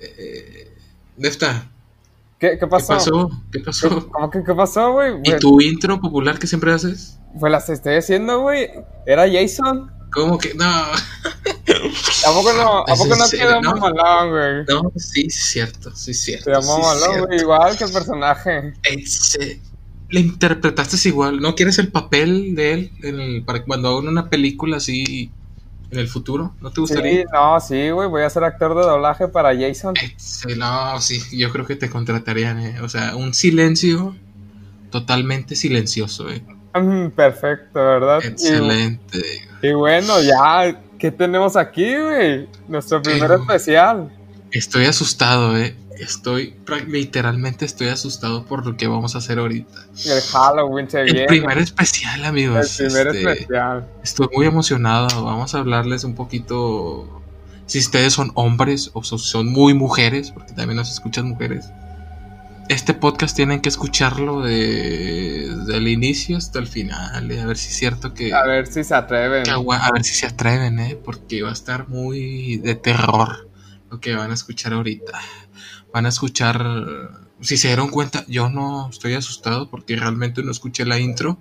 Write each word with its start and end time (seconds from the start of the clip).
Eh, 0.00 0.72
Nefta, 1.16 1.70
¿Qué, 2.38 2.56
qué 2.58 2.66
pasó? 2.66 2.88
¿qué 2.88 2.94
pasó? 2.94 3.30
¿Qué 3.52 3.60
pasó? 3.60 4.08
¿Cómo 4.08 4.30
que 4.30 4.42
qué 4.42 4.54
pasó, 4.54 4.92
güey? 4.92 5.12
¿Y 5.24 5.36
tu 5.38 5.60
intro 5.60 6.00
popular 6.00 6.38
que 6.38 6.46
siempre 6.46 6.72
haces? 6.72 7.18
pues 7.38 7.52
las 7.52 7.68
estoy 7.68 7.94
haciendo, 7.96 8.40
güey. 8.40 8.70
Era 9.06 9.26
Jason. 9.30 9.90
¿Cómo 10.12 10.38
que? 10.38 10.54
No. 10.54 10.64
¿A 12.26 12.32
poco 12.32 12.52
no, 12.54 12.80
a 12.80 12.92
¿Es 12.92 12.98
poco 12.98 13.14
no 13.16 13.24
quedó 13.30 13.60
no? 13.60 13.74
mamalón, 13.76 14.30
güey? 14.30 14.64
No, 14.68 14.90
sí, 14.96 15.28
cierto, 15.30 15.94
sí, 15.94 16.14
cierto. 16.14 16.44
Se 16.46 16.50
llamó 16.50 16.92
sí, 16.94 16.98
cierto. 16.98 17.26
güey. 17.26 17.40
Igual 17.40 17.76
que 17.78 17.84
el 17.84 17.92
personaje. 17.92 18.74
Ese- 18.82 19.60
le 20.08 20.20
interpretaste 20.20 21.08
igual. 21.08 21.40
¿No 21.40 21.54
quieres 21.54 21.78
el 21.78 21.88
papel 21.92 22.54
de 22.56 22.72
él 22.72 22.92
en 23.02 23.20
el- 23.20 23.44
para 23.44 23.62
cuando 23.64 23.90
hagan 23.90 24.08
una 24.08 24.28
película 24.28 24.78
así 24.78 25.30
en 25.90 25.98
el 25.98 26.08
futuro? 26.08 26.54
¿No 26.60 26.70
te 26.70 26.76
Sí, 26.76 26.80
gustaría? 26.80 27.24
no, 27.32 27.60
sí, 27.60 27.90
güey. 27.90 28.08
Voy 28.08 28.22
a 28.22 28.30
ser 28.30 28.44
actor 28.44 28.74
de 28.76 28.82
doblaje 28.82 29.28
para 29.28 29.50
Jason. 29.58 29.94
Ese- 29.96 30.56
no, 30.56 31.00
sí, 31.00 31.20
yo 31.36 31.50
creo 31.50 31.66
que 31.66 31.76
te 31.76 31.90
contratarían, 31.90 32.58
eh. 32.60 32.80
O 32.80 32.88
sea, 32.88 33.16
un 33.16 33.34
silencio 33.34 34.14
totalmente 34.90 35.54
silencioso, 35.56 36.28
eh. 36.30 36.42
Mm, 36.74 37.08
Perfecto, 37.10 37.78
¿verdad? 37.80 38.20
Y- 38.22 38.26
Excelente. 38.28 39.20
Y, 39.62 39.72
bueno, 39.72 40.20
ya, 40.22 40.80
¿qué 40.98 41.10
tenemos 41.10 41.56
aquí, 41.56 41.96
güey? 41.96 42.48
Nuestro 42.68 43.02
primer 43.02 43.30
Eh, 43.30 43.34
especial. 43.34 44.10
Estoy 44.52 44.86
asustado, 44.86 45.56
eh. 45.56 45.76
Estoy, 46.00 46.54
literalmente 46.88 47.64
estoy 47.64 47.88
asustado 47.88 48.44
por 48.44 48.66
lo 48.66 48.76
que 48.76 48.86
vamos 48.86 49.14
a 49.14 49.18
hacer 49.18 49.38
ahorita. 49.38 49.86
El 50.06 50.20
Halloween 50.22 50.88
se 50.90 51.00
El 51.00 51.12
viene. 51.12 51.26
primer 51.26 51.58
especial, 51.58 52.20
El 52.20 52.26
amigos. 52.26 52.76
primer 52.78 53.06
este, 53.08 53.32
especial. 53.32 53.88
Estoy 54.02 54.28
muy 54.34 54.46
emocionado. 54.46 55.24
Vamos 55.24 55.54
a 55.54 55.58
hablarles 55.58 56.04
un 56.04 56.14
poquito. 56.14 57.22
Si 57.66 57.78
ustedes 57.78 58.12
son 58.14 58.32
hombres 58.34 58.90
o 58.94 59.04
so- 59.04 59.18
son 59.18 59.46
muy 59.48 59.74
mujeres, 59.74 60.30
porque 60.32 60.52
también 60.54 60.76
nos 60.76 60.90
escuchan 60.90 61.28
mujeres. 61.28 61.66
Este 62.68 62.94
podcast 62.94 63.34
tienen 63.36 63.60
que 63.60 63.68
escucharlo 63.68 64.42
de- 64.42 65.52
desde 65.56 65.76
el 65.76 65.88
inicio 65.88 66.36
hasta 66.36 66.60
el 66.60 66.66
final. 66.68 67.30
eh, 67.30 67.40
A 67.40 67.46
ver 67.46 67.56
si 67.56 67.68
es 67.68 67.76
cierto 67.76 68.14
que. 68.14 68.32
A 68.32 68.44
ver 68.44 68.66
si 68.68 68.84
se 68.84 68.94
atreven. 68.94 69.42
que 69.42 69.50
a 69.50 69.90
ver 69.92 70.04
si 70.04 70.14
se 70.14 70.26
atreven, 70.26 70.78
¿eh? 70.78 70.96
Porque 71.04 71.42
va 71.42 71.50
a 71.50 71.52
estar 71.52 71.88
muy 71.88 72.56
de 72.58 72.74
terror 72.76 73.48
lo 73.90 73.98
que 74.00 74.14
van 74.14 74.30
a 74.30 74.34
escuchar 74.34 74.72
ahorita. 74.72 75.18
Van 75.92 76.06
a 76.06 76.08
escuchar. 76.10 76.62
Si 77.40 77.56
se 77.56 77.68
dieron 77.68 77.88
cuenta, 77.88 78.24
yo 78.28 78.48
no 78.50 78.88
estoy 78.90 79.14
asustado 79.14 79.70
porque 79.70 79.96
realmente 79.96 80.42
no 80.42 80.50
escuché 80.50 80.84
la 80.84 80.98
intro. 80.98 81.38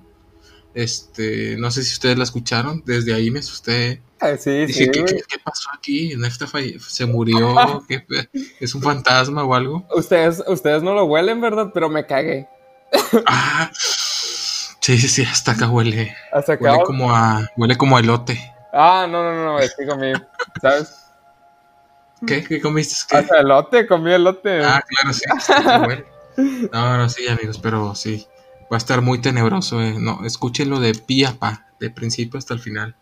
Este, 0.74 1.58
no 1.58 1.72
sé 1.72 1.84
si 1.84 1.94
ustedes 1.94 2.18
la 2.18 2.24
escucharon. 2.24 2.84
Desde 2.86 3.14
ahí 3.14 3.32
me 3.32 3.40
asusté. 3.40 4.02
Eh, 4.22 4.38
sí, 4.40 4.66
Dije, 4.66 4.86
sí, 4.86 4.92
¿qué, 4.92 5.06
qué- 5.06 5.22
qué 5.28 5.40
pasó 5.44 5.70
aquí? 5.74 6.14
¿Nefta 6.16 6.46
se 6.88 7.06
murió? 7.06 7.84
¿Qué 7.88 8.00
pe- 8.02 8.30
¿Es 8.60 8.76
un 8.76 8.82
fantasma 8.82 9.44
o 9.44 9.54
algo? 9.54 9.86
Ustedes, 9.96 10.44
ustedes 10.48 10.84
no 10.84 10.94
lo 10.94 11.06
huelen, 11.06 11.42
¿verdad? 11.42 11.72
Pero 11.74 11.90
me 11.90 12.06
cagué. 12.06 12.48
Ah, 13.28 13.70
sí, 14.82 14.98
sí, 14.98 15.08
sí, 15.08 15.24
hasta 15.24 15.52
acá 15.52 15.70
huele. 15.70 16.16
Hasta 16.34 16.54
acá. 16.54 16.72
Huele 16.72 16.84
como 16.84 17.16
a, 17.16 17.48
huele 17.58 17.76
como 17.78 17.98
a 17.98 18.00
elote. 18.00 18.40
Ah, 18.74 19.08
no, 19.10 19.24
no, 19.24 19.44
no, 19.46 19.60
es 19.60 19.76
que 19.78 19.86
comí. 19.86 20.12
¿Sabes? 20.62 20.96
¿Qué? 22.26 22.44
¿Qué 22.44 22.62
comiste? 22.62 22.96
¿Qué? 23.10 23.18
Hasta 23.18 23.40
elote, 23.40 23.88
comí 23.88 24.12
elote. 24.12 24.64
Ah, 24.64 24.84
claro, 24.88 25.14
sí. 25.14 25.24
está 25.38 25.80
bueno. 25.86 26.04
No, 26.72 26.98
no, 26.98 27.10
sí, 27.10 27.28
amigos, 27.28 27.60
pero 27.60 27.96
sí. 27.96 28.26
Va 28.72 28.76
a 28.76 28.78
estar 28.78 29.02
muy 29.02 29.20
tenebroso, 29.20 29.82
eh. 29.82 29.96
No, 30.00 30.26
escúchenlo 30.26 30.80
de 30.80 30.94
pie 30.94 31.26
a 31.26 31.34
pa, 31.34 31.68
de 31.80 31.90
principio 31.90 32.38
hasta 32.38 32.54
el 32.54 32.60
final. 32.60 32.96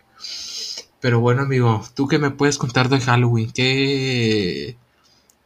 Pero 1.00 1.20
bueno, 1.20 1.42
amigo, 1.42 1.82
¿tú 1.94 2.08
qué 2.08 2.18
me 2.18 2.30
puedes 2.30 2.58
contar 2.58 2.88
de 2.88 3.00
Halloween? 3.00 3.52
¿Qué. 3.52 4.76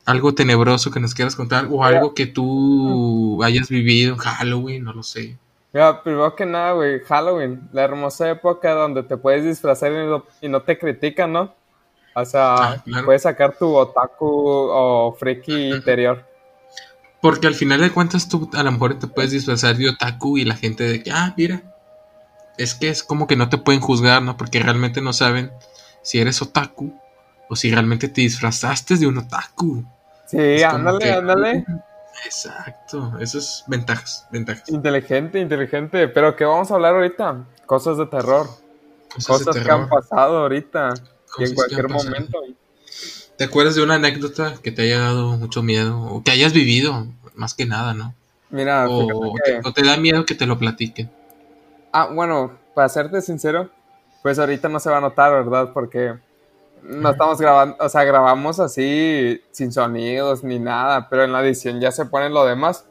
algo 0.05 0.35
tenebroso 0.35 0.91
que 0.91 1.01
nos 1.01 1.15
quieras 1.15 1.37
contar? 1.37 1.69
¿O 1.71 1.85
algo 1.85 2.15
que 2.15 2.27
tú 2.27 3.43
hayas 3.43 3.69
vivido 3.69 4.15
en 4.15 4.19
Halloween? 4.21 4.85
No 4.85 4.93
lo 4.93 5.03
sé. 5.03 5.37
Mira, 5.73 6.03
primero 6.03 6.35
que 6.37 6.45
nada, 6.47 6.73
güey, 6.73 7.01
Halloween, 7.01 7.69
la 7.73 7.83
hermosa 7.83 8.31
época 8.31 8.73
donde 8.73 9.03
te 9.03 9.17
puedes 9.17 9.45
disfrazar 9.45 9.91
y 9.93 9.97
no, 9.97 10.25
y 10.41 10.49
no 10.49 10.63
te 10.63 10.79
critican, 10.79 11.33
¿no? 11.33 11.55
O 12.15 12.25
sea, 12.25 12.55
Ah, 12.55 12.83
claro. 12.85 13.05
puedes 13.07 13.23
sacar 13.23 13.57
tu 13.57 13.75
otaku 13.75 14.27
o 14.27 15.17
friki 15.19 15.71
interior. 15.73 16.25
Porque 17.21 17.47
al 17.47 17.55
final 17.55 17.81
de 17.81 17.91
cuentas 17.91 18.29
tú 18.29 18.51
a 18.53 18.63
lo 18.63 18.73
mejor 18.73 18.99
te 18.99 19.07
puedes 19.07 19.31
disfrazar 19.31 19.77
de 19.77 19.89
otaku 19.91 20.39
y 20.39 20.45
la 20.45 20.57
gente 20.57 20.85
de 20.85 21.03
que, 21.03 21.11
ah, 21.11 21.33
mira. 21.37 21.63
Es 22.59 22.75
que 22.75 22.91
es 22.91 23.03
como 23.03 23.27
que 23.27 23.35
no 23.37 23.49
te 23.49 23.57
pueden 23.59 23.81
juzgar, 23.81 24.21
¿no? 24.23 24.37
Porque 24.37 24.61
realmente 24.61 25.01
no 25.01 25.13
saben 25.15 25.51
si 26.03 26.21
eres 26.21 26.43
otaku 26.43 26.93
o 27.49 27.57
si 27.57 27.71
realmente 27.71 28.09
te 28.09 28.21
disfrazaste 28.21 28.97
de 28.97 29.07
un 29.07 29.19
otaku. 29.19 29.85
Sí, 30.27 30.37
Es 30.39 30.65
ándale, 30.65 30.99
que- 30.99 31.13
ándale. 31.13 31.65
Exacto, 32.27 33.13
eso 33.21 33.39
es 33.39 33.65
ventajas, 33.67 34.27
ventajas. 34.31 34.69
Inteligente, 34.69 35.41
inteligente. 35.41 36.09
Pero 36.09 36.37
¿qué 36.37 36.45
vamos 36.45 36.71
a 36.71 36.75
hablar 36.75 36.95
ahorita? 36.95 37.45
Cosas 37.67 37.97
de 37.97 38.07
terror. 38.07 38.47
Cosas, 39.15 39.27
Cosas 39.27 39.55
de 39.55 39.63
que 39.63 39.71
han 39.71 39.89
pasado 39.89 40.39
ahorita. 40.39 40.95
Y 41.39 41.45
en 41.45 41.49
que 41.51 41.55
cualquier 41.55 41.89
momento. 41.89 42.41
¿Te 43.37 43.45
acuerdas 43.45 43.75
de 43.75 43.83
una 43.83 43.95
anécdota 43.95 44.55
que 44.63 44.71
te 44.73 44.83
haya 44.83 44.99
dado 45.01 45.37
mucho 45.37 45.63
miedo 45.63 46.01
o 46.01 46.23
que 46.23 46.31
hayas 46.31 46.53
vivido, 46.53 47.07
más 47.35 47.55
que 47.55 47.65
nada, 47.67 47.95
¿no? 47.95 48.15
Mira, 48.51 48.87
O 48.89 49.35
que- 49.35 49.43
te, 49.53 49.61
o 49.69 49.73
te 49.73 49.83
da 49.83 49.97
miedo 49.97 50.25
que 50.27 50.35
te 50.35 50.47
lo 50.47 50.59
platiquen. 50.59 51.11
Ah, 51.93 52.07
bueno, 52.13 52.53
para 52.75 52.89
serte 52.89 53.23
sincero, 53.23 53.71
pues 54.23 54.39
ahorita 54.39 54.69
no 54.69 54.79
se 54.79 54.91
va 54.91 54.99
a 54.99 55.01
notar, 55.01 55.33
¿verdad? 55.33 55.71
Porque 55.73 56.15
no 56.83 57.11
estamos 57.11 57.41
grabando, 57.41 57.77
o 57.81 57.89
sea, 57.89 58.05
grabamos 58.05 58.61
así 58.61 59.41
sin 59.53 59.73
sonidos 59.73 60.45
ni 60.45 60.59
nada, 60.59 61.09
pero 61.09 61.25
en 61.25 61.33
la 61.33 61.43
edición 61.43 61.81
ya 61.81 61.91
se 61.93 62.05
pone 62.07 62.29
lo 62.29 62.45
demás. 62.45 62.85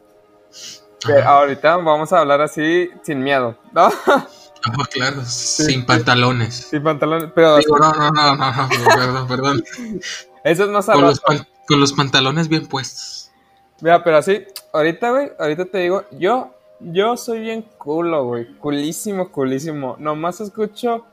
Ajá. 1.04 1.30
ahorita 1.30 1.78
vamos 1.78 2.12
a 2.14 2.20
hablar 2.20 2.42
así 2.42 2.90
sin 3.04 3.24
miedo, 3.24 3.58
¿no? 3.72 3.90
Ah, 4.66 4.86
claro, 4.92 5.24
sin 5.26 5.86
pantalones. 5.86 6.68
sin 6.70 6.84
pantalones, 6.84 7.32
pero 7.34 7.58
Digo, 7.58 7.78
no, 7.78 7.92
no, 7.94 8.12
no, 8.12 8.36
no, 8.36 8.54
no, 8.54 8.70
perdón, 8.70 9.28
perdón. 9.28 9.64
eso 10.44 10.64
es 10.66 10.70
más 10.70 10.86
Con 10.86 11.02
los, 11.02 11.20
con 11.20 11.80
los 11.80 11.94
pantalones 11.94 12.48
bien 12.48 12.68
puestos. 12.68 13.32
Mira, 13.82 14.04
pero 14.04 14.18
así, 14.18 14.44
ahorita, 14.74 15.10
güey, 15.10 15.32
ahorita 15.40 15.66
te 15.66 15.80
digo, 15.80 16.04
yo, 16.12 16.56
yo 16.80 17.18
soy 17.18 17.40
bien 17.40 17.64
culo, 17.78 18.26
güey, 18.26 18.48
culísimo, 18.58 19.32
culísimo. 19.32 19.96
Nomás 20.00 20.40
escucho 20.42 21.06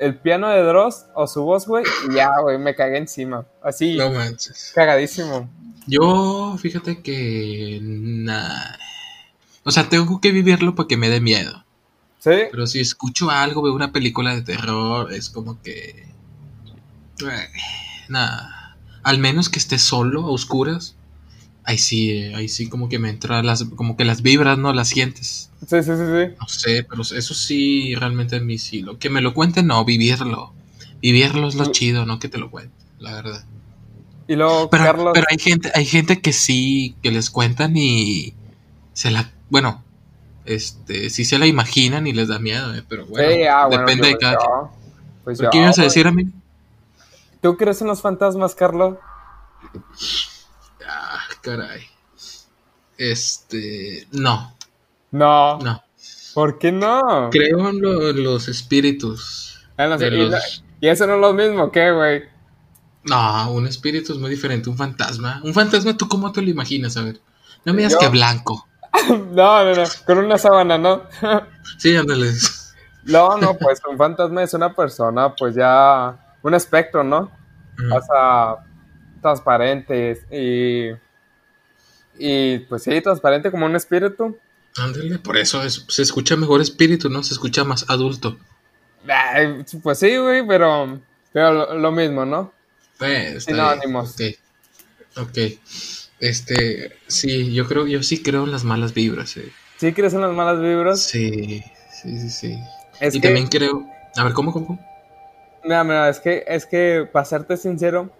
el 0.00 0.16
piano 0.18 0.48
de 0.48 0.62
Dross 0.62 1.06
o 1.14 1.26
su 1.26 1.44
voz, 1.44 1.66
güey, 1.66 1.84
y 2.10 2.14
ya, 2.14 2.30
güey, 2.40 2.58
me 2.58 2.74
cagué 2.74 2.98
encima. 2.98 3.46
Así, 3.62 3.96
No 3.96 4.10
manches. 4.10 4.72
cagadísimo. 4.74 5.48
Yo, 5.86 6.56
fíjate 6.60 7.00
que. 7.02 7.78
nah. 7.82 8.76
O 9.64 9.70
sea, 9.70 9.88
tengo 9.88 10.20
que 10.20 10.32
vivirlo 10.32 10.74
porque 10.74 10.96
me 10.96 11.08
dé 11.08 11.20
miedo. 11.20 11.64
¿Sí? 12.18 12.30
Pero 12.50 12.66
si 12.66 12.80
escucho 12.80 13.30
algo, 13.30 13.62
veo 13.62 13.74
una 13.74 13.92
película 13.92 14.34
de 14.34 14.42
terror, 14.42 15.12
es 15.12 15.30
como 15.30 15.60
que. 15.62 16.08
eh, 17.20 17.48
Nada. 18.08 18.76
Al 19.02 19.18
menos 19.18 19.48
que 19.48 19.58
esté 19.58 19.78
solo, 19.78 20.24
a 20.24 20.30
oscuras. 20.30 20.96
Ahí 21.64 21.78
sí, 21.78 22.22
ahí 22.34 22.48
sí 22.48 22.68
como 22.68 22.88
que 22.88 22.98
me 22.98 23.10
entra 23.10 23.42
las, 23.42 23.64
como 23.64 23.96
que 23.96 24.04
las 24.04 24.22
vibras, 24.22 24.58
¿no? 24.58 24.72
Las 24.72 24.88
sientes. 24.88 25.50
Sí, 25.66 25.82
sí, 25.82 25.90
sí, 25.90 26.04
sí. 26.06 26.34
No 26.40 26.48
sé, 26.48 26.86
pero 26.88 27.02
eso 27.02 27.34
sí, 27.34 27.94
realmente 27.94 28.36
a 28.36 28.40
mí 28.40 28.58
sí. 28.58 28.80
Lo 28.80 28.98
que 28.98 29.10
me 29.10 29.20
lo 29.20 29.34
cuenten, 29.34 29.66
no, 29.66 29.84
vivirlo. 29.84 30.54
Vivirlo 31.02 31.46
es 31.46 31.54
lo 31.54 31.66
chido, 31.70 32.06
no 32.06 32.18
que 32.18 32.28
te 32.28 32.38
lo 32.38 32.50
cuenten, 32.50 32.72
la 32.98 33.12
verdad. 33.12 33.44
Y 34.26 34.36
luego, 34.36 34.68
Pero, 34.70 34.84
Carlos, 34.84 35.10
pero 35.14 35.26
hay 35.30 35.38
gente, 35.38 35.70
hay 35.74 35.84
gente 35.84 36.20
que 36.20 36.32
sí, 36.32 36.96
que 37.02 37.10
les 37.10 37.30
cuentan 37.30 37.76
y 37.76 38.34
se 38.92 39.10
la, 39.10 39.32
bueno, 39.48 39.84
este, 40.48 41.10
sí 41.10 41.24
se 41.24 41.38
la 41.38 41.46
imaginan 41.46 42.06
y 42.06 42.12
les 42.12 42.28
da 42.28 42.38
miedo, 42.38 42.74
eh, 42.74 42.82
pero 42.88 43.06
bueno, 43.06 43.28
sí, 43.32 43.42
ah, 43.44 43.66
bueno, 43.66 43.82
depende 43.86 44.08
de 44.08 44.18
cada 44.18 44.32
yo- 44.34 44.70
Pues 45.24 45.38
¿Pero 45.38 45.48
yo, 45.48 45.50
¿Qué 45.50 45.58
ibas 45.58 45.78
a 45.78 45.82
güey. 45.82 45.88
decir 45.88 46.06
a 46.06 46.12
mí? 46.12 46.24
¿Tú 47.42 47.56
crees 47.56 47.80
en 47.82 47.88
los 47.88 48.00
fantasmas, 48.00 48.54
Carlos? 48.54 48.96
Ah, 50.88 51.20
caray. 51.42 51.82
Este, 52.96 54.06
no, 54.12 54.54
No. 55.10 55.58
no. 55.58 55.82
¿Por 56.34 56.58
qué 56.58 56.72
no? 56.72 57.28
Creo 57.30 57.68
en, 57.68 57.80
lo- 57.80 58.08
en 58.10 58.22
los 58.22 58.48
espíritus. 58.48 59.60
Ah, 59.76 59.86
y, 59.86 60.10
los- 60.10 60.30
no- 60.30 60.38
y 60.80 60.88
eso 60.88 61.06
no 61.06 61.14
es 61.14 61.20
lo 61.20 61.32
mismo, 61.32 61.70
¿qué, 61.70 61.90
güey? 61.92 62.22
No, 63.04 63.52
un 63.52 63.66
espíritu 63.66 64.12
es 64.12 64.18
muy 64.18 64.30
diferente, 64.30 64.68
un 64.68 64.76
fantasma. 64.76 65.40
Un 65.44 65.54
fantasma, 65.54 65.96
¿tú 65.96 66.08
cómo 66.08 66.30
te 66.32 66.42
lo 66.42 66.50
imaginas? 66.50 66.96
A 66.96 67.02
ver, 67.02 67.20
no 67.64 67.72
me 67.72 67.78
digas 67.78 67.92
Yo- 67.94 67.98
que 68.00 68.08
blanco. 68.08 68.67
No, 69.08 69.64
no, 69.64 69.74
no, 69.74 69.84
con 70.06 70.18
una 70.18 70.38
sábana, 70.38 70.78
¿no? 70.78 71.02
Sí, 71.78 71.94
ándale. 71.96 72.32
No, 73.04 73.36
no, 73.38 73.56
pues 73.56 73.80
un 73.88 73.96
fantasma 73.96 74.42
es 74.42 74.52
una 74.54 74.74
persona, 74.74 75.34
pues 75.34 75.54
ya, 75.54 76.16
un 76.42 76.54
espectro, 76.54 77.04
¿no? 77.04 77.30
O 77.92 78.00
sea, 78.02 78.56
transparente 79.22 80.20
y, 80.30 80.90
y 82.18 82.58
pues 82.60 82.82
sí, 82.82 83.00
transparente 83.00 83.50
como 83.50 83.66
un 83.66 83.76
espíritu. 83.76 84.36
Ándale, 84.76 85.18
por 85.18 85.36
eso 85.36 85.62
es- 85.62 85.84
se 85.88 86.02
escucha 86.02 86.36
mejor 86.36 86.60
espíritu, 86.60 87.08
¿no? 87.08 87.22
Se 87.22 87.34
escucha 87.34 87.64
más 87.64 87.88
adulto. 87.88 88.36
Ay, 89.08 89.64
pues 89.82 89.98
sí, 90.00 90.16
güey, 90.16 90.46
pero, 90.46 91.00
pero 91.32 91.52
lo, 91.52 91.74
lo 91.78 91.92
mismo, 91.92 92.24
¿no? 92.24 92.52
Pues, 92.98 93.46
bien, 93.46 93.64
ok. 95.16 95.28
Ok. 95.28 95.38
Este, 96.20 96.92
sí, 97.06 97.52
yo 97.52 97.66
creo, 97.66 97.86
yo 97.86 98.02
sí 98.02 98.22
creo 98.22 98.44
en 98.44 98.52
las 98.52 98.64
malas 98.64 98.92
vibras. 98.94 99.36
Eh. 99.36 99.52
¿Sí 99.76 99.92
crees 99.92 100.14
en 100.14 100.22
las 100.22 100.32
malas 100.32 100.60
vibras? 100.60 101.00
Sí, 101.00 101.62
sí, 101.90 102.18
sí, 102.18 102.30
sí. 102.30 102.58
y 103.00 103.20
también 103.20 103.46
creo. 103.46 103.86
A 104.16 104.24
ver, 104.24 104.32
¿cómo, 104.32 104.52
cómo? 104.52 104.78
Mira, 105.62 105.84
mira, 105.84 106.08
es 106.08 106.18
que, 106.18 106.44
es 106.46 106.66
que, 106.66 107.08
para 107.12 107.24
serte 107.24 107.56
sincero, 107.56 108.10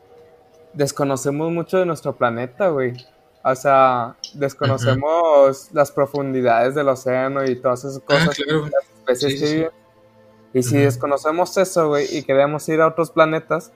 desconocemos 0.74 1.50
mucho 1.50 1.78
de 1.78 1.86
nuestro 1.86 2.16
planeta, 2.16 2.68
güey. 2.68 2.94
O 3.42 3.54
sea, 3.54 4.16
desconocemos 4.34 5.70
las 5.72 5.90
profundidades 5.90 6.74
del 6.74 6.88
océano 6.88 7.44
y 7.44 7.56
todas 7.56 7.84
esas 7.84 8.00
cosas. 8.00 8.28
Ah, 8.30 8.32
claro. 8.34 8.64
Las 8.66 8.84
especies 8.98 9.40
que 9.40 9.54
viven. 9.54 9.70
Y 10.54 10.62
si 10.62 10.76
desconocemos 10.78 11.56
eso, 11.56 11.88
güey, 11.88 12.06
y 12.16 12.22
queremos 12.22 12.68
ir 12.68 12.80
a 12.80 12.88
otros 12.88 13.10
planetas, 13.10 13.72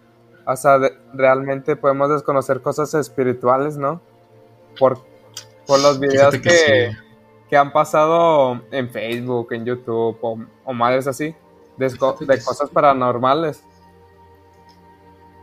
o 0.46 0.56
sea, 0.56 0.78
realmente 1.12 1.76
podemos 1.76 2.10
desconocer 2.10 2.60
cosas 2.60 2.94
espirituales, 2.94 3.76
¿no? 3.76 4.00
Por, 4.78 5.04
por 5.66 5.80
los 5.80 6.00
videos 6.00 6.34
que, 6.36 6.96
que, 7.48 7.56
han 7.56 7.72
pasado 7.72 8.62
en 8.70 8.90
Facebook, 8.90 9.52
en 9.52 9.64
YouTube 9.64 10.18
o, 10.20 10.38
o 10.64 10.72
madres 10.72 11.06
así, 11.06 11.34
de, 11.76 11.88
de 11.88 12.42
cosas 12.42 12.70
paranormales. 12.70 13.62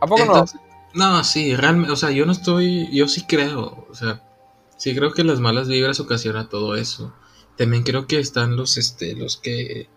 ¿A 0.00 0.06
poco 0.06 0.24
no? 0.24 0.44
No, 0.92 1.22
sí, 1.22 1.54
realmente, 1.54 1.92
o 1.92 1.96
sea, 1.96 2.10
yo 2.10 2.26
no 2.26 2.32
estoy, 2.32 2.88
yo 2.92 3.06
sí 3.06 3.24
creo, 3.26 3.86
o 3.88 3.94
sea, 3.94 4.22
sí 4.76 4.94
creo 4.94 5.12
que 5.12 5.22
las 5.22 5.38
malas 5.38 5.68
vibras 5.68 6.00
ocasionan 6.00 6.48
todo 6.48 6.74
eso. 6.74 7.14
También 7.56 7.84
creo 7.84 8.06
que 8.06 8.18
están 8.18 8.56
los, 8.56 8.76
este, 8.76 9.14
los 9.14 9.36
que 9.36 9.88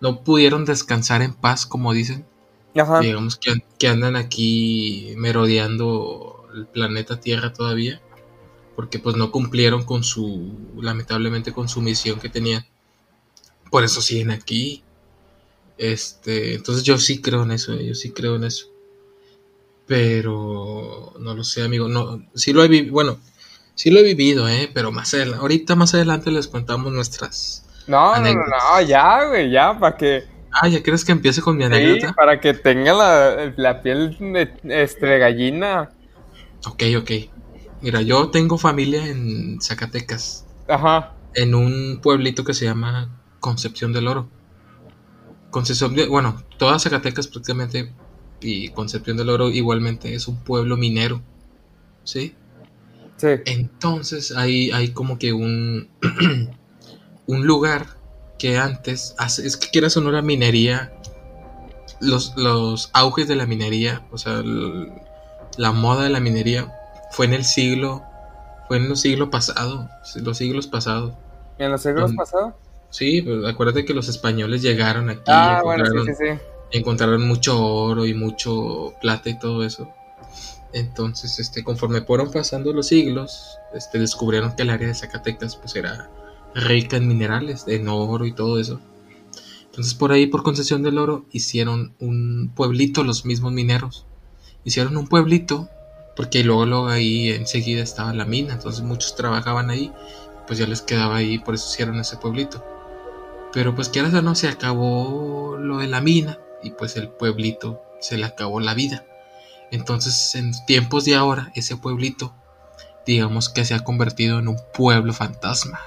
no 0.00 0.22
pudieron 0.22 0.64
descansar 0.64 1.22
en 1.22 1.34
paz, 1.34 1.66
como 1.66 1.92
dicen. 1.92 2.24
Ajá. 2.76 3.00
Digamos 3.00 3.36
que, 3.36 3.64
que 3.78 3.88
andan 3.88 4.16
aquí 4.16 5.12
merodeando 5.16 6.46
el 6.54 6.66
planeta 6.66 7.20
Tierra 7.20 7.52
todavía, 7.52 8.00
porque 8.76 8.98
pues 8.98 9.16
no 9.16 9.30
cumplieron 9.30 9.84
con 9.84 10.04
su, 10.04 10.52
lamentablemente 10.76 11.52
con 11.52 11.68
su 11.68 11.80
misión 11.80 12.18
que 12.18 12.28
tenían. 12.28 12.64
Por 13.70 13.84
eso 13.84 14.00
siguen 14.00 14.30
aquí. 14.30 14.82
Este, 15.78 16.54
entonces 16.54 16.84
yo 16.84 16.98
sí 16.98 17.20
creo 17.20 17.42
en 17.42 17.52
eso, 17.52 17.74
yo 17.74 17.94
sí 17.94 18.10
creo 18.12 18.36
en 18.36 18.44
eso. 18.44 18.66
Pero 19.86 21.14
no 21.18 21.34
lo 21.34 21.42
sé, 21.44 21.62
amigo. 21.62 21.88
No, 21.88 22.22
sí 22.34 22.52
lo 22.52 22.62
he 22.62 22.68
vivido. 22.68 22.92
Bueno, 22.92 23.18
sí 23.74 23.90
lo 23.90 24.00
he 24.00 24.02
vivido, 24.02 24.48
¿eh? 24.48 24.70
Pero 24.72 24.92
más 24.92 25.14
adelante, 25.14 25.40
ahorita 25.40 25.74
más 25.74 25.94
adelante 25.94 26.30
les 26.30 26.48
contamos 26.48 26.92
nuestras. 26.92 27.64
No, 27.86 28.16
no, 28.16 28.34
no, 28.34 28.80
ya, 28.86 29.24
güey, 29.24 29.50
ya, 29.50 29.78
para 29.78 29.96
que. 29.96 30.24
Ah, 30.52 30.68
¿ya 30.68 30.82
crees 30.82 31.04
que 31.04 31.12
empiece 31.12 31.40
con 31.40 31.56
mi 31.56 31.64
anécdota? 31.64 32.08
Sí, 32.08 32.14
para 32.14 32.40
que 32.40 32.54
tenga 32.54 32.92
la, 32.92 33.52
la 33.56 33.82
piel 33.82 34.16
este, 34.64 35.18
gallina. 35.18 35.90
Ok, 36.66 36.82
ok. 36.98 37.10
Mira, 37.82 38.02
yo 38.02 38.28
tengo 38.30 38.58
familia 38.58 39.06
en 39.06 39.60
Zacatecas. 39.60 40.44
Ajá. 40.68 41.14
En 41.34 41.54
un 41.54 42.00
pueblito 42.02 42.44
que 42.44 42.54
se 42.54 42.66
llama 42.66 43.10
Concepción 43.40 43.92
del 43.92 44.08
Oro. 44.08 44.28
Concepción 45.50 45.94
de, 45.94 46.06
bueno, 46.06 46.42
toda 46.58 46.78
Zacatecas 46.78 47.26
prácticamente 47.26 47.92
y 48.40 48.68
Concepción 48.70 49.16
del 49.16 49.30
Oro 49.30 49.48
igualmente 49.50 50.14
es 50.14 50.28
un 50.28 50.36
pueblo 50.36 50.76
minero. 50.76 51.22
¿Sí? 52.04 52.34
Sí. 53.16 53.28
Entonces 53.46 54.32
hay, 54.32 54.70
hay 54.72 54.90
como 54.90 55.18
que 55.18 55.32
un, 55.32 55.88
un 57.26 57.46
lugar 57.46 57.86
que 58.38 58.58
antes, 58.58 59.14
hace, 59.18 59.46
es 59.46 59.56
que 59.56 59.68
quieras 59.68 59.96
o 59.96 60.00
no 60.00 60.10
la 60.10 60.22
minería, 60.22 60.92
los, 62.00 62.34
los 62.36 62.90
auges 62.94 63.28
de 63.28 63.36
la 63.36 63.46
minería, 63.46 64.06
o 64.10 64.18
sea, 64.18 64.42
la 65.56 65.72
moda 65.72 66.04
de 66.04 66.10
la 66.10 66.20
minería 66.20 66.74
fue 67.10 67.26
en 67.26 67.34
el 67.34 67.44
siglo, 67.44 68.02
fue 68.68 68.78
en 68.78 68.88
los 68.88 69.00
siglos 69.00 69.28
pasados, 69.30 69.88
los 70.16 70.36
siglos 70.38 70.66
pasados. 70.66 71.14
¿En 71.58 71.70
los 71.70 71.82
siglos 71.82 72.12
pasados? 72.14 72.54
Sí, 72.90 73.22
pues 73.22 73.44
acuérdate 73.44 73.84
que 73.84 73.94
los 73.94 74.08
españoles 74.08 74.62
llegaron 74.62 75.10
aquí. 75.10 75.22
Ah, 75.26 75.60
bueno, 75.62 75.84
sí, 75.84 76.12
sí, 76.12 76.14
sí 76.18 76.40
encontraron 76.72 77.26
mucho 77.26 77.62
oro 77.62 78.06
y 78.06 78.14
mucho 78.14 78.94
plata 79.00 79.30
y 79.30 79.38
todo 79.38 79.64
eso. 79.64 79.88
Entonces, 80.72 81.38
este, 81.40 81.64
conforme 81.64 82.02
fueron 82.02 82.30
pasando 82.30 82.72
los 82.72 82.88
siglos, 82.88 83.58
este, 83.74 83.98
descubrieron 83.98 84.54
que 84.54 84.62
el 84.62 84.70
área 84.70 84.88
de 84.88 84.94
Zacatecas 84.94 85.56
pues 85.56 85.74
era 85.74 86.10
rica 86.54 86.96
en 86.96 87.08
minerales, 87.08 87.64
en 87.66 87.88
oro 87.88 88.24
y 88.24 88.32
todo 88.32 88.60
eso. 88.60 88.80
Entonces 89.64 89.94
por 89.94 90.12
ahí, 90.12 90.26
por 90.26 90.42
concesión 90.42 90.82
del 90.82 90.98
oro, 90.98 91.24
hicieron 91.30 91.94
un 91.98 92.52
pueblito 92.54 93.04
los 93.04 93.24
mismos 93.24 93.52
mineros. 93.52 94.04
Hicieron 94.64 94.96
un 94.96 95.08
pueblito, 95.08 95.68
porque 96.20 96.44
luego, 96.44 96.66
luego 96.66 96.88
ahí 96.88 97.30
enseguida 97.30 97.82
estaba 97.82 98.12
la 98.12 98.26
mina, 98.26 98.52
entonces 98.52 98.82
muchos 98.82 99.16
trabajaban 99.16 99.70
ahí, 99.70 99.90
pues 100.46 100.58
ya 100.58 100.66
les 100.66 100.82
quedaba 100.82 101.16
ahí, 101.16 101.38
por 101.38 101.54
eso 101.54 101.66
hicieron 101.72 101.98
ese 101.98 102.18
pueblito. 102.18 102.62
Pero 103.54 103.74
pues 103.74 103.88
que 103.88 104.00
ahora 104.00 104.20
no 104.20 104.34
se 104.34 104.46
acabó 104.46 105.56
lo 105.58 105.78
de 105.78 105.86
la 105.86 106.02
mina, 106.02 106.38
y 106.62 106.72
pues 106.72 106.98
el 106.98 107.08
pueblito 107.08 107.82
se 108.00 108.18
le 108.18 108.26
acabó 108.26 108.60
la 108.60 108.74
vida. 108.74 109.06
Entonces 109.70 110.34
en 110.34 110.52
tiempos 110.66 111.06
de 111.06 111.16
ahora 111.16 111.52
ese 111.54 111.78
pueblito 111.78 112.34
digamos 113.06 113.48
que 113.48 113.64
se 113.64 113.72
ha 113.72 113.82
convertido 113.82 114.40
en 114.40 114.48
un 114.48 114.58
pueblo 114.74 115.14
fantasma. 115.14 115.80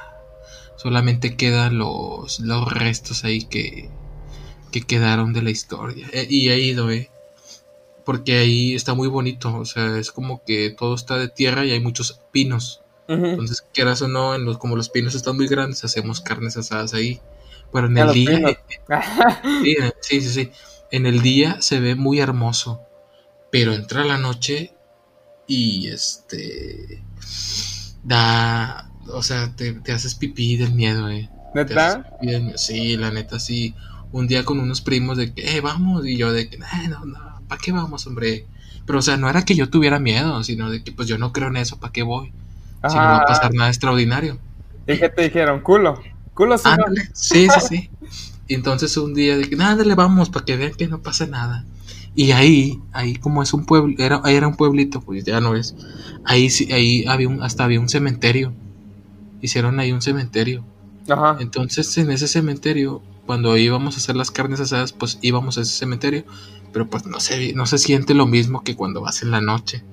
Solamente 0.77 1.35
quedan 1.35 1.77
los, 1.77 2.39
los 2.39 2.73
restos 2.73 3.23
ahí 3.23 3.43
que, 3.43 3.91
que 4.71 4.81
quedaron 4.81 5.31
de 5.31 5.43
la 5.43 5.51
historia. 5.51 6.07
E, 6.11 6.25
y 6.27 6.49
he 6.49 6.57
ido, 6.57 6.89
¿eh? 6.89 7.11
Porque 8.05 8.37
ahí 8.37 8.73
está 8.75 8.93
muy 8.93 9.07
bonito. 9.07 9.55
O 9.55 9.65
sea, 9.65 9.97
es 9.97 10.11
como 10.11 10.43
que 10.43 10.69
todo 10.71 10.95
está 10.95 11.17
de 11.17 11.29
tierra 11.29 11.65
y 11.65 11.71
hay 11.71 11.79
muchos 11.79 12.21
pinos. 12.31 12.81
Entonces, 13.07 13.63
quieras 13.73 14.01
o 14.01 14.07
no, 14.07 14.33
en 14.33 14.45
los, 14.45 14.57
como 14.57 14.75
los 14.75 14.89
pinos 14.89 15.13
están 15.13 15.35
muy 15.35 15.47
grandes, 15.47 15.83
hacemos 15.83 16.21
carnes 16.21 16.57
asadas 16.57 16.93
ahí. 16.93 17.21
Pero 17.71 17.87
en 17.87 17.97
el 17.97 18.13
día. 18.13 18.41
Eh, 19.65 19.91
sí, 20.01 20.21
sí, 20.21 20.29
sí. 20.29 20.51
En 20.91 21.05
el 21.05 21.21
día 21.21 21.61
se 21.61 21.79
ve 21.79 21.95
muy 21.95 22.19
hermoso. 22.19 22.81
Pero 23.51 23.73
entra 23.73 24.03
la 24.03 24.17
noche 24.17 24.73
y 25.47 25.87
este. 25.87 27.03
Da. 28.03 28.89
O 29.09 29.21
sea, 29.21 29.53
te, 29.55 29.79
haces 29.91 30.15
pipí 30.15 30.55
del 30.55 30.73
miedo, 30.73 31.09
eh. 31.09 31.29
¿Neta? 31.53 32.17
Sí, 32.55 32.97
la 32.97 33.11
neta, 33.11 33.39
sí. 33.39 33.75
Un 34.11 34.27
día 34.27 34.45
con 34.45 34.59
unos 34.59 34.81
primos 34.81 35.17
de 35.17 35.33
que, 35.33 35.57
eh, 35.57 35.61
vamos. 35.61 36.05
Y 36.05 36.17
yo 36.17 36.31
de 36.31 36.49
que, 36.49 36.57
no, 36.57 37.05
no, 37.05 37.32
¿para 37.47 37.61
qué 37.61 37.71
vamos, 37.71 38.07
hombre? 38.07 38.45
Pero, 38.85 38.99
o 38.99 39.01
sea, 39.01 39.17
no 39.17 39.29
era 39.29 39.45
que 39.45 39.55
yo 39.55 39.69
tuviera 39.69 39.99
miedo, 39.99 40.43
sino 40.43 40.69
de 40.69 40.83
que, 40.83 40.91
pues 40.91 41.07
yo 41.07 41.17
no 41.17 41.31
creo 41.31 41.47
en 41.47 41.57
eso, 41.57 41.79
¿para 41.79 41.93
qué 41.93 42.03
voy? 42.03 42.31
Si 42.87 42.95
no 42.95 43.01
va 43.01 43.17
a 43.19 43.25
pasar 43.25 43.53
nada 43.53 43.69
extraordinario. 43.69 44.37
¿Y 44.87 44.97
qué 44.97 45.09
te 45.09 45.23
dijeron? 45.23 45.61
Culo. 45.61 46.01
Culo 46.33 46.57
sí. 46.57 46.69
Sí, 47.13 47.47
sí, 47.47 47.59
sí. 47.69 47.89
Y 48.47 48.55
entonces 48.55 48.97
un 48.97 49.13
día 49.13 49.37
de 49.37 49.49
que, 49.49 49.55
ándale, 49.55 49.95
vamos, 49.95 50.29
para 50.29 50.45
que 50.45 50.57
vean 50.57 50.73
que 50.73 50.87
no 50.87 51.01
pasa 51.01 51.25
nada. 51.27 51.65
Y 52.15 52.31
ahí, 52.31 52.79
ahí 52.91 53.15
como 53.15 53.41
es 53.41 53.53
un 53.53 53.65
pueblo, 53.65 53.95
era, 53.97 54.21
era 54.25 54.47
un 54.47 54.55
pueblito, 54.55 55.01
pues 55.01 55.23
ya 55.23 55.39
no 55.39 55.55
es. 55.55 55.75
Ahí 56.25 56.49
ahí 56.71 57.05
había 57.07 57.27
un, 57.27 57.41
hasta 57.41 57.63
había 57.63 57.79
un 57.79 57.89
cementerio. 57.89 58.53
Hicieron 59.41 59.79
ahí 59.79 59.91
un 59.91 60.01
cementerio. 60.01 60.63
Ajá. 61.09 61.37
Entonces 61.39 61.97
en 61.97 62.11
ese 62.11 62.27
cementerio, 62.27 63.01
cuando 63.25 63.57
íbamos 63.57 63.95
a 63.95 63.97
hacer 63.97 64.15
las 64.15 64.29
carnes 64.29 64.59
asadas, 64.59 64.93
pues 64.93 65.17
íbamos 65.21 65.57
a 65.57 65.61
ese 65.61 65.73
cementerio. 65.73 66.25
Pero 66.73 66.89
pues 66.89 67.05
no 67.05 67.19
se, 67.19 67.53
no 67.53 67.65
se 67.65 67.77
siente 67.77 68.13
lo 68.13 68.25
mismo 68.25 68.63
que 68.63 68.75
cuando 68.75 69.01
vas 69.01 69.21
en 69.21 69.31
la 69.31 69.39
noche. 69.39 69.83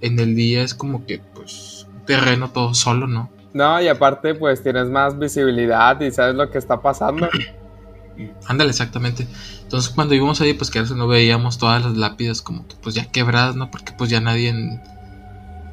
En 0.00 0.20
el 0.20 0.36
día 0.36 0.62
es 0.62 0.74
como 0.74 1.06
que, 1.06 1.18
pues, 1.18 1.86
terreno 2.06 2.50
todo 2.50 2.74
solo, 2.74 3.06
¿no? 3.08 3.30
No, 3.54 3.80
y 3.80 3.88
aparte, 3.88 4.34
pues 4.34 4.62
tienes 4.62 4.88
más 4.88 5.18
visibilidad 5.18 5.98
y 6.00 6.10
sabes 6.10 6.34
lo 6.34 6.50
que 6.50 6.58
está 6.58 6.82
pasando. 6.82 7.28
Ándale, 8.46 8.70
exactamente. 8.70 9.26
Entonces, 9.62 9.90
cuando 9.90 10.14
íbamos 10.14 10.40
ahí, 10.40 10.52
pues 10.54 10.70
que 10.70 10.82
no 10.82 11.08
veíamos 11.08 11.58
todas 11.58 11.84
las 11.84 11.96
lápidas 11.96 12.42
como 12.42 12.66
que 12.66 12.76
pues 12.82 12.94
ya 12.94 13.06
quebradas, 13.06 13.56
¿no? 13.56 13.70
Porque 13.70 13.92
pues 13.96 14.10
ya 14.10 14.20
nadie 14.20 14.80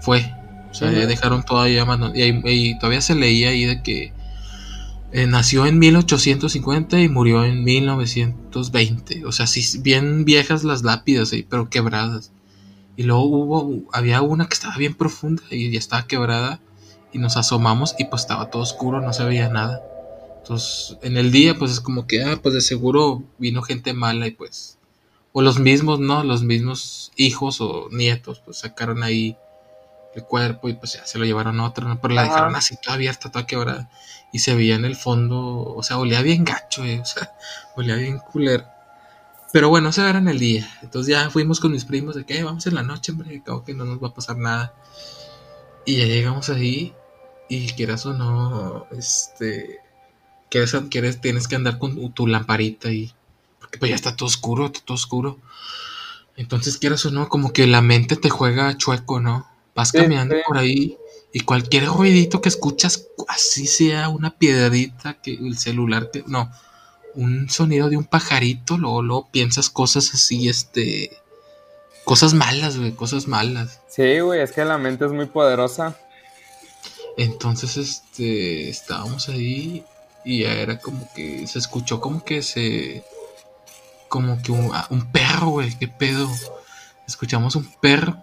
fue. 0.01 0.33
O 0.71 0.73
sea, 0.73 0.91
ya 0.91 1.05
dejaron 1.05 1.43
todavía 1.43 1.85
y, 2.15 2.41
y, 2.45 2.79
todavía 2.79 3.01
se 3.01 3.13
leía 3.13 3.49
ahí 3.49 3.65
de 3.65 3.83
que 3.83 4.11
eh, 5.15 5.27
nació 5.27 5.67
en 5.67 5.77
1850 5.77 6.99
y 6.99 7.07
murió 7.07 7.45
en 7.45 7.63
1920. 7.63 9.25
O 9.25 9.31
sea, 9.31 9.45
sí, 9.45 9.77
bien 9.79 10.25
viejas 10.25 10.63
las 10.63 10.81
lápidas 10.81 11.31
ahí, 11.31 11.43
pero 11.43 11.69
quebradas. 11.69 12.31
Y 12.97 13.03
luego 13.03 13.25
hubo, 13.25 13.83
había 13.93 14.23
una 14.23 14.47
que 14.47 14.55
estaba 14.55 14.75
bien 14.75 14.95
profunda 14.95 15.43
y 15.51 15.69
ya 15.69 15.77
estaba 15.77 16.07
quebrada 16.07 16.59
y 17.11 17.19
nos 17.19 17.37
asomamos 17.37 17.93
y 17.99 18.05
pues 18.05 18.23
estaba 18.23 18.49
todo 18.49 18.63
oscuro, 18.63 19.01
no 19.01 19.13
se 19.13 19.23
veía 19.23 19.49
nada. 19.49 19.83
Entonces, 20.39 20.97
en 21.03 21.15
el 21.17 21.31
día 21.31 21.55
pues 21.59 21.71
es 21.71 21.79
como 21.79 22.07
que, 22.07 22.23
ah, 22.23 22.39
pues 22.41 22.55
de 22.55 22.61
seguro 22.61 23.21
vino 23.37 23.61
gente 23.61 23.93
mala 23.93 24.25
y 24.25 24.31
pues, 24.31 24.79
o 25.31 25.43
los 25.43 25.59
mismos, 25.59 25.99
¿no? 25.99 26.23
Los 26.23 26.41
mismos 26.41 27.11
hijos 27.15 27.61
o 27.61 27.87
nietos 27.91 28.41
pues 28.43 28.57
sacaron 28.57 29.03
ahí 29.03 29.37
el 30.15 30.23
cuerpo 30.23 30.69
y 30.69 30.73
pues 30.73 30.93
ya 30.93 31.05
se 31.05 31.17
lo 31.17 31.25
llevaron 31.25 31.59
a 31.59 31.65
otro, 31.65 31.87
¿no? 31.87 31.99
pero 31.99 32.13
la 32.13 32.23
dejaron 32.23 32.55
así 32.55 32.75
toda 32.81 32.95
abierta, 32.95 33.31
toda 33.31 33.45
quebrada 33.45 33.89
y 34.33 34.39
se 34.39 34.55
veía 34.55 34.75
en 34.75 34.83
el 34.83 34.95
fondo, 34.95 35.75
o 35.75 35.83
sea, 35.83 35.99
olía 35.99 36.23
bien 36.23 36.43
gacho, 36.43 36.83
eh, 36.83 36.99
o 36.99 37.05
sea, 37.05 37.31
olía 37.75 37.95
bien 37.95 38.17
culero. 38.17 38.65
Pero 39.53 39.69
bueno, 39.69 39.91
se 39.91 40.01
era 40.01 40.17
en 40.17 40.27
el 40.27 40.39
día. 40.39 40.67
Entonces 40.81 41.15
ya 41.15 41.29
fuimos 41.29 41.59
con 41.59 41.71
mis 41.71 41.85
primos 41.85 42.15
de 42.15 42.25
que 42.25 42.43
vamos 42.43 42.65
en 42.65 42.73
la 42.73 42.81
noche, 42.81 43.11
hombre, 43.11 43.43
que 43.63 43.73
no 43.75 43.85
nos 43.85 44.01
va 44.01 44.07
a 44.07 44.13
pasar 44.15 44.37
nada. 44.37 44.73
Y 45.85 45.97
ya 45.97 46.05
llegamos 46.05 46.49
ahí 46.49 46.95
y 47.47 47.67
quieras 47.73 48.07
o 48.07 48.13
no, 48.15 48.87
este, 48.97 49.81
quieres, 50.49 50.75
quieres, 50.89 51.21
tienes 51.21 51.47
que 51.47 51.55
andar 51.55 51.77
con 51.77 52.11
tu 52.13 52.25
lamparita 52.25 52.89
y, 52.89 53.13
porque 53.59 53.77
pues 53.77 53.89
ya 53.89 53.95
está 53.95 54.15
todo 54.15 54.25
oscuro, 54.25 54.65
está 54.65 54.79
todo 54.83 54.95
oscuro. 54.95 55.39
Entonces 56.35 56.79
quieras 56.79 57.05
o 57.05 57.11
no, 57.11 57.29
como 57.29 57.53
que 57.53 57.67
la 57.67 57.81
mente 57.81 58.15
te 58.15 58.31
juega 58.31 58.75
chueco, 58.75 59.19
¿no? 59.19 59.47
Vas 59.75 59.91
caminando 59.91 60.35
por 60.47 60.57
ahí 60.57 60.97
y 61.31 61.39
cualquier 61.41 61.87
ruidito 61.87 62.41
que 62.41 62.49
escuchas, 62.49 63.07
así 63.27 63.65
sea 63.65 64.09
una 64.09 64.37
piedrita 64.37 65.15
que 65.15 65.33
el 65.33 65.57
celular 65.57 66.05
te, 66.05 66.23
no, 66.27 66.51
un 67.15 67.49
sonido 67.49 67.89
de 67.89 67.97
un 67.97 68.03
pajarito, 68.03 68.77
luego, 68.77 69.01
luego 69.01 69.29
piensas 69.31 69.69
cosas 69.69 70.13
así, 70.13 70.47
este, 70.47 71.17
cosas 72.03 72.33
malas, 72.33 72.77
güey, 72.77 72.91
cosas 72.91 73.27
malas. 73.27 73.81
Sí, 73.87 74.19
güey, 74.19 74.41
es 74.41 74.51
que 74.51 74.63
la 74.65 74.77
mente 74.77 75.05
es 75.05 75.11
muy 75.11 75.25
poderosa. 75.25 75.97
Entonces, 77.17 77.77
este, 77.77 78.69
estábamos 78.69 79.29
ahí 79.29 79.83
y 80.25 80.43
era 80.43 80.79
como 80.79 81.07
que 81.13 81.45
se 81.47 81.59
escuchó 81.59 81.99
como 81.99 82.23
que 82.23 82.41
se, 82.41 83.03
como 84.07 84.41
que 84.41 84.51
un, 84.51 84.71
ah, 84.73 84.87
un 84.89 85.11
perro, 85.11 85.49
güey, 85.49 85.77
qué 85.77 85.87
pedo. 85.87 86.29
Escuchamos 87.07 87.55
un 87.55 87.71
perro 87.81 88.17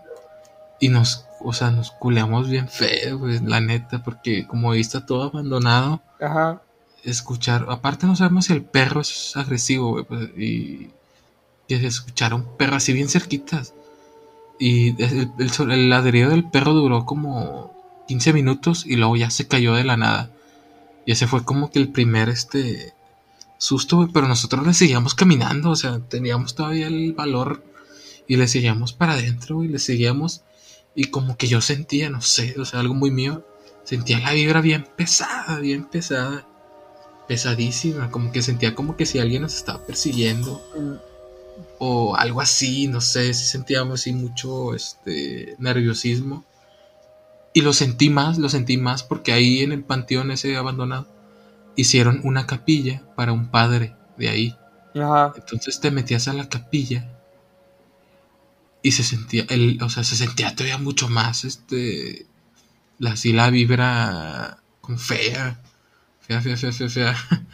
y 0.80 0.88
nos, 0.88 1.26
o 1.40 1.52
sea, 1.52 1.70
nos 1.70 1.90
culeamos 1.90 2.48
bien 2.48 2.68
feo, 2.68 3.18
güey, 3.18 3.40
la 3.40 3.60
neta, 3.60 4.02
porque 4.02 4.46
como 4.46 4.72
ahí 4.72 4.80
está 4.80 5.06
todo 5.06 5.24
abandonado. 5.24 6.02
Ajá 6.20 6.62
escuchar, 7.04 7.66
aparte 7.68 8.06
no 8.06 8.16
sabemos 8.16 8.46
si 8.46 8.52
el 8.52 8.62
perro 8.62 9.00
es 9.00 9.36
agresivo, 9.36 9.92
güey, 9.92 10.04
pues, 10.04 10.30
y 10.36 10.90
que 11.68 11.86
escuchar 11.86 12.34
un 12.34 12.56
perro 12.56 12.76
así 12.76 12.92
bien 12.92 13.08
cerquitas. 13.08 13.74
Y 14.58 15.00
el, 15.02 15.30
el, 15.70 15.88
ladrido 15.88 16.30
del 16.30 16.50
perro 16.50 16.74
duró 16.74 17.06
como 17.06 17.72
15 18.08 18.32
minutos 18.32 18.84
y 18.86 18.96
luego 18.96 19.16
ya 19.16 19.30
se 19.30 19.46
cayó 19.46 19.74
de 19.74 19.84
la 19.84 19.96
nada. 19.96 20.30
Y 21.06 21.12
ese 21.12 21.26
fue 21.26 21.44
como 21.44 21.70
que 21.70 21.78
el 21.78 21.88
primer 21.88 22.28
este 22.28 22.92
susto, 23.56 23.96
güey, 23.96 24.08
pero 24.12 24.26
nosotros 24.28 24.66
le 24.66 24.74
seguíamos 24.74 25.14
caminando, 25.14 25.70
o 25.70 25.76
sea, 25.76 26.00
teníamos 26.00 26.54
todavía 26.54 26.88
el 26.88 27.12
valor 27.12 27.62
y 28.26 28.36
le 28.36 28.48
seguíamos 28.48 28.92
para 28.92 29.12
adentro 29.12 29.62
y 29.64 29.68
le 29.68 29.78
seguíamos 29.78 30.42
y 30.94 31.06
como 31.06 31.36
que 31.36 31.46
yo 31.46 31.60
sentía, 31.60 32.10
no 32.10 32.20
sé, 32.20 32.54
o 32.58 32.64
sea, 32.64 32.80
algo 32.80 32.94
muy 32.94 33.10
mío, 33.10 33.44
sentía 33.84 34.18
la 34.20 34.32
vibra 34.32 34.60
bien 34.60 34.86
pesada, 34.96 35.58
bien 35.58 35.84
pesada 35.84 36.46
pesadísima, 37.28 38.10
como 38.10 38.32
que 38.32 38.42
sentía 38.42 38.74
como 38.74 38.96
que 38.96 39.06
si 39.06 39.20
alguien 39.20 39.42
nos 39.42 39.54
estaba 39.54 39.86
persiguiendo 39.86 40.60
o 41.78 42.16
algo 42.16 42.40
así, 42.40 42.88
no 42.88 43.00
sé, 43.00 43.32
si 43.34 43.44
sentíamos 43.44 44.00
así 44.00 44.12
mucho 44.12 44.74
este 44.74 45.54
nerviosismo. 45.58 46.44
Y 47.52 47.60
lo 47.60 47.72
sentí 47.72 48.10
más, 48.10 48.38
lo 48.38 48.48
sentí 48.48 48.78
más 48.78 49.04
porque 49.04 49.32
ahí 49.32 49.60
en 49.60 49.70
el 49.70 49.84
panteón 49.84 50.32
ese 50.32 50.56
abandonado 50.56 51.06
hicieron 51.76 52.20
una 52.24 52.46
capilla 52.48 53.02
para 53.14 53.32
un 53.32 53.48
padre 53.48 53.94
de 54.16 54.28
ahí. 54.28 54.56
Entonces 55.36 55.78
te 55.78 55.92
metías 55.92 56.26
a 56.26 56.32
la 56.32 56.48
capilla 56.48 57.08
y 58.82 58.92
se 58.92 59.04
sentía, 59.04 59.44
el, 59.48 59.78
o 59.82 59.90
sea, 59.90 60.04
se 60.04 60.16
sentía 60.16 60.54
todavía 60.54 60.78
mucho 60.78 61.08
más, 61.08 61.44
este, 61.44 62.26
la, 62.98 63.12
así 63.12 63.32
la 63.32 63.50
vibra 63.50 64.62
con 64.80 64.98
fea 64.98 65.60
fea, 66.38 66.56
fea, 66.56 66.72
fea, 66.72 66.88
fea, 66.88 67.16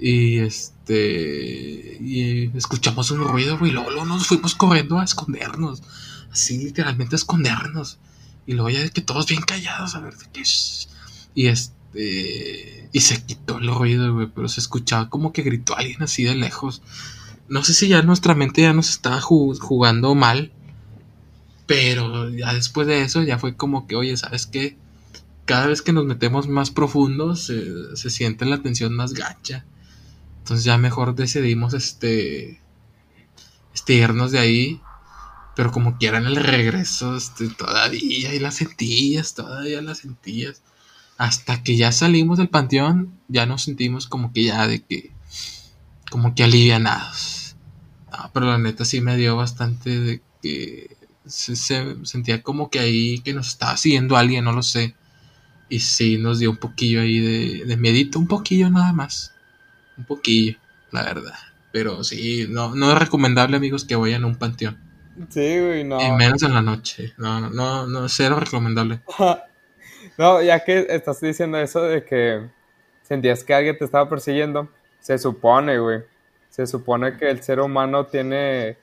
Y 0.00 0.38
este. 0.38 1.98
Y 2.00 2.56
escuchamos 2.56 3.10
un 3.10 3.24
ruido, 3.24 3.58
güey. 3.58 3.72
Luego, 3.72 3.90
luego 3.90 4.06
nos 4.06 4.26
fuimos 4.26 4.54
corriendo 4.54 4.98
a 4.98 5.04
escondernos. 5.04 5.82
Así, 6.30 6.58
literalmente 6.58 7.16
a 7.16 7.18
escondernos. 7.18 7.98
Y 8.46 8.52
luego 8.52 8.70
ya 8.70 8.80
de 8.80 8.90
que 8.90 9.00
todos 9.00 9.26
bien 9.26 9.42
callados, 9.42 9.94
a 9.94 10.00
ver 10.00 10.16
de 10.16 10.26
qué. 10.32 10.42
Y 11.34 11.46
este. 11.46 12.88
Y 12.92 13.00
se 13.00 13.24
quitó 13.24 13.58
el 13.58 13.74
ruido, 13.74 14.14
güey. 14.14 14.28
Pero 14.32 14.48
se 14.48 14.60
escuchaba 14.60 15.10
como 15.10 15.32
que 15.32 15.42
gritó 15.42 15.76
alguien 15.76 16.02
así 16.02 16.22
de 16.22 16.36
lejos. 16.36 16.82
No 17.48 17.64
sé 17.64 17.74
si 17.74 17.88
ya 17.88 18.02
nuestra 18.02 18.34
mente 18.34 18.62
ya 18.62 18.72
nos 18.72 18.90
estaba 18.90 19.20
jugando 19.20 20.14
mal. 20.14 20.52
Pero 21.68 22.30
ya 22.30 22.52
después 22.52 22.88
de 22.88 23.02
eso, 23.02 23.22
ya 23.22 23.38
fue 23.38 23.54
como 23.54 23.86
que, 23.86 23.94
oye, 23.94 24.16
¿sabes 24.16 24.46
qué? 24.46 24.76
cada 25.48 25.66
vez 25.66 25.80
que 25.80 25.94
nos 25.94 26.04
metemos 26.04 26.46
más 26.46 26.70
profundos 26.70 27.46
se, 27.46 28.10
siente 28.10 28.44
la 28.44 28.60
tensión 28.60 28.94
más 28.94 29.14
gacha. 29.14 29.64
Entonces 30.40 30.62
ya 30.62 30.76
mejor 30.76 31.14
decidimos 31.14 31.72
este, 31.72 32.60
este 33.72 33.94
irnos 33.94 34.30
de 34.30 34.40
ahí. 34.40 34.82
Pero 35.56 35.72
como 35.72 35.96
quieran 35.96 36.26
el 36.26 36.36
regreso, 36.36 37.16
este, 37.16 37.48
todavía 37.48 38.34
y 38.34 38.38
la 38.38 38.50
sentías, 38.50 39.34
todavía 39.34 39.80
la 39.80 39.94
sentías. 39.94 40.62
Hasta 41.16 41.62
que 41.62 41.78
ya 41.78 41.92
salimos 41.92 42.36
del 42.36 42.50
panteón, 42.50 43.18
ya 43.28 43.46
nos 43.46 43.62
sentimos 43.62 44.06
como 44.06 44.34
que 44.34 44.44
ya 44.44 44.66
de 44.66 44.84
que, 44.84 45.12
como 46.10 46.34
que 46.34 46.44
alivianados. 46.44 47.56
pero 48.34 48.46
la 48.46 48.58
neta 48.58 48.84
sí 48.84 49.00
me 49.00 49.16
dio 49.16 49.34
bastante 49.34 49.98
de 49.98 50.22
que 50.42 50.97
se, 51.28 51.56
se, 51.56 52.04
sentía 52.04 52.42
como 52.42 52.70
que 52.70 52.78
ahí 52.78 53.20
que 53.20 53.32
nos 53.32 53.48
estaba 53.48 53.76
siguiendo 53.76 54.16
alguien, 54.16 54.44
no 54.44 54.52
lo 54.52 54.62
sé. 54.62 54.94
Y 55.68 55.80
sí, 55.80 56.18
nos 56.18 56.38
dio 56.38 56.50
un 56.50 56.56
poquillo 56.56 57.00
ahí 57.00 57.18
de, 57.18 57.64
de 57.66 57.76
miedito, 57.76 58.18
un 58.18 58.26
poquillo 58.26 58.70
nada 58.70 58.92
más. 58.92 59.34
Un 59.96 60.04
poquillo, 60.04 60.56
la 60.90 61.02
verdad. 61.02 61.34
Pero 61.72 62.02
sí, 62.04 62.46
no, 62.48 62.74
no 62.74 62.92
es 62.92 62.98
recomendable, 62.98 63.56
amigos, 63.56 63.84
que 63.84 63.96
vayan 63.96 64.24
a 64.24 64.26
un 64.26 64.36
panteón. 64.36 64.78
Sí, 65.28 65.58
güey, 65.60 65.84
no. 65.84 66.00
Y 66.00 66.10
menos 66.12 66.42
en 66.42 66.54
la 66.54 66.62
noche. 66.62 67.12
No, 67.18 67.40
no, 67.40 67.50
no, 67.50 67.86
no 67.86 68.08
cero 68.08 68.38
recomendable. 68.38 69.00
no, 70.18 70.42
ya 70.42 70.64
que 70.64 70.86
estás 70.88 71.20
diciendo 71.20 71.58
eso 71.58 71.82
de 71.82 72.04
que 72.04 72.48
sentías 73.02 73.44
que 73.44 73.54
alguien 73.54 73.76
te 73.76 73.84
estaba 73.84 74.08
persiguiendo, 74.08 74.68
se 75.00 75.18
supone, 75.18 75.78
güey. 75.78 76.02
Se 76.50 76.66
supone 76.66 77.16
que 77.16 77.30
el 77.30 77.42
ser 77.42 77.60
humano 77.60 78.06
tiene 78.06 78.76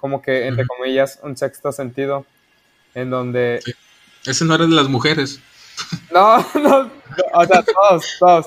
como 0.00 0.22
que, 0.22 0.46
entre 0.46 0.66
comillas, 0.66 1.20
un 1.22 1.36
sexto 1.36 1.72
sentido. 1.72 2.24
En 2.94 3.10
donde. 3.10 3.60
Ese 4.26 4.44
no 4.44 4.54
era 4.54 4.66
de 4.66 4.74
las 4.74 4.88
mujeres. 4.88 5.40
No, 6.12 6.38
no, 6.54 6.90
o 7.34 7.44
sea, 7.44 7.62
todos, 7.62 8.16
todos. 8.18 8.46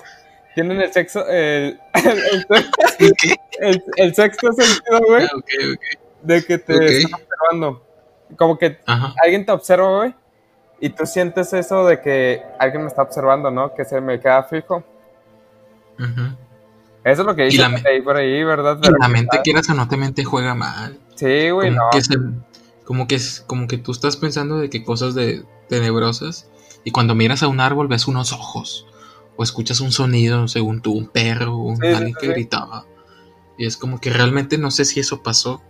Tienen 0.56 0.82
el 0.82 0.94
sexo, 0.94 1.28
el, 1.28 1.80
el, 1.94 3.84
el, 3.98 4.16
sexto 4.16 4.52
sentido, 4.54 5.00
güey. 5.08 5.26
Ah, 5.26 5.30
de 6.22 6.46
que 6.46 6.58
te 6.58 6.98
están 6.98 7.22
observando. 7.22 7.88
Como 8.38 8.58
que 8.58 8.80
alguien 9.24 9.46
te 9.46 9.52
observa, 9.52 9.98
güey. 9.98 10.16
Y 10.80 10.90
tú 10.90 11.06
sientes 11.06 11.54
eso 11.54 11.86
de 11.86 12.02
que 12.02 12.44
alguien 12.60 12.84
me 12.84 12.88
está 12.90 13.02
observando, 13.02 13.50
¿no? 13.50 13.74
Que 13.74 13.86
se 13.86 14.02
me 14.02 14.20
queda 14.20 14.44
fijo. 14.44 14.84
Eso 15.98 17.22
es 17.22 17.26
lo 17.26 17.36
que 17.36 17.44
dice 17.44 17.64
ahí 17.64 18.02
por 18.02 18.18
ahí, 18.18 18.44
¿verdad? 18.44 18.80
y 18.82 19.02
la 19.02 19.08
mente, 19.08 19.40
quieras 19.44 19.70
o 19.70 19.74
no, 19.74 19.88
te 19.88 19.98
mente 19.98 20.24
juega 20.24 20.56
mal. 20.56 21.00
Sí, 21.16 21.50
güey, 21.50 21.72
no. 21.72 21.84
como, 22.86 23.08
que, 23.08 23.20
como 23.48 23.68
que 23.68 23.78
tú 23.78 23.92
estás 23.92 24.18
pensando 24.18 24.58
de 24.58 24.70
que 24.70 24.84
cosas 24.84 25.16
de 25.16 25.44
tenebrosas 25.70 26.48
y 26.84 26.92
cuando 26.92 27.16
miras 27.16 27.44
a 27.44 27.48
un 27.48 27.60
árbol 27.60 27.88
ves 27.88 28.08
unos 28.08 28.34
ojos. 28.34 28.88
O 29.36 29.44
escuchas 29.44 29.80
un 29.80 29.92
sonido, 29.92 30.48
según 30.48 30.82
tú, 30.82 30.92
un 30.92 31.08
perro, 31.08 31.58
o 31.58 31.72
alguien 31.82 32.14
que 32.20 32.28
gritaba. 32.28 32.86
Y 33.58 33.66
es 33.66 33.78
como 33.78 34.00
que 34.00 34.12
realmente 34.12 34.58
no 34.58 34.70
sé 34.70 34.86
si 34.86 35.00
eso 35.00 35.24
pasó. 35.24 35.62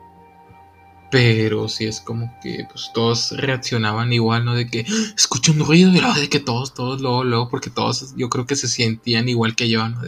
Pero 1.12 1.70
sí 1.70 1.86
es 1.86 2.02
como 2.02 2.34
que 2.42 2.66
pues, 2.70 2.90
todos 2.94 3.32
reaccionaban 3.38 4.12
igual, 4.12 4.46
¿no? 4.46 4.56
De 4.56 4.68
que 4.68 4.86
¡Ah! 4.90 5.14
escucho 5.16 5.52
un 5.52 5.60
ruido 5.60 5.92
y 5.92 6.00
luego 6.00 6.16
de 6.16 6.28
que 6.28 6.40
todos, 6.40 6.74
todos, 6.74 7.02
luego, 7.02 7.24
luego, 7.24 7.50
porque 7.50 7.70
todos 7.70 8.16
yo 8.18 8.30
creo 8.30 8.48
que 8.48 8.56
se 8.56 8.68
sentían 8.68 9.30
igual 9.30 9.56
que 9.56 9.70
yo, 9.70 9.88
¿no? 9.88 10.02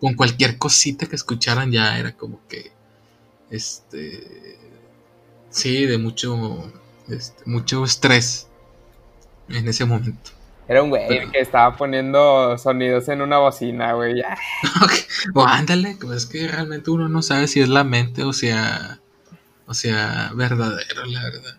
con 0.00 0.14
cualquier 0.14 0.56
cosita 0.56 1.06
que 1.06 1.16
escucharan 1.16 1.72
ya 1.72 1.98
era 1.98 2.16
como 2.16 2.40
que, 2.48 2.72
este, 3.54 4.58
sí, 5.50 5.86
de 5.86 5.98
mucho, 5.98 6.72
este, 7.08 7.42
mucho 7.46 7.84
estrés 7.84 8.48
en 9.48 9.68
ese 9.68 9.84
momento. 9.84 10.30
Era 10.66 10.82
un 10.82 10.88
güey 10.88 11.30
que 11.30 11.40
estaba 11.40 11.76
poniendo 11.76 12.56
sonidos 12.56 13.08
en 13.08 13.20
una 13.20 13.38
bocina, 13.38 13.92
güey. 13.92 14.22
o 15.34 15.44
ándale, 15.44 15.96
pues 16.00 16.16
es 16.18 16.26
que 16.26 16.48
realmente 16.48 16.90
uno 16.90 17.08
no 17.08 17.20
sabe 17.20 17.48
si 17.48 17.60
es 17.60 17.68
la 17.68 17.84
mente 17.84 18.24
o 18.24 18.32
sea, 18.32 19.00
o 19.66 19.74
sea, 19.74 20.32
verdadero, 20.34 21.04
la 21.06 21.22
verdad. 21.22 21.58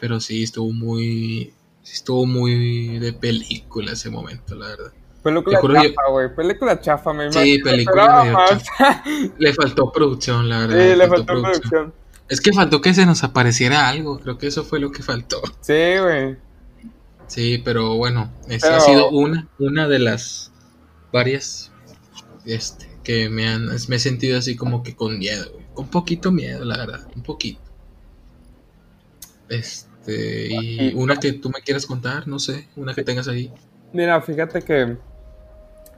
Pero 0.00 0.20
sí, 0.20 0.42
estuvo 0.42 0.72
muy, 0.72 1.54
estuvo 1.84 2.26
muy 2.26 2.98
de 2.98 3.12
película 3.12 3.92
ese 3.92 4.10
momento, 4.10 4.56
la 4.56 4.68
verdad. 4.68 4.92
Película 5.24 5.58
chafa, 5.58 6.10
güey. 6.10 6.34
Película 6.34 6.80
chafa, 6.80 7.12
me 7.14 7.24
imagino. 7.24 7.44
Sí, 7.44 7.58
película 7.60 8.52
chafa. 8.52 9.02
Le 9.38 9.54
faltó 9.54 9.90
producción, 9.90 10.50
la 10.50 10.58
verdad. 10.60 10.76
Sí, 10.76 10.96
le, 10.96 11.08
faltó, 11.08 11.24
producción. 11.24 11.94
Es 12.28 12.40
que 12.42 12.52
faltó 12.52 12.82
que 12.82 12.92
se 12.92 13.06
nos 13.06 13.24
apareciera 13.24 13.88
algo. 13.88 14.18
Creo 14.18 14.36
que 14.36 14.48
eso 14.48 14.64
fue 14.64 14.80
lo 14.80 14.92
que 14.92 15.02
faltó. 15.02 15.40
Sí, 15.62 15.98
güey. 15.98 16.36
Sí, 17.26 17.62
pero 17.64 17.96
bueno, 17.96 18.30
esa 18.50 18.76
ha 18.76 18.80
sido 18.80 19.08
una, 19.08 19.48
una 19.58 19.88
de 19.88 19.98
las 19.98 20.52
varias 21.10 21.72
este, 22.44 22.86
que 23.02 23.30
me 23.30 23.48
han 23.48 23.70
me 23.88 23.96
he 23.96 23.98
sentido 23.98 24.38
así 24.38 24.56
como 24.56 24.82
que 24.82 24.94
con 24.94 25.18
miedo, 25.18 25.50
con 25.72 25.88
poquito 25.88 26.32
miedo, 26.32 26.66
la 26.66 26.76
verdad, 26.76 27.08
un 27.16 27.22
poquito. 27.22 27.62
Este, 29.48 30.48
y 30.50 30.92
una 30.94 31.16
que 31.16 31.32
tú 31.32 31.48
me 31.48 31.62
quieras 31.62 31.86
contar, 31.86 32.28
no 32.28 32.38
sé, 32.38 32.68
una 32.76 32.94
que 32.94 33.02
tengas 33.02 33.26
ahí. 33.26 33.50
Mira, 33.94 34.20
fíjate 34.20 34.60
que 34.60 34.98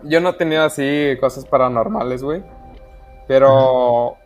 yo 0.03 0.21
no 0.21 0.31
he 0.31 0.33
tenido 0.35 0.65
así 0.65 1.17
cosas 1.21 1.45
paranormales, 1.45 2.23
güey. 2.23 2.43
Pero 3.27 4.17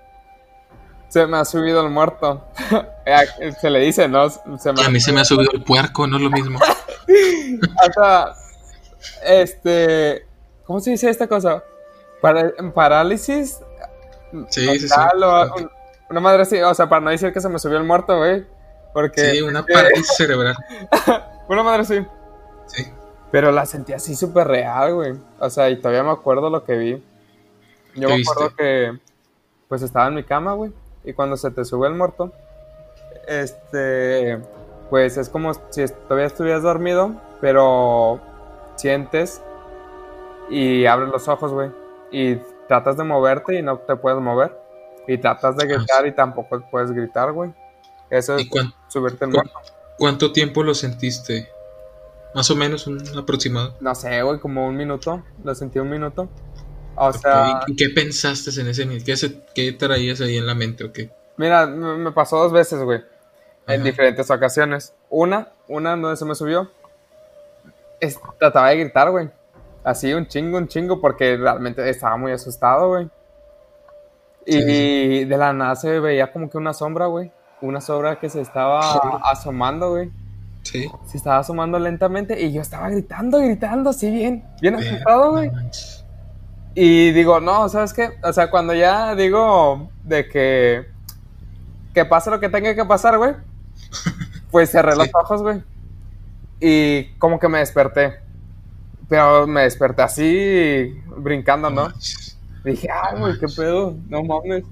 se 1.08 1.26
me 1.26 1.38
ha 1.38 1.44
subido 1.44 1.82
el 1.82 1.90
muerto. 1.90 2.46
se 3.60 3.70
le 3.70 3.80
dice, 3.80 4.08
¿no? 4.08 4.22
a 4.22 4.90
mí 4.90 5.00
se 5.00 5.12
me 5.12 5.20
ha 5.20 5.24
subido 5.24 5.50
el 5.52 5.62
puerco, 5.62 6.06
no 6.06 6.16
es 6.16 6.22
lo 6.22 6.30
mismo. 6.30 6.58
Hasta, 7.82 8.36
este, 9.24 10.26
¿cómo 10.64 10.80
se 10.80 10.90
dice 10.90 11.10
esta 11.10 11.26
cosa? 11.26 11.62
parálisis. 12.74 13.58
Sí, 14.50 14.78
sí, 14.78 14.88
sí. 14.88 14.94
una 16.08 16.20
madre 16.20 16.42
así, 16.42 16.60
o 16.60 16.74
sea, 16.74 16.88
para 16.88 17.00
no 17.00 17.10
decir 17.10 17.32
que 17.32 17.40
se 17.40 17.48
me 17.48 17.58
subió 17.58 17.78
el 17.78 17.84
muerto, 17.84 18.18
güey. 18.18 18.46
Porque. 18.92 19.32
Sí, 19.32 19.40
una 19.40 19.64
parálisis 19.66 20.16
cerebral. 20.16 20.54
una 21.48 21.62
madre 21.62 21.82
así. 21.82 22.06
Sí. 22.66 22.86
Pero 23.30 23.52
la 23.52 23.64
sentí 23.66 23.92
así 23.92 24.16
súper 24.16 24.48
real, 24.48 24.94
güey. 24.94 25.14
O 25.38 25.50
sea, 25.50 25.70
y 25.70 25.76
todavía 25.76 26.02
me 26.02 26.10
acuerdo 26.10 26.50
lo 26.50 26.64
que 26.64 26.76
vi. 26.76 27.04
Yo 27.94 28.08
me 28.08 28.22
acuerdo 28.22 28.54
que, 28.56 28.98
pues 29.68 29.82
estaba 29.82 30.08
en 30.08 30.14
mi 30.14 30.24
cama, 30.24 30.54
güey. 30.54 30.72
Y 31.04 31.12
cuando 31.12 31.36
se 31.36 31.50
te 31.50 31.64
sube 31.64 31.88
el 31.88 31.94
muerto, 31.94 32.32
este, 33.26 34.40
pues 34.90 35.16
es 35.16 35.28
como 35.28 35.54
si 35.54 35.86
todavía 36.08 36.26
estuvieras 36.26 36.62
dormido, 36.62 37.14
pero 37.40 38.20
sientes 38.76 39.40
y 40.50 40.86
abres 40.86 41.08
los 41.10 41.28
ojos, 41.28 41.52
güey. 41.52 41.70
Y 42.10 42.36
tratas 42.66 42.96
de 42.96 43.04
moverte 43.04 43.58
y 43.58 43.62
no 43.62 43.78
te 43.78 43.96
puedes 43.96 44.20
mover. 44.20 44.58
Y 45.06 45.18
tratas 45.18 45.56
de 45.56 45.64
ah, 45.64 45.66
gritar 45.66 46.06
y 46.06 46.12
tampoco 46.12 46.62
puedes 46.70 46.90
gritar, 46.90 47.32
güey. 47.32 47.52
Eso 48.10 48.36
es 48.36 48.48
subirte 48.88 49.24
el 49.24 49.30
muerto. 49.30 49.58
¿Cuánto 49.98 50.32
tiempo 50.32 50.62
lo 50.62 50.74
sentiste? 50.74 51.48
Más 52.34 52.50
o 52.50 52.56
menos, 52.56 52.86
un 52.86 53.00
aproximado. 53.18 53.74
No 53.80 53.94
sé, 53.94 54.22
güey, 54.22 54.38
como 54.38 54.66
un 54.66 54.76
minuto. 54.76 55.22
Lo 55.42 55.54
sentí 55.54 55.78
un 55.78 55.90
minuto. 55.90 56.28
O 56.94 57.12
sea. 57.12 57.62
¿Y 57.66 57.76
qué 57.76 57.90
pensaste 57.90 58.50
en 58.60 58.68
ese 58.68 58.86
minuto? 58.86 59.04
¿Qué, 59.06 59.42
¿Qué, 59.54 59.72
traías 59.72 60.20
ahí 60.20 60.36
en 60.36 60.46
la 60.46 60.54
mente 60.54 60.84
o 60.84 60.92
qué? 60.92 61.10
Mira, 61.36 61.66
me 61.66 62.12
pasó 62.12 62.38
dos 62.38 62.52
veces, 62.52 62.82
güey. 62.82 63.02
En 63.66 63.82
diferentes 63.82 64.30
ocasiones. 64.30 64.94
Una, 65.08 65.48
una 65.68 65.96
donde 65.96 66.16
se 66.16 66.24
me 66.24 66.34
subió. 66.34 66.70
trataba 68.38 68.70
de 68.70 68.78
gritar, 68.78 69.10
güey. 69.10 69.30
Así, 69.82 70.12
un 70.12 70.26
chingo, 70.26 70.58
un 70.58 70.68
chingo, 70.68 71.00
porque 71.00 71.36
realmente 71.36 71.88
estaba 71.88 72.16
muy 72.16 72.32
asustado, 72.32 72.88
güey. 72.88 73.08
Y 74.46 75.24
de 75.24 75.36
la 75.36 75.52
nada 75.52 75.76
se 75.76 76.00
veía 76.00 76.32
como 76.32 76.50
que 76.50 76.58
una 76.58 76.74
sombra, 76.74 77.06
güey. 77.06 77.32
Una 77.60 77.80
sombra 77.80 78.18
que 78.18 78.28
se 78.28 78.40
estaba 78.40 78.80
asomando, 79.24 79.90
güey. 79.90 80.10
Sí. 80.70 80.88
Se 81.06 81.16
estaba 81.16 81.38
asomando 81.38 81.78
lentamente 81.78 82.40
y 82.40 82.52
yo 82.52 82.62
estaba 82.62 82.90
gritando, 82.90 83.38
gritando, 83.38 83.90
así 83.90 84.10
bien, 84.10 84.44
bien 84.60 84.76
asustado, 84.76 85.32
güey. 85.32 85.50
Y 86.74 87.10
digo, 87.12 87.40
no, 87.40 87.68
¿sabes 87.68 87.92
qué? 87.92 88.10
O 88.22 88.32
sea, 88.32 88.50
cuando 88.50 88.72
ya 88.74 89.14
digo 89.14 89.90
de 90.04 90.28
que 90.28 90.86
que 91.92 92.04
pase 92.04 92.30
lo 92.30 92.38
que 92.38 92.48
tenga 92.48 92.74
que 92.74 92.84
pasar, 92.84 93.18
güey, 93.18 93.34
pues 94.50 94.70
cerré 94.70 94.94
los 94.94 95.08
ojos, 95.12 95.42
güey. 95.42 95.62
Y 96.60 97.06
como 97.18 97.38
que 97.40 97.48
me 97.48 97.58
desperté. 97.58 98.20
Pero 99.08 99.46
me 99.46 99.62
desperté 99.62 100.02
así, 100.02 101.02
brincando, 101.16 101.68
¿no? 101.68 101.92
Dije, 102.64 102.88
ay, 102.92 103.18
güey, 103.18 103.38
qué 103.40 103.46
pedo, 103.48 103.96
no 104.08 104.22
mames 104.22 104.64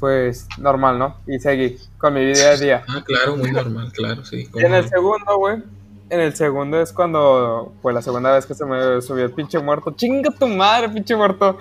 pues 0.00 0.48
normal, 0.58 0.98
¿no? 0.98 1.16
Y 1.26 1.38
seguí 1.38 1.78
con 1.98 2.14
mi 2.14 2.24
día 2.24 2.52
a 2.52 2.56
día. 2.56 2.82
Ah, 2.88 3.04
claro, 3.04 3.36
muy 3.36 3.52
normal, 3.52 3.92
claro, 3.92 4.24
sí. 4.24 4.48
Y 4.54 4.64
en 4.64 4.74
el 4.74 4.88
segundo, 4.88 5.36
güey, 5.36 5.62
en 6.08 6.20
el 6.20 6.34
segundo 6.34 6.80
es 6.80 6.92
cuando, 6.92 7.74
pues 7.82 7.94
la 7.94 8.00
segunda 8.00 8.32
vez 8.32 8.46
que 8.46 8.54
se 8.54 8.64
me 8.64 9.00
subió 9.02 9.26
el 9.26 9.32
pinche 9.32 9.58
muerto. 9.58 9.92
¡Chinga 9.92 10.30
tu 10.30 10.48
madre, 10.48 10.88
pinche 10.88 11.14
muerto! 11.14 11.58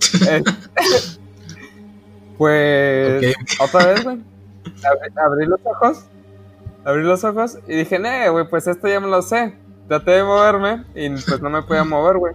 pues, 2.38 3.36
otra 3.60 3.86
vez, 3.86 4.04
güey. 4.04 4.20
Abrí, 5.16 5.46
los 5.46 5.60
ojos, 5.64 6.04
abrí 6.84 7.02
los 7.02 7.24
ojos 7.24 7.58
y 7.66 7.74
dije, 7.74 7.96
eh, 7.96 8.28
güey, 8.30 8.48
pues 8.48 8.68
esto 8.68 8.86
ya 8.86 9.00
me 9.00 9.08
lo 9.08 9.22
sé. 9.22 9.56
Traté 9.88 10.12
de 10.12 10.22
moverme 10.22 10.84
y 10.94 11.10
pues 11.10 11.40
no 11.40 11.50
me 11.50 11.62
podía 11.62 11.82
mover, 11.82 12.16
güey. 12.16 12.34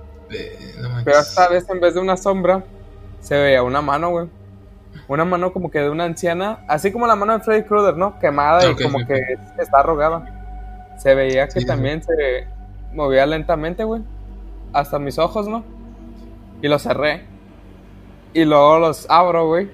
Pero 1.06 1.20
esta 1.20 1.48
vez 1.48 1.70
en 1.70 1.80
vez 1.80 1.94
de 1.94 2.02
una 2.02 2.18
sombra, 2.18 2.66
se 3.22 3.38
veía 3.38 3.64
una 3.64 3.82
mano, 3.82 4.10
güey 4.10 4.28
una 5.08 5.26
mano 5.26 5.54
como 5.54 5.72
que 5.72 5.80
de 5.80 5.90
una 5.90 6.04
anciana, 6.04 6.60
así 6.68 6.92
como 6.92 7.08
la 7.08 7.16
mano 7.16 7.38
de 7.38 7.44
Freddy 7.44 7.64
Krueger, 7.64 7.96
¿no? 7.96 8.20
Quemada 8.20 8.70
y 8.70 8.76
como 8.76 9.06
que 9.06 9.20
está 9.58 9.80
arrugada. 9.80 10.96
Se 10.98 11.16
veía 11.16 11.48
que 11.48 11.64
también 11.64 12.04
se 12.04 12.48
movía 12.94 13.26
lentamente, 13.26 13.84
güey. 13.84 14.02
Hasta 14.74 15.00
mis 15.00 15.18
ojos, 15.18 15.48
¿no? 15.48 15.64
Y 16.62 16.68
los 16.68 16.84
cerré. 16.84 17.26
Y 18.34 18.44
luego 18.44 18.80
los 18.80 19.10
abro, 19.10 19.48
güey. 19.48 19.70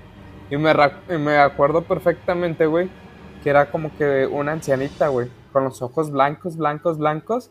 Y 0.52 0.58
me, 0.58 0.74
me 1.18 1.38
acuerdo 1.38 1.84
perfectamente, 1.84 2.68
güey, 2.68 2.90
que 3.42 3.50
era 3.50 3.72
como 3.72 3.96
que 3.98 4.28
una 4.28 4.52
ancianita, 4.52 5.08
güey. 5.08 5.32
Con 5.52 5.64
los 5.64 5.82
ojos 5.82 6.12
blancos, 6.12 6.58
blancos, 6.58 6.98
blancos. 6.98 7.50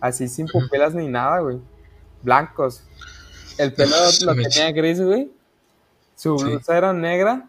Así 0.00 0.26
sin 0.26 0.46
pupilas 0.46 0.94
ni 0.94 1.06
nada, 1.06 1.40
güey. 1.40 1.60
Blancos. 2.22 2.84
El 3.58 3.72
pelo 3.72 3.94
lo 4.24 4.34
tenía 4.48 4.72
gris, 4.72 5.00
güey. 5.00 5.30
Su 6.14 6.36
blusa 6.36 6.76
era 6.76 6.92
negra 6.92 7.48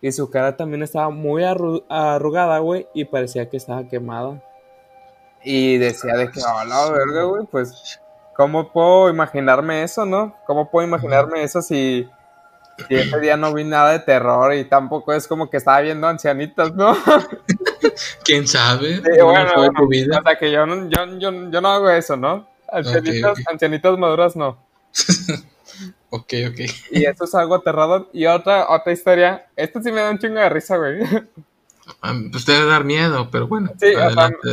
y 0.00 0.10
su 0.12 0.28
cara 0.30 0.56
también 0.56 0.82
estaba 0.82 1.10
muy 1.10 1.44
arrugada, 1.44 2.58
güey, 2.58 2.88
y 2.92 3.04
parecía 3.04 3.48
que 3.48 3.56
estaba 3.56 3.88
quemada. 3.88 4.42
Y 5.44 5.78
decía 5.78 6.14
de 6.14 6.30
que, 6.30 6.40
la 6.40 6.90
verga, 6.90 7.22
güey, 7.22 7.46
pues, 7.46 8.00
¿cómo 8.34 8.72
puedo 8.72 9.08
imaginarme 9.08 9.84
eso, 9.84 10.04
no? 10.04 10.36
¿Cómo 10.46 10.70
puedo 10.70 10.86
imaginarme 10.86 11.42
eso 11.44 11.62
si, 11.62 12.08
ese 12.88 13.20
día 13.20 13.36
no 13.36 13.52
vi 13.54 13.64
nada 13.64 13.92
de 13.92 14.00
terror 14.00 14.54
y 14.54 14.64
tampoco 14.64 15.12
es 15.12 15.28
como 15.28 15.48
que 15.48 15.58
estaba 15.58 15.80
viendo 15.80 16.08
ancianitas, 16.08 16.74
¿no? 16.74 16.96
¿Quién 18.24 18.48
sabe? 18.48 19.00
bueno, 19.22 19.52
O 19.56 20.22
sea, 20.22 20.36
que 20.38 20.50
yo 20.50 20.66
no, 20.66 20.88
yo, 20.88 21.30
no 21.30 21.68
hago 21.68 21.90
eso, 21.90 22.16
¿no? 22.16 22.48
Ancianitas, 22.70 23.38
ancianitas 23.48 23.98
maduras 23.98 24.34
no. 24.34 24.58
Ok, 26.14 26.34
ok. 26.50 26.60
Y 26.90 27.06
eso 27.06 27.24
es 27.24 27.34
algo 27.34 27.54
aterrador. 27.54 28.10
Y 28.12 28.26
otra, 28.26 28.68
otra 28.68 28.92
historia. 28.92 29.46
Esto 29.56 29.80
sí 29.80 29.90
me 29.90 30.02
da 30.02 30.10
un 30.10 30.18
chingo 30.18 30.40
de 30.40 30.48
risa, 30.50 30.76
güey. 30.76 31.00
Ah, 32.02 32.14
pues 32.30 32.44
debe 32.44 32.66
dar 32.66 32.84
miedo, 32.84 33.30
pero 33.30 33.48
bueno. 33.48 33.70
Sí, 33.80 33.94
adelante, 33.94 34.48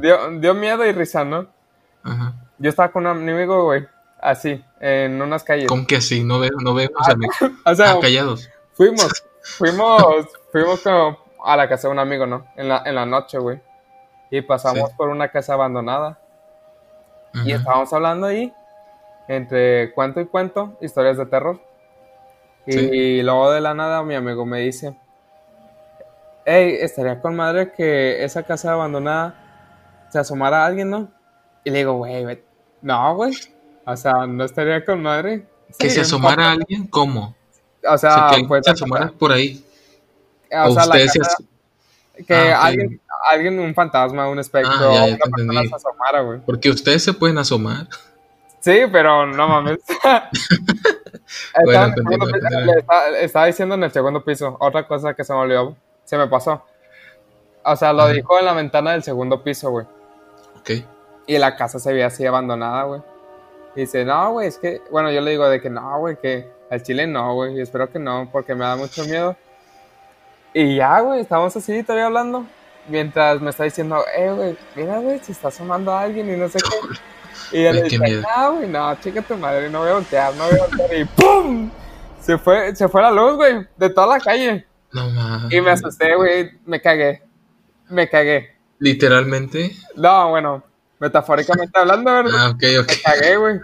Dio, 0.00 0.54
miedo 0.54 0.86
y 0.86 0.92
risa, 0.92 1.24
¿no? 1.24 1.48
Ajá. 2.04 2.34
Yo 2.58 2.70
estaba 2.70 2.92
con 2.92 3.04
un 3.04 3.28
amigo, 3.28 3.64
güey. 3.64 3.84
Así, 4.20 4.64
en 4.80 5.20
unas 5.20 5.42
calles. 5.42 5.66
¿Cómo 5.66 5.86
que 5.88 5.96
así? 5.96 6.22
No, 6.22 6.38
veo, 6.38 6.52
no 6.62 6.72
vemos 6.72 7.02
ah, 7.04 7.14
o 7.72 7.74
sea, 7.74 7.90
ah, 7.90 7.98
callados. 8.00 8.48
Fuimos, 8.72 9.24
fuimos, 9.42 10.26
fuimos 10.52 10.80
como 10.82 11.18
a 11.44 11.56
la 11.56 11.68
casa 11.68 11.88
de 11.88 11.92
un 11.92 11.98
amigo, 11.98 12.26
¿no? 12.26 12.46
En 12.56 12.68
la, 12.68 12.82
en 12.86 12.94
la 12.94 13.06
noche, 13.06 13.38
güey. 13.38 13.60
Y 14.30 14.40
pasamos 14.40 14.92
por 14.92 15.08
una 15.08 15.32
casa 15.32 15.54
abandonada. 15.54 16.20
Y 17.44 17.50
estábamos 17.50 17.92
hablando 17.92 18.28
ahí 18.28 18.52
entre 19.28 19.92
cuento 19.92 20.20
y 20.20 20.26
cuento, 20.26 20.76
historias 20.80 21.16
de 21.16 21.26
terror. 21.26 21.60
Y, 22.66 23.22
luego 23.22 23.52
de 23.52 23.60
la 23.60 23.74
nada 23.74 24.02
mi 24.02 24.16
amigo 24.16 24.44
me 24.44 24.60
dice, 24.60 24.96
hey, 26.44 26.78
estaría 26.80 27.20
con 27.20 27.36
madre 27.36 27.72
que 27.72 28.24
esa 28.24 28.42
casa 28.42 28.72
abandonada 28.72 30.06
se 30.10 30.18
asomara 30.18 30.64
a 30.64 30.66
alguien, 30.66 30.90
¿no? 30.90 31.08
Y 31.62 31.70
le 31.70 31.78
digo, 31.78 31.94
güey, 31.94 32.42
no, 32.82 33.14
güey. 33.14 33.34
O 33.84 33.96
sea, 33.96 34.26
no 34.26 34.44
estaría 34.44 34.84
con 34.84 35.00
madre. 35.00 35.46
¿Que 35.78 35.90
se 35.90 36.00
asomara 36.00 36.48
a 36.48 36.52
alguien? 36.52 36.86
¿Cómo? 36.88 37.36
O 37.88 37.98
sea, 37.98 38.30
que 38.34 38.44
pues, 38.44 38.64
se 38.64 38.72
asomara 38.72 39.12
por 39.16 39.32
ahí. 39.32 39.64
O, 40.52 40.72
sea, 40.72 40.84
que 42.26 42.34
ah, 42.34 42.64
alguien, 42.64 43.00
alguien, 43.30 43.58
un 43.58 43.74
fantasma, 43.74 44.28
un 44.28 44.38
espectro, 44.38 44.72
ah, 44.80 45.04
una 45.04 45.18
persona 45.18 45.62
se 45.68 45.74
asomara, 45.74 46.20
güey. 46.22 46.40
Porque 46.40 46.70
ustedes 46.70 47.02
se 47.02 47.12
pueden 47.12 47.38
asomar. 47.38 47.88
Sí, 48.66 48.80
pero 48.90 49.26
no 49.26 49.46
mames. 49.46 49.78
estaba, 53.20 53.46
diciendo 53.46 53.76
en 53.76 53.84
el 53.84 53.92
segundo 53.92 54.24
piso. 54.24 54.56
Otra 54.58 54.88
cosa 54.88 55.14
que 55.14 55.22
se 55.22 55.32
me 55.32 55.38
olvidó. 55.38 55.76
Se 56.02 56.18
me 56.18 56.26
pasó. 56.26 56.64
O 57.62 57.76
sea, 57.76 57.92
lo 57.92 58.08
dijo 58.08 58.36
en 58.40 58.44
la 58.44 58.54
ventana 58.54 58.90
del 58.90 59.04
segundo 59.04 59.44
piso, 59.44 59.70
güey. 59.70 59.86
Ok. 60.58 60.70
Y 61.28 61.38
la 61.38 61.54
casa 61.54 61.78
se 61.78 61.92
veía 61.92 62.06
así 62.06 62.26
abandonada, 62.26 62.82
güey. 62.82 63.02
Y 63.76 63.82
dice, 63.82 64.04
no, 64.04 64.32
güey, 64.32 64.48
es 64.48 64.58
que. 64.58 64.82
Bueno, 64.90 65.12
yo 65.12 65.20
le 65.20 65.30
digo 65.30 65.48
de 65.48 65.60
que 65.60 65.70
no, 65.70 66.00
güey, 66.00 66.16
que 66.16 66.50
al 66.68 66.82
chile 66.82 67.06
no, 67.06 67.34
güey. 67.34 67.56
Y 67.56 67.60
espero 67.60 67.88
que 67.88 68.00
no, 68.00 68.28
porque 68.32 68.56
me 68.56 68.64
da 68.64 68.74
mucho 68.74 69.04
miedo. 69.04 69.36
Y 70.52 70.74
ya, 70.74 70.98
güey, 70.98 71.20
estamos 71.20 71.56
así 71.56 71.84
todavía 71.84 72.06
hablando. 72.06 72.44
Mientras 72.88 73.40
me 73.40 73.50
está 73.50 73.62
diciendo, 73.62 74.04
eh, 74.16 74.32
güey, 74.32 74.58
mira, 74.74 74.98
güey, 74.98 75.20
se 75.20 75.30
está 75.30 75.48
asomando 75.48 75.92
a 75.92 76.00
alguien 76.00 76.28
y 76.28 76.36
no 76.36 76.48
sé 76.48 76.58
qué. 76.58 76.98
Y 77.52 77.62
él 77.62 77.82
dice, 77.84 77.98
no, 77.98 78.54
güey, 78.56 78.68
no, 78.68 78.94
chica 79.00 79.22
tu 79.22 79.36
madre, 79.36 79.70
no 79.70 79.80
voy 79.80 79.90
a 79.90 79.94
voltear, 79.94 80.34
no 80.34 80.44
voy 80.48 80.58
a 80.58 80.66
voltear. 80.66 80.94
Y 80.98 81.04
¡pum! 81.04 81.70
Se 82.20 82.38
fue, 82.38 82.74
se 82.74 82.88
fue 82.88 83.02
la 83.02 83.10
luz, 83.10 83.36
güey, 83.36 83.66
de 83.76 83.90
toda 83.90 84.06
la 84.18 84.20
calle. 84.20 84.66
No 84.92 85.08
mames. 85.10 85.52
Y 85.52 85.60
me 85.60 85.70
asusté, 85.70 86.14
güey, 86.16 86.50
me 86.64 86.80
cagué. 86.80 87.22
me 87.88 88.08
cagué. 88.08 88.56
¿Literalmente? 88.78 89.74
No, 89.94 90.30
bueno, 90.30 90.62
metafóricamente 90.98 91.78
hablando, 91.78 92.12
¿verdad? 92.12 92.32
Ah, 92.36 92.50
ok, 92.50 92.62
ok. 92.80 92.88
Me 92.88 93.02
cagué, 93.02 93.36
güey. 93.36 93.60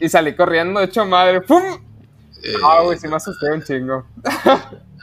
Y, 0.00 0.08
salí 0.08 0.34
corriendo, 0.34 0.80
hecho 0.80 1.04
madre. 1.04 1.40
¡Pum! 1.42 1.62
Eh, 2.42 2.54
Ah, 2.64 2.80
güey, 2.82 2.98
sí 2.98 3.08
me 3.08 3.16
asusté 3.16 3.50
un 3.50 3.62
chingo. 3.62 4.06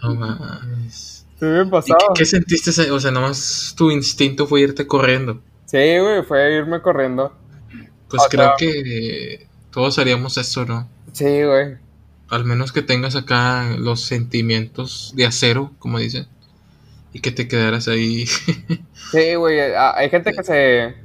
no 0.03 0.15
mames. 0.15 1.25
Sí, 1.39 1.45
me 1.45 1.61
¿Y 1.63 1.65
pasó. 1.69 1.87
qué, 1.97 2.05
qué 2.15 2.25
sentiste? 2.25 2.91
O 2.91 2.99
sea, 2.99 3.11
nomás 3.11 3.73
tu 3.77 3.91
instinto 3.91 4.47
fue 4.47 4.61
irte 4.61 4.87
corriendo. 4.87 5.41
Sí, 5.65 5.77
güey, 5.99 6.23
fue 6.23 6.53
irme 6.53 6.81
corriendo. 6.81 7.33
Pues 8.11 8.23
O 8.23 8.29
creo 8.29 8.45
sea- 8.45 8.55
que 8.59 9.47
todos 9.71 9.97
haríamos 9.97 10.37
eso, 10.37 10.65
¿no? 10.65 10.87
Sí, 11.13 11.43
güey. 11.43 11.77
Al 12.29 12.45
menos 12.45 12.71
que 12.71 12.81
tengas 12.81 13.15
acá 13.15 13.75
los 13.77 14.01
sentimientos 14.01 15.13
de 15.15 15.25
acero, 15.25 15.71
como 15.79 15.97
dicen, 15.99 16.27
y 17.13 17.19
que 17.19 17.31
te 17.31 17.47
quedaras 17.47 17.87
ahí. 17.87 18.25
Sí, 19.11 19.35
güey. 19.35 19.59
Hay 19.59 20.09
gente 20.09 20.31
que 20.31 20.43
se. 20.43 20.95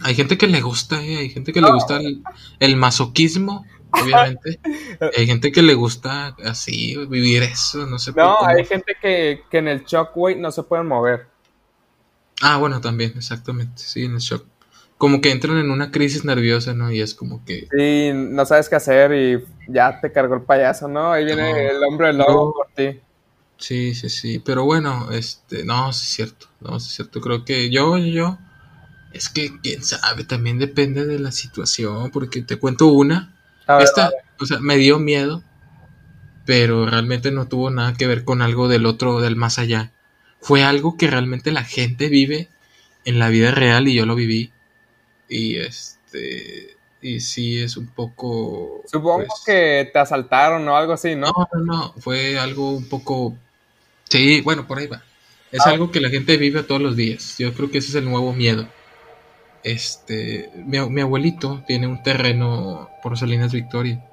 hay 0.00 0.14
gente 0.16 0.36
que 0.38 0.48
le 0.48 0.60
gusta, 0.60 1.00
¿eh? 1.04 1.18
Hay 1.18 1.30
gente 1.30 1.52
que 1.52 1.60
le 1.60 1.70
gusta 1.70 1.98
el, 1.98 2.22
el 2.58 2.74
masoquismo, 2.76 3.64
obviamente. 3.92 4.58
hay 5.16 5.26
gente 5.26 5.52
que 5.52 5.62
le 5.62 5.74
gusta 5.74 6.34
así, 6.44 6.96
vivir 7.08 7.44
eso, 7.44 7.86
no 7.86 7.98
sé 8.00 8.12
No, 8.16 8.44
hay 8.44 8.64
gente 8.64 8.96
que, 9.00 9.42
que 9.50 9.58
en 9.58 9.68
el 9.68 9.84
shock, 9.84 10.10
güey, 10.14 10.34
no 10.34 10.50
se 10.50 10.64
pueden 10.64 10.86
mover. 10.88 11.28
Ah, 12.40 12.56
bueno, 12.56 12.80
también, 12.80 13.12
exactamente, 13.16 13.82
sí, 13.82 14.04
en 14.04 14.12
el 14.14 14.18
shock. 14.18 14.44
Como 14.98 15.20
que 15.20 15.30
entran 15.30 15.58
en 15.58 15.70
una 15.70 15.90
crisis 15.92 16.24
nerviosa, 16.24 16.74
¿no? 16.74 16.90
Y 16.90 17.00
es 17.00 17.14
como 17.14 17.44
que... 17.44 17.68
Sí, 17.70 18.10
no 18.14 18.44
sabes 18.44 18.68
qué 18.68 18.74
hacer 18.76 19.12
y 19.14 19.44
ya 19.72 20.00
te 20.00 20.10
cargó 20.12 20.34
el 20.34 20.42
payaso, 20.42 20.88
¿no? 20.88 21.12
Ahí 21.12 21.24
viene 21.24 21.52
No. 21.52 21.56
el 21.56 21.84
hombre 21.84 22.12
lobo 22.12 22.46
No. 22.46 22.52
por 22.52 22.66
ti. 22.74 23.00
Sí, 23.58 23.94
sí, 23.94 24.08
sí. 24.08 24.38
Pero 24.44 24.64
bueno, 24.64 25.10
este, 25.12 25.64
no, 25.64 25.92
sí 25.92 26.04
es 26.04 26.10
cierto. 26.14 26.46
No, 26.60 26.78
sí 26.80 26.88
es 26.88 26.94
cierto. 26.96 27.20
Creo 27.20 27.44
que 27.44 27.70
yo, 27.70 27.96
yo, 27.98 28.38
es 29.12 29.28
que 29.28 29.60
quién 29.62 29.82
sabe, 29.84 30.24
también 30.24 30.58
depende 30.58 31.06
de 31.06 31.18
la 31.18 31.32
situación, 31.32 32.10
porque 32.10 32.42
te 32.42 32.56
cuento 32.56 32.86
una. 32.86 33.36
Ver, 33.68 33.82
Esta, 33.82 34.10
o 34.40 34.46
sea, 34.46 34.58
me 34.60 34.76
dio 34.76 34.98
miedo, 34.98 35.42
pero 36.44 36.86
realmente 36.86 37.30
no 37.30 37.46
tuvo 37.48 37.70
nada 37.70 37.94
que 37.94 38.06
ver 38.06 38.24
con 38.24 38.42
algo 38.42 38.68
del 38.68 38.86
otro, 38.86 39.20
del 39.20 39.36
más 39.36 39.58
allá. 39.58 39.92
Fue 40.40 40.62
algo 40.64 40.96
que 40.96 41.08
realmente 41.08 41.52
la 41.52 41.64
gente 41.64 42.08
vive 42.08 42.48
en 43.04 43.18
la 43.18 43.28
vida 43.28 43.50
real 43.50 43.88
y 43.88 43.94
yo 43.94 44.06
lo 44.06 44.14
viví. 44.14 44.52
Y 45.28 45.56
este, 45.56 46.76
y 47.00 47.20
sí 47.20 47.60
es 47.60 47.76
un 47.76 47.86
poco. 47.88 48.82
supongo 48.86 49.24
pues, 49.26 49.42
que 49.46 49.90
te 49.92 49.98
asaltaron 49.98 50.66
o 50.68 50.76
algo 50.76 50.92
así, 50.94 51.14
¿no? 51.14 51.26
no, 51.28 51.48
no, 51.52 51.64
no, 51.64 51.94
fue 51.98 52.38
algo 52.38 52.72
un 52.72 52.88
poco... 52.88 53.36
Sí, 54.08 54.40
bueno, 54.40 54.66
por 54.66 54.78
ahí 54.78 54.86
va. 54.86 55.02
Es 55.52 55.66
Ah. 55.66 55.70
algo 55.70 55.90
que 55.90 56.00
la 56.00 56.08
gente 56.10 56.36
vive 56.36 56.62
todos 56.62 56.80
los 56.80 56.96
días. 56.96 57.36
Yo 57.38 57.52
creo 57.54 57.70
que 57.70 57.78
ese 57.78 57.88
es 57.90 57.94
el 57.96 58.04
nuevo 58.06 58.32
miedo. 58.32 58.68
Este, 59.62 60.50
mi, 60.54 60.78
mi 60.88 61.00
abuelito 61.00 61.62
tiene 61.66 61.86
un 61.86 62.02
terreno 62.02 62.88
por 63.02 63.18
Salinas 63.18 63.52
Victoria. 63.52 64.04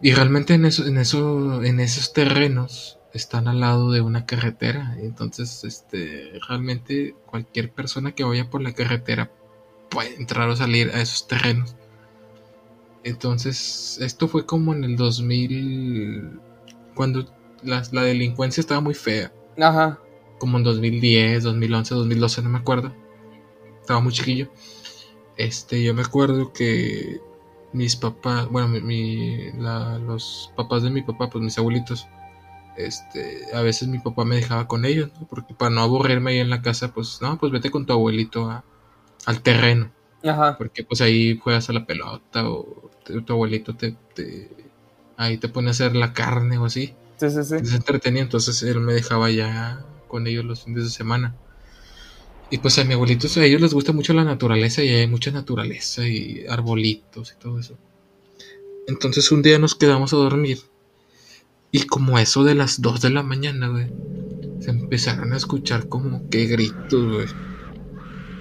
Y 0.00 0.12
realmente 0.14 0.54
en, 0.54 0.64
eso, 0.64 0.86
en, 0.86 0.98
eso, 0.98 1.62
en 1.62 1.78
esos 1.80 2.12
terrenos 2.12 2.98
están 3.14 3.46
al 3.46 3.60
lado 3.60 3.90
de 3.92 4.00
una 4.00 4.26
carretera. 4.26 4.96
Entonces, 5.00 5.64
este, 5.64 6.32
realmente 6.48 7.14
cualquier 7.26 7.70
persona 7.72 8.12
que 8.12 8.24
vaya 8.24 8.50
por 8.50 8.62
la 8.62 8.72
carretera 8.72 9.30
puede 9.92 10.14
entrar 10.16 10.48
o 10.48 10.56
salir 10.56 10.90
a 10.94 11.00
esos 11.00 11.28
terrenos. 11.28 11.76
Entonces, 13.04 13.98
esto 14.00 14.28
fue 14.28 14.46
como 14.46 14.72
en 14.74 14.84
el 14.84 14.96
2000, 14.96 16.38
cuando 16.94 17.26
la, 17.62 17.82
la 17.90 18.02
delincuencia 18.02 18.60
estaba 18.60 18.80
muy 18.80 18.94
fea, 18.94 19.32
Ajá. 19.60 19.98
como 20.38 20.58
en 20.58 20.64
2010, 20.64 21.42
2011, 21.42 21.94
2012, 21.94 22.42
no 22.42 22.48
me 22.50 22.58
acuerdo. 22.58 22.92
Estaba 23.80 24.00
muy 24.00 24.12
chiquillo. 24.12 24.50
Este, 25.36 25.82
yo 25.82 25.94
me 25.94 26.02
acuerdo 26.02 26.52
que 26.52 27.20
mis 27.72 27.96
papás, 27.96 28.48
bueno, 28.48 28.68
mi, 28.68 28.80
mi- 28.80 29.52
la- 29.58 29.98
los 29.98 30.52
papás 30.56 30.82
de 30.84 30.90
mi 30.90 31.02
papá, 31.02 31.28
pues 31.28 31.42
mis 31.42 31.58
abuelitos, 31.58 32.06
este, 32.76 33.46
a 33.52 33.62
veces 33.62 33.88
mi 33.88 33.98
papá 33.98 34.24
me 34.24 34.36
dejaba 34.36 34.68
con 34.68 34.84
ellos, 34.84 35.10
¿no? 35.20 35.26
Porque 35.26 35.54
para 35.54 35.70
no 35.70 35.80
aburrirme 35.80 36.32
ahí 36.32 36.38
en 36.38 36.50
la 36.50 36.62
casa, 36.62 36.92
pues, 36.94 37.18
no, 37.20 37.36
pues 37.38 37.50
vete 37.50 37.70
con 37.70 37.84
tu 37.84 37.92
abuelito 37.92 38.48
a- 38.48 38.64
al 39.26 39.42
terreno. 39.42 39.92
Ajá. 40.24 40.56
porque 40.56 40.84
pues 40.84 41.00
ahí 41.00 41.36
juegas 41.36 41.68
a 41.68 41.72
la 41.72 41.84
pelota 41.84 42.48
o 42.48 42.90
te- 43.04 43.20
tu 43.22 43.32
abuelito 43.32 43.74
te, 43.74 43.96
te- 44.14 44.48
ahí 45.16 45.36
te 45.38 45.48
pone 45.48 45.66
a 45.68 45.70
hacer 45.72 45.96
la 45.96 46.12
carne 46.12 46.58
o 46.58 46.64
así. 46.66 46.94
Sí, 47.16 47.28
sí, 47.30 47.42
sí. 47.42 47.64
se 47.66 47.74
entretenía 47.76 48.22
entonces 48.22 48.62
él 48.62 48.78
me 48.80 48.92
dejaba 48.92 49.30
ya 49.30 49.84
con 50.06 50.26
ellos 50.28 50.44
los 50.44 50.62
fines 50.64 50.84
de 50.84 50.90
semana. 50.90 51.34
Y 52.50 52.58
pues 52.58 52.78
a 52.78 52.84
mi 52.84 52.94
abuelito 52.94 53.26
a 53.40 53.44
ellos 53.44 53.60
les 53.62 53.74
gusta 53.74 53.92
mucho 53.92 54.12
la 54.12 54.22
naturaleza 54.24 54.84
y 54.84 54.90
hay 54.90 55.06
mucha 55.08 55.30
naturaleza 55.32 56.06
y 56.06 56.44
arbolitos 56.48 57.32
y 57.36 57.40
todo 57.40 57.58
eso. 57.58 57.76
Entonces 58.86 59.32
un 59.32 59.42
día 59.42 59.58
nos 59.58 59.74
quedamos 59.74 60.12
a 60.12 60.16
dormir 60.18 60.58
y 61.72 61.84
como 61.86 62.18
eso 62.18 62.44
de 62.44 62.54
las 62.54 62.80
2 62.82 63.00
de 63.00 63.10
la 63.10 63.22
mañana 63.22 63.68
güey 63.68 63.90
se 64.60 64.70
empezaron 64.70 65.32
a 65.32 65.36
escuchar 65.36 65.88
como 65.88 66.28
que 66.28 66.46
gritos 66.46 67.12
güey 67.12 67.26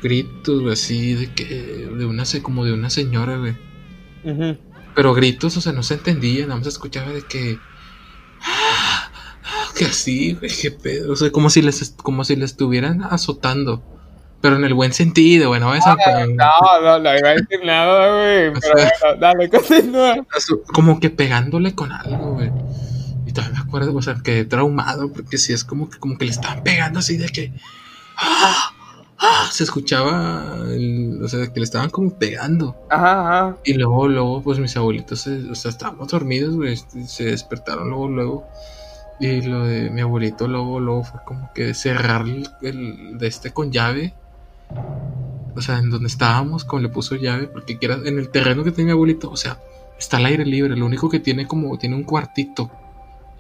gritos 0.02 0.62
güey, 0.62 0.74
así 0.74 1.14
de 1.14 1.34
que 1.34 1.46
de 1.46 2.06
una 2.06 2.24
como 2.42 2.66
de 2.66 2.74
una 2.74 2.90
señora 2.90 3.38
güey 3.38 3.56
pero 4.96 5.14
gritos, 5.14 5.56
o 5.58 5.62
sea, 5.62 5.72
no 5.74 5.84
se 5.84 5.96
entendía, 5.96 6.46
nada 6.46 6.58
más 6.58 6.68
escuchaba 6.68 7.12
de 7.12 7.22
que. 7.24 7.58
Que 9.78 9.86
así, 9.86 10.34
güey, 10.34 10.52
qué 10.62 10.72
pedo. 10.72 11.14
O 11.14 11.16
sea, 11.16 11.32
como 11.32 11.50
si 11.50 11.62
les, 11.62 11.96
como 12.04 12.24
si 12.24 12.36
les 12.36 12.52
estuvieran 12.52 13.04
azotando. 13.04 13.84
Pero 14.42 14.56
en 14.56 14.66
el 14.66 14.74
buen 14.74 14.92
sentido, 14.92 15.50
güey, 15.50 15.62
no 15.62 15.72
No, 15.72 16.82
no, 16.82 17.00
no 17.00 17.18
iba 17.18 17.30
a 17.30 17.34
decir 17.34 17.60
nada, 17.64 18.08
güey. 18.18 18.52
Pero 18.62 18.78
sea- 18.78 18.92
bueno, 19.02 19.20
dale, 19.22 19.50
continúa. 19.50 20.16
Como 20.74 21.00
que 21.00 21.10
pegándole 21.10 21.76
con 21.76 21.92
algo, 21.92 22.34
güey. 22.34 22.52
Y 23.28 23.34
todavía 23.34 23.60
me 23.60 23.68
acuerdo, 23.68 23.96
o 23.96 24.02
sea, 24.02 24.16
quedé 24.24 24.46
traumado, 24.46 25.14
porque 25.14 25.38
sí 25.38 25.54
es 25.54 25.64
como 25.64 25.90
que, 25.90 26.00
como 26.00 26.18
que 26.18 26.26
le 26.26 26.32
estaban 26.32 26.64
pegando 26.64 27.00
así 27.00 27.18
de 27.18 27.30
que. 27.30 27.54
¡Ah! 28.18 28.74
¡Ah! 29.34 29.50
Se 29.52 29.64
escuchaba, 29.64 30.58
el- 30.70 31.22
o 31.24 31.28
sea, 31.28 31.48
que 31.48 31.60
le 31.60 31.64
estaban 31.64 31.90
como 31.90 32.10
pegando. 32.12 32.76
Ajá, 32.90 33.22
ajá. 33.48 33.58
Y 33.64 33.74
luego, 33.76 34.08
luego, 34.10 34.42
pues 34.42 34.60
mis 34.60 34.76
abuelitos, 34.76 35.22
se- 35.22 35.50
o 35.50 35.56
sea, 35.56 35.72
estábamos 35.72 36.10
dormidos, 36.10 36.56
güey, 36.56 36.74
este, 36.74 37.08
se 37.08 37.26
despertaron 37.26 37.90
luego, 37.90 38.08
luego. 38.10 38.48
Y 39.22 39.42
lo 39.44 39.64
de 39.66 39.90
mi 39.90 40.02
abuelito, 40.02 40.48
luego, 40.48 40.80
luego 40.80 41.04
fue 41.04 41.20
como 41.26 41.50
que 41.54 41.74
cerrar 41.74 42.24
el, 42.24 42.48
el 42.62 43.18
de 43.18 43.28
este 43.28 43.52
con 43.52 43.72
llave. 43.72 44.14
O 45.56 45.62
sea, 45.62 45.78
en 45.80 45.90
donde 45.90 46.08
estábamos, 46.08 46.64
como 46.66 46.82
le 46.82 46.90
puso 46.90 47.16
llave, 47.16 47.48
porque 47.48 47.78
quiera, 47.78 48.00
en 48.04 48.18
el 48.18 48.30
terreno 48.30 48.64
que 48.64 48.72
tiene 48.72 48.88
mi 48.88 48.92
abuelito, 48.94 49.30
o 49.30 49.38
sea, 49.38 49.60
está 50.00 50.18
al 50.18 50.26
aire 50.26 50.46
libre, 50.46 50.76
lo 50.76 50.86
único 50.86 51.10
que 51.10 51.20
tiene 51.20 51.46
como, 51.48 51.78
tiene 51.78 51.96
un 51.96 52.04
cuartito. 52.04 52.72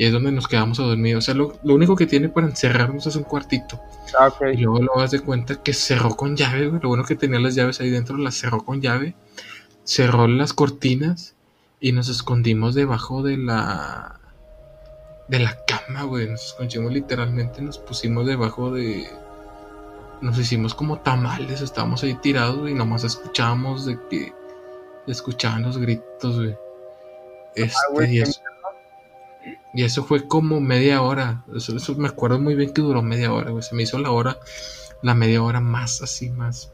Y 0.01 0.05
es 0.05 0.13
donde 0.13 0.31
nos 0.31 0.47
quedamos 0.47 0.79
a 0.79 0.83
dormir. 0.83 1.15
O 1.15 1.21
sea, 1.21 1.35
lo, 1.35 1.59
lo 1.61 1.75
único 1.75 1.95
que 1.95 2.07
tiene 2.07 2.27
para 2.27 2.47
encerrarnos 2.47 3.05
es 3.05 3.15
un 3.15 3.21
cuartito. 3.21 3.79
Ah. 4.19 4.33
Y 4.51 4.57
luego 4.57 4.81
lo 4.81 4.99
das 4.99 5.11
de 5.11 5.19
cuenta 5.19 5.61
que 5.61 5.73
cerró 5.73 6.15
con 6.15 6.35
llave, 6.35 6.69
güey. 6.69 6.81
Lo 6.81 6.89
bueno 6.89 7.03
que 7.03 7.15
tenía 7.15 7.39
las 7.39 7.53
llaves 7.53 7.81
ahí 7.81 7.91
dentro, 7.91 8.17
las 8.17 8.33
cerró 8.33 8.65
con 8.65 8.81
llave. 8.81 9.13
Cerró 9.83 10.27
las 10.27 10.53
cortinas 10.53 11.35
y 11.79 11.91
nos 11.91 12.09
escondimos 12.09 12.73
debajo 12.73 13.21
de 13.21 13.37
la. 13.37 14.19
de 15.27 15.37
la 15.37 15.55
cama, 15.67 16.01
güey. 16.01 16.27
Nos 16.27 16.47
escondimos 16.47 16.91
literalmente, 16.91 17.61
nos 17.61 17.77
pusimos 17.77 18.25
debajo 18.25 18.71
de. 18.71 19.07
Nos 20.19 20.35
hicimos 20.39 20.73
como 20.73 20.97
tamales, 20.97 21.61
estábamos 21.61 22.01
ahí 22.01 22.15
tirados, 22.15 22.67
y 22.67 22.73
nomás 22.73 23.03
escuchábamos 23.03 23.85
de 23.85 23.99
que. 24.09 24.33
Escuchaban 25.05 25.61
los 25.61 25.77
gritos, 25.77 26.37
güey. 26.37 26.57
Este, 27.53 27.77
güey, 27.93 28.15
y 28.15 28.21
eso, 28.21 28.41
y 29.73 29.83
eso 29.83 30.03
fue 30.03 30.27
como 30.27 30.59
media 30.59 31.01
hora. 31.01 31.45
Eso, 31.55 31.73
me 31.95 32.07
acuerdo 32.07 32.39
muy 32.39 32.55
bien 32.55 32.73
que 32.73 32.81
duró 32.81 33.01
media 33.01 33.31
hora, 33.31 33.51
güey. 33.51 33.63
Se 33.63 33.75
me 33.75 33.83
hizo 33.83 33.99
la 33.99 34.11
hora, 34.11 34.39
la 35.01 35.13
media 35.13 35.41
hora 35.41 35.61
más 35.61 36.01
así, 36.01 36.29
más 36.29 36.73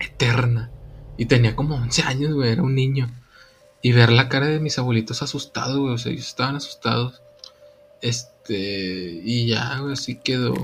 eterna. 0.00 0.70
Y 1.16 1.26
tenía 1.26 1.56
como 1.56 1.76
11 1.76 2.02
años, 2.02 2.34
güey, 2.34 2.50
era 2.50 2.62
un 2.62 2.74
niño. 2.74 3.08
Y 3.82 3.92
ver 3.92 4.10
la 4.10 4.28
cara 4.28 4.46
de 4.46 4.60
mis 4.60 4.78
abuelitos 4.78 5.22
asustados, 5.22 5.78
güey, 5.78 5.94
o 5.94 5.98
sea, 5.98 6.12
ellos 6.12 6.26
estaban 6.26 6.56
asustados. 6.56 7.22
Este, 8.02 9.20
y 9.24 9.46
ya, 9.46 9.78
güey, 9.78 9.92
así 9.92 10.16
quedó. 10.16 10.54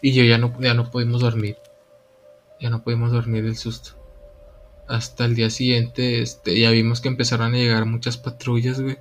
Y 0.00 0.12
yo 0.12 0.24
ya 0.24 0.38
no, 0.38 0.54
ya 0.60 0.74
no 0.74 0.90
pudimos 0.90 1.22
dormir. 1.22 1.56
Ya 2.60 2.70
no 2.70 2.82
pudimos 2.82 3.12
dormir 3.12 3.44
del 3.44 3.56
susto. 3.56 3.90
Hasta 4.88 5.24
el 5.24 5.34
día 5.34 5.50
siguiente, 5.50 6.22
este, 6.22 6.58
ya 6.58 6.70
vimos 6.70 7.00
que 7.00 7.08
empezaron 7.08 7.54
a 7.54 7.58
llegar 7.58 7.84
muchas 7.84 8.16
patrullas, 8.16 8.80
güey. 8.80 8.98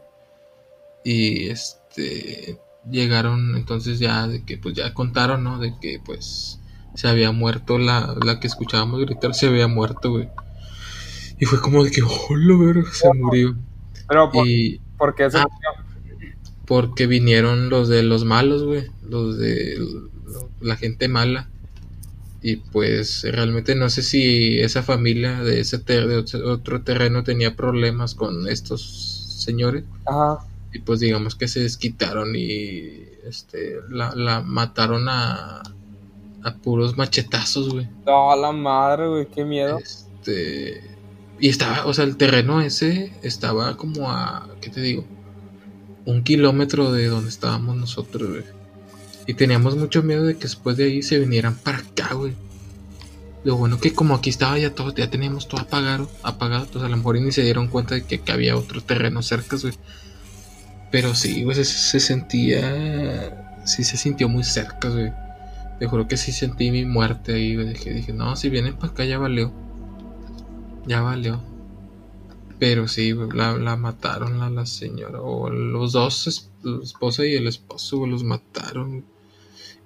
Y 1.10 1.48
este 1.48 2.60
llegaron 2.92 3.56
entonces 3.56 3.98
ya 4.00 4.28
de 4.28 4.44
que 4.44 4.58
pues 4.58 4.76
ya 4.76 4.94
contaron, 4.94 5.42
¿no? 5.46 5.58
De 5.58 5.74
que 5.80 6.02
pues 6.04 6.60
se 6.96 7.08
había 7.08 7.32
muerto 7.32 7.78
la, 7.78 8.14
la 8.26 8.42
que 8.42 8.48
escuchábamos 8.48 9.00
gritar, 9.06 9.34
se 9.34 9.48
había 9.48 9.70
muerto, 9.70 10.12
güey. 10.12 10.28
Y 11.40 11.46
fue 11.46 11.62
como 11.62 11.84
de 11.86 11.92
que, 11.92 12.02
hola, 12.02 12.58
ver, 12.58 12.84
se 12.92 13.08
murió. 13.14 13.56
Pero, 14.10 14.32
¿por, 14.32 14.46
Y 14.48 14.82
por 14.98 15.16
qué 15.16 15.32
se 15.32 15.38
Ah. 15.38 15.48
porque 16.66 17.08
vinieron 17.08 17.70
los 17.70 17.88
de 17.88 18.04
los 18.04 18.26
malos, 18.26 18.64
güey. 18.64 18.88
Los 19.08 19.38
de 19.38 19.78
lo- 19.78 20.50
la 20.60 20.76
gente 20.76 21.08
mala. 21.08 21.48
Y 22.42 22.58
pues 22.58 23.24
realmente 23.24 23.76
no 23.76 23.90
sé 23.90 24.02
si 24.04 24.60
esa 24.60 24.84
familia 24.84 25.42
de 25.42 25.62
ese 25.62 25.80
ter- 25.80 26.08
de 26.08 26.18
otro 26.18 26.82
terreno 26.82 27.24
tenía 27.24 27.56
problemas 27.56 28.14
con 28.14 28.48
estos 28.50 28.82
señores. 29.40 29.86
Ajá. 30.06 30.40
Y 30.78 30.80
pues 30.82 31.00
digamos 31.00 31.34
que 31.34 31.48
se 31.48 31.62
desquitaron 31.62 32.36
y 32.36 33.02
este 33.26 33.78
la, 33.90 34.14
la 34.14 34.42
mataron 34.42 35.10
a, 35.10 35.64
a 36.44 36.56
puros 36.62 36.96
machetazos, 36.96 37.74
güey. 37.74 37.90
No, 38.06 38.36
la 38.36 38.52
madre, 38.52 39.08
güey, 39.08 39.26
qué 39.26 39.44
miedo. 39.44 39.80
Este 39.80 40.84
y 41.40 41.50
estaba, 41.50 41.88
o 41.88 41.96
sea, 41.96 42.06
el 42.06 42.16
terreno 42.16 42.62
ese 42.62 43.12
estaba 43.24 43.76
como 43.76 44.12
a, 44.12 44.48
¿qué 44.62 44.70
te 44.70 44.82
digo? 44.82 45.04
Un 46.06 46.24
kilómetro 46.24 46.92
de 46.92 47.08
donde 47.08 47.30
estábamos 47.30 47.76
nosotros, 47.76 48.30
güey. 48.30 48.44
Y 49.26 49.34
teníamos 49.34 49.76
mucho 49.76 50.04
miedo 50.04 50.26
de 50.26 50.36
que 50.36 50.44
después 50.44 50.78
de 50.78 50.84
ahí 50.84 51.02
se 51.02 51.18
vinieran 51.18 51.56
para 51.58 51.80
acá, 51.80 52.14
güey. 52.14 52.34
Lo 53.44 53.58
bueno 53.58 53.80
que 53.80 53.94
como 53.94 54.14
aquí 54.14 54.30
estaba 54.30 54.60
ya 54.60 54.76
todo, 54.76 54.94
ya 54.94 55.10
teníamos 55.10 55.48
todo 55.48 55.62
apagado, 55.62 56.08
apagado, 56.22 56.68
pues 56.72 56.84
a 56.84 56.88
lo 56.88 56.98
mejor 56.98 57.20
ni 57.20 57.32
se 57.32 57.42
dieron 57.42 57.68
cuenta 57.68 57.96
de 57.96 58.04
que, 58.04 58.20
que 58.20 58.32
había 58.32 58.56
otro 58.56 58.82
terreno 58.82 59.24
cerca, 59.24 59.58
güey. 59.58 59.74
Pero 60.92 61.16
sí, 61.16 61.44
güey, 61.44 61.56
se, 61.56 61.66
se 61.66 62.00
sentía, 62.00 63.62
sí 63.66 63.84
se 63.84 63.98
sintió 63.98 64.30
muy 64.30 64.44
cerca, 64.44 64.90
güey. 64.90 65.12
Te 65.80 65.88
juro 65.88 66.08
que 66.08 66.18
sí 66.18 66.32
sentí 66.32 66.72
mi 66.72 66.86
muerte 66.86 67.34
ahí, 67.34 67.56
güey. 67.56 67.70
Dije, 67.70 67.94
dije, 67.94 68.14
no, 68.14 68.36
si 68.36 68.50
vienen 68.50 68.76
para 68.76 68.94
acá 68.94 69.06
ya 69.06 69.18
valió. 69.20 69.52
Ya 70.86 71.02
valió. 71.02 71.42
Pero 72.60 72.88
sí, 72.88 73.14
la, 73.34 73.54
la 73.58 73.76
mataron 73.76 74.42
a 74.42 74.50
la 74.50 74.66
señora. 74.66 75.22
O 75.22 75.50
los 75.50 75.92
dos, 75.92 76.52
la 76.64 76.84
esposa 76.84 77.26
y 77.26 77.36
el 77.36 77.48
esposo, 77.48 78.08
los 78.08 78.24
mataron. 78.24 79.06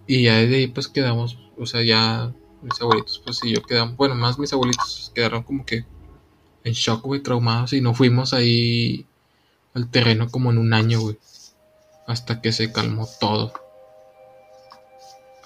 Y 0.08 0.24
ya 0.24 0.36
de 0.36 0.56
ahí 0.56 0.68
pues 0.68 0.88
quedamos, 0.88 1.38
o 1.58 1.66
sea, 1.66 1.84
ya 1.84 2.34
mis 2.62 2.82
abuelitos, 2.82 3.22
pues 3.24 3.40
y 3.44 3.54
yo 3.54 3.62
quedamos, 3.62 3.96
bueno, 3.98 4.16
más 4.16 4.38
mis 4.40 4.52
abuelitos 4.54 5.12
quedaron 5.16 5.44
como 5.44 5.66
que 5.66 5.86
en 6.64 6.74
shock, 6.74 7.04
güey, 7.04 7.22
traumados. 7.22 7.74
Y 7.74 7.82
no 7.82 7.94
fuimos 7.94 8.34
ahí 8.34 9.08
al 9.74 9.90
terreno 9.90 10.30
como 10.30 10.52
en 10.52 10.58
un 10.58 10.74
año, 10.74 11.02
güey. 11.02 11.18
Hasta 12.08 12.42
que 12.42 12.52
se 12.52 12.72
calmó 12.72 13.08
todo. 13.20 13.54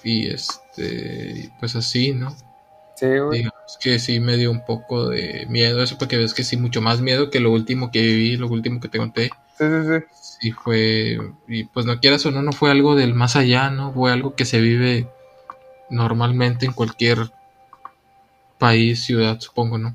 Y 0.02 0.28
este, 0.28 1.50
pues 1.58 1.76
así, 1.76 2.12
¿no? 2.12 2.36
Sí, 2.96 3.06
güey. 3.18 3.38
Digamos 3.38 3.78
que 3.80 3.98
sí 3.98 4.20
me 4.20 4.36
dio 4.36 4.50
un 4.50 4.64
poco 4.64 5.08
de 5.08 5.46
miedo 5.48 5.82
eso, 5.82 5.98
porque 5.98 6.16
ves 6.16 6.34
que 6.34 6.44
sí, 6.44 6.56
mucho 6.56 6.80
más 6.80 7.00
miedo 7.00 7.30
que 7.30 7.40
lo 7.40 7.52
último 7.52 7.90
que 7.90 8.02
viví, 8.02 8.36
lo 8.36 8.48
último 8.48 8.80
que 8.80 8.88
te 8.88 8.98
conté. 8.98 9.30
Sí, 9.58 9.64
sí, 9.64 9.86
sí. 9.86 10.04
Sí 10.40 10.52
fue, 10.52 11.18
y 11.48 11.64
pues 11.64 11.86
no 11.86 11.98
quieras 11.98 12.26
o 12.26 12.30
no, 12.30 12.42
no 12.42 12.52
fue 12.52 12.70
algo 12.70 12.94
del 12.94 13.14
más 13.14 13.36
allá, 13.36 13.70
¿no? 13.70 13.92
Fue 13.92 14.12
algo 14.12 14.34
que 14.34 14.44
se 14.44 14.60
vive 14.60 15.08
normalmente 15.88 16.66
en 16.66 16.72
cualquier 16.72 17.30
país, 18.58 19.04
ciudad, 19.04 19.40
supongo, 19.40 19.78
¿no? 19.78 19.94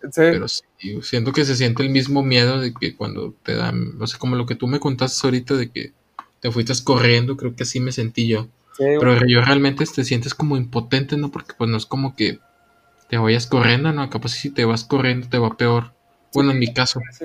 Sí, 0.00 0.10
Pero 0.14 0.46
sí, 0.48 0.62
siento 1.02 1.32
que 1.32 1.44
se 1.44 1.56
siente 1.56 1.82
el 1.82 1.90
mismo 1.90 2.22
miedo 2.22 2.60
de 2.60 2.72
que 2.72 2.94
cuando 2.96 3.34
te 3.42 3.54
dan, 3.54 3.98
no 3.98 4.06
sé, 4.06 4.16
como 4.18 4.36
lo 4.36 4.46
que 4.46 4.54
tú 4.54 4.66
me 4.68 4.78
contaste 4.80 5.26
ahorita 5.26 5.54
de 5.54 5.70
que 5.70 5.92
te 6.40 6.50
fuiste 6.52 6.72
corriendo, 6.84 7.36
creo 7.36 7.56
que 7.56 7.64
así 7.64 7.80
me 7.80 7.90
sentí 7.92 8.28
yo. 8.28 8.44
sí. 8.76 8.84
Pero 9.00 9.26
yo 9.26 9.40
realmente 9.42 9.84
te 9.86 10.04
sientes 10.04 10.34
como 10.34 10.56
impotente, 10.56 11.16
¿no? 11.16 11.30
Porque 11.30 11.52
pues 11.58 11.68
no 11.68 11.76
es 11.76 11.84
como 11.86 12.14
que 12.14 12.38
te 13.08 13.18
vayas 13.18 13.46
corriendo, 13.46 13.92
¿no? 13.92 14.08
Capaz 14.08 14.28
si 14.30 14.50
te 14.50 14.64
vas 14.64 14.84
corriendo 14.84 15.28
te 15.28 15.38
va 15.38 15.56
peor. 15.56 15.92
Bueno, 16.32 16.52
en 16.52 16.58
mi 16.60 16.72
caso, 16.72 17.00
Sí. 17.10 17.24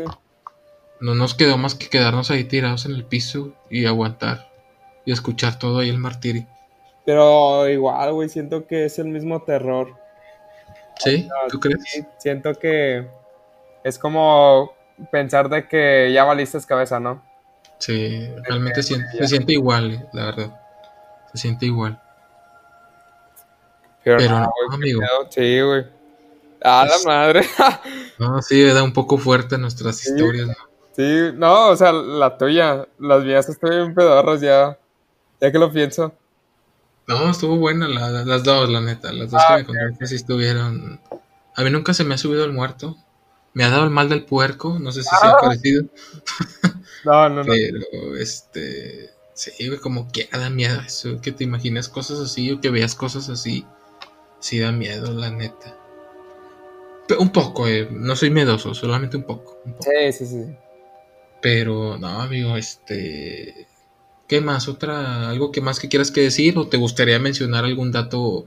no 1.00 1.14
nos 1.14 1.36
quedó 1.36 1.58
más 1.58 1.76
que 1.76 1.90
quedarnos 1.90 2.32
ahí 2.32 2.46
tirados 2.46 2.86
en 2.86 2.94
el 2.94 3.06
piso 3.06 3.54
y 3.70 3.86
aguantar 3.86 4.50
y 5.06 5.12
escuchar 5.12 5.60
todo 5.60 5.80
ahí 5.80 5.90
el 5.90 5.98
martirio. 5.98 6.48
Pero 7.06 7.68
igual, 7.70 8.14
güey, 8.14 8.30
siento 8.30 8.66
que 8.66 8.86
es 8.86 8.98
el 8.98 9.08
mismo 9.08 9.42
terror. 9.44 9.94
¿Sí? 11.00 11.28
¿Tú 11.50 11.60
crees? 11.60 11.84
Sí, 11.86 12.06
siento 12.18 12.54
que 12.56 13.08
es 13.84 13.98
como 14.00 14.74
pensar 15.12 15.50
de 15.50 15.68
que 15.68 16.12
ya 16.14 16.24
valiste 16.24 16.60
cabeza, 16.68 17.00
¿no? 17.00 17.24
Sí, 17.80 18.30
realmente 18.44 18.82
se 18.84 18.96
siente 19.28 19.54
igual, 19.54 20.08
la 20.14 20.26
verdad. 20.26 20.60
Se 21.34 21.38
siente 21.40 21.66
igual. 21.66 22.00
Pero, 24.04 24.18
Pero 24.18 24.40
no, 24.40 24.52
güey, 24.68 24.76
amigo. 24.76 25.02
Sí, 25.30 25.62
güey. 25.62 25.86
A 26.64 26.86
la 26.86 26.96
madre. 27.06 27.42
No, 28.20 28.42
sí, 28.42 28.64
da 28.64 28.84
un 28.84 28.94
poco 28.94 29.18
fuerte 29.18 29.58
nuestras 29.58 29.98
Sí. 29.98 30.12
historias. 30.12 30.48
¿no? 30.48 30.54
sí, 30.96 31.32
no, 31.34 31.70
o 31.70 31.76
sea, 31.76 31.92
la 31.92 32.38
tuya. 32.38 32.88
Las 33.00 33.24
mías 33.24 33.50
estoy 33.50 33.78
bien 33.78 33.96
pedorras 33.96 34.40
ya. 34.40 34.78
Ya 35.42 35.52
que 35.52 35.58
lo 35.58 35.72
pienso. 35.72 36.14
No, 37.08 37.30
estuvo 37.32 37.58
buena 37.58 37.88
la- 37.88 38.10
la- 38.10 38.26
las 38.26 38.44
dos, 38.44 38.70
la 38.70 38.80
neta. 38.82 39.12
Las 39.12 39.30
dos 39.32 39.42
Ah, 39.46 39.58
que 39.58 39.72
me 39.74 39.80
contaste 39.80 40.08
sí 40.08 40.16
estuvieron. 40.16 41.00
A 41.56 41.64
mí 41.64 41.70
nunca 41.70 41.94
se 41.94 42.04
me 42.04 42.16
ha 42.16 42.18
subido 42.18 42.46
el 42.46 42.54
muerto. 42.54 42.98
Me 43.54 43.64
ha 43.64 43.70
dado 43.70 43.84
el 43.84 43.90
mal 43.92 44.10
del 44.10 44.24
puerco, 44.26 44.80
no 44.80 44.92
sé 44.92 45.04
si 45.04 45.10
sea 45.10 45.32
Ah. 45.32 45.38
parecido, 45.42 45.84
No, 47.06 47.30
no, 47.30 47.44
no. 47.44 47.54
pero 47.54 48.16
este. 48.18 49.12
Sí, 49.36 49.68
güey, 49.68 49.80
como 49.80 50.12
que 50.12 50.30
da 50.32 50.50
miedo 50.50 50.80
eso, 50.82 51.20
que 51.20 51.32
te 51.32 51.44
imaginas 51.44 51.90
cosas 51.90 52.20
así 52.20 52.52
o 52.52 52.62
que 52.62 52.70
veas 52.70 52.96
cosas 52.96 53.30
así. 53.30 53.66
Sí 54.40 54.60
da 54.60 54.72
miedo, 54.72 55.12
la 55.12 55.30
neta. 55.32 55.76
Pe- 57.08 57.18
un 57.18 57.32
poco, 57.32 57.68
eh, 57.68 57.88
no 57.92 58.16
soy 58.16 58.30
miedoso, 58.30 58.74
solamente 58.74 59.18
un 59.18 59.24
poco. 59.24 59.60
un 59.66 59.74
poco. 59.74 59.84
Sí, 59.90 60.14
sí, 60.14 60.26
sí. 60.26 60.56
Pero 61.42 61.98
no, 61.98 62.22
amigo, 62.22 62.56
este. 62.56 63.68
¿Qué 64.28 64.42
más? 64.42 64.68
¿Otra? 64.68 65.30
¿Algo 65.30 65.52
que 65.52 65.62
más 65.62 65.80
que 65.80 65.90
quieras 65.90 66.12
que 66.12 66.22
decir? 66.22 66.58
¿O 66.58 66.68
te 66.68 66.78
gustaría 66.78 67.20
mencionar 67.20 67.66
algún 67.66 67.92
dato 67.92 68.46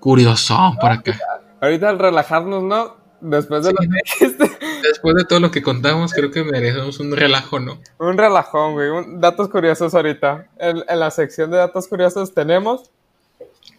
curioso 0.00 0.56
por 0.80 0.90
acá? 0.90 1.18
Ahorita 1.60 1.88
al 1.88 1.98
relajarnos, 1.98 2.62
¿no? 2.62 2.96
Después 3.20 3.64
de 3.64 3.70
Sí, 3.70 3.76
lo 3.80 4.36
que. 4.36 4.46
Después 4.82 5.16
de 5.16 5.24
todo 5.24 5.40
lo 5.40 5.50
que 5.50 5.62
contamos, 5.62 6.12
creo 6.12 6.30
que 6.30 6.44
merecemos 6.44 7.00
un 7.00 7.16
relajo, 7.16 7.58
¿no? 7.58 7.80
Un 7.98 8.18
relajón, 8.18 8.74
güey. 8.74 8.90
un- 8.90 9.20
datos 9.20 9.48
curiosos 9.48 9.94
ahorita. 9.94 10.48
En, 10.58 10.84
en 10.86 11.00
la 11.00 11.10
sección 11.10 11.50
de 11.50 11.56
datos 11.56 11.88
curiosos 11.88 12.34
tenemos. 12.34 12.90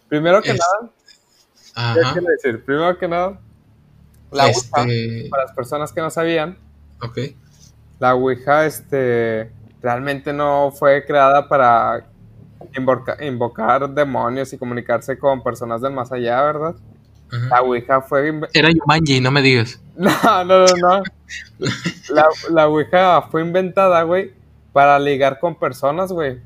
Primero 0.08 0.42
que 0.42 0.50
Es- 0.50 0.58
nada, 0.58 1.94
¿qué 1.94 2.00
Ajá. 2.00 2.12
quiere 2.12 2.26
decir? 2.32 2.64
Primero 2.64 2.98
que 2.98 3.08
nada, 3.08 3.38
la 4.32 4.46
Ouija, 4.46 4.58
Este. 4.82 5.28
para 5.30 5.44
las 5.44 5.52
personas 5.52 5.92
que 5.92 6.00
no 6.00 6.10
sabían, 6.10 6.58
Ok. 7.00 7.18
la 8.00 8.14
Ouija 8.14 8.66
este, 8.66 9.52
realmente 9.82 10.32
no 10.32 10.72
fue 10.72 11.04
creada 11.04 11.48
para 11.48 12.06
invoca- 12.74 13.16
invocar 13.24 13.88
demonios 13.90 14.52
y 14.52 14.58
comunicarse 14.58 15.18
con 15.18 15.42
personas 15.42 15.80
del 15.80 15.92
más 15.92 16.10
allá, 16.12 16.42
¿verdad? 16.42 16.74
ajá. 17.30 17.46
La 17.50 17.62
Ouija 17.62 18.00
fue... 18.00 18.40
Era 18.54 18.70
Yumanji, 18.70 19.20
no 19.20 19.30
me 19.30 19.42
digas. 19.42 19.80
No, 19.98 20.10
no, 20.44 20.64
no, 20.64 20.76
no. 20.76 21.02
La, 22.10 22.26
la 22.50 22.68
Ouija 22.68 23.22
fue 23.22 23.42
inventada, 23.42 24.02
güey, 24.04 24.32
para 24.72 24.96
ligar 25.00 25.40
con 25.40 25.56
personas, 25.56 26.12
güey. 26.12 26.38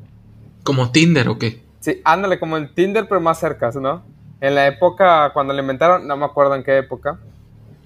¿Como 0.64 0.90
Tinder 0.90 1.28
o 1.28 1.38
qué? 1.38 1.62
Sí, 1.80 2.00
ándale, 2.04 2.38
como 2.40 2.56
en 2.56 2.74
Tinder, 2.74 3.06
pero 3.08 3.20
más 3.20 3.38
cerca, 3.38 3.70
¿no? 3.74 4.02
En 4.40 4.54
la 4.54 4.66
época, 4.66 5.30
cuando 5.34 5.52
la 5.52 5.60
inventaron, 5.60 6.06
no 6.06 6.16
me 6.16 6.24
acuerdo 6.24 6.54
en 6.54 6.64
qué 6.64 6.78
época. 6.78 7.18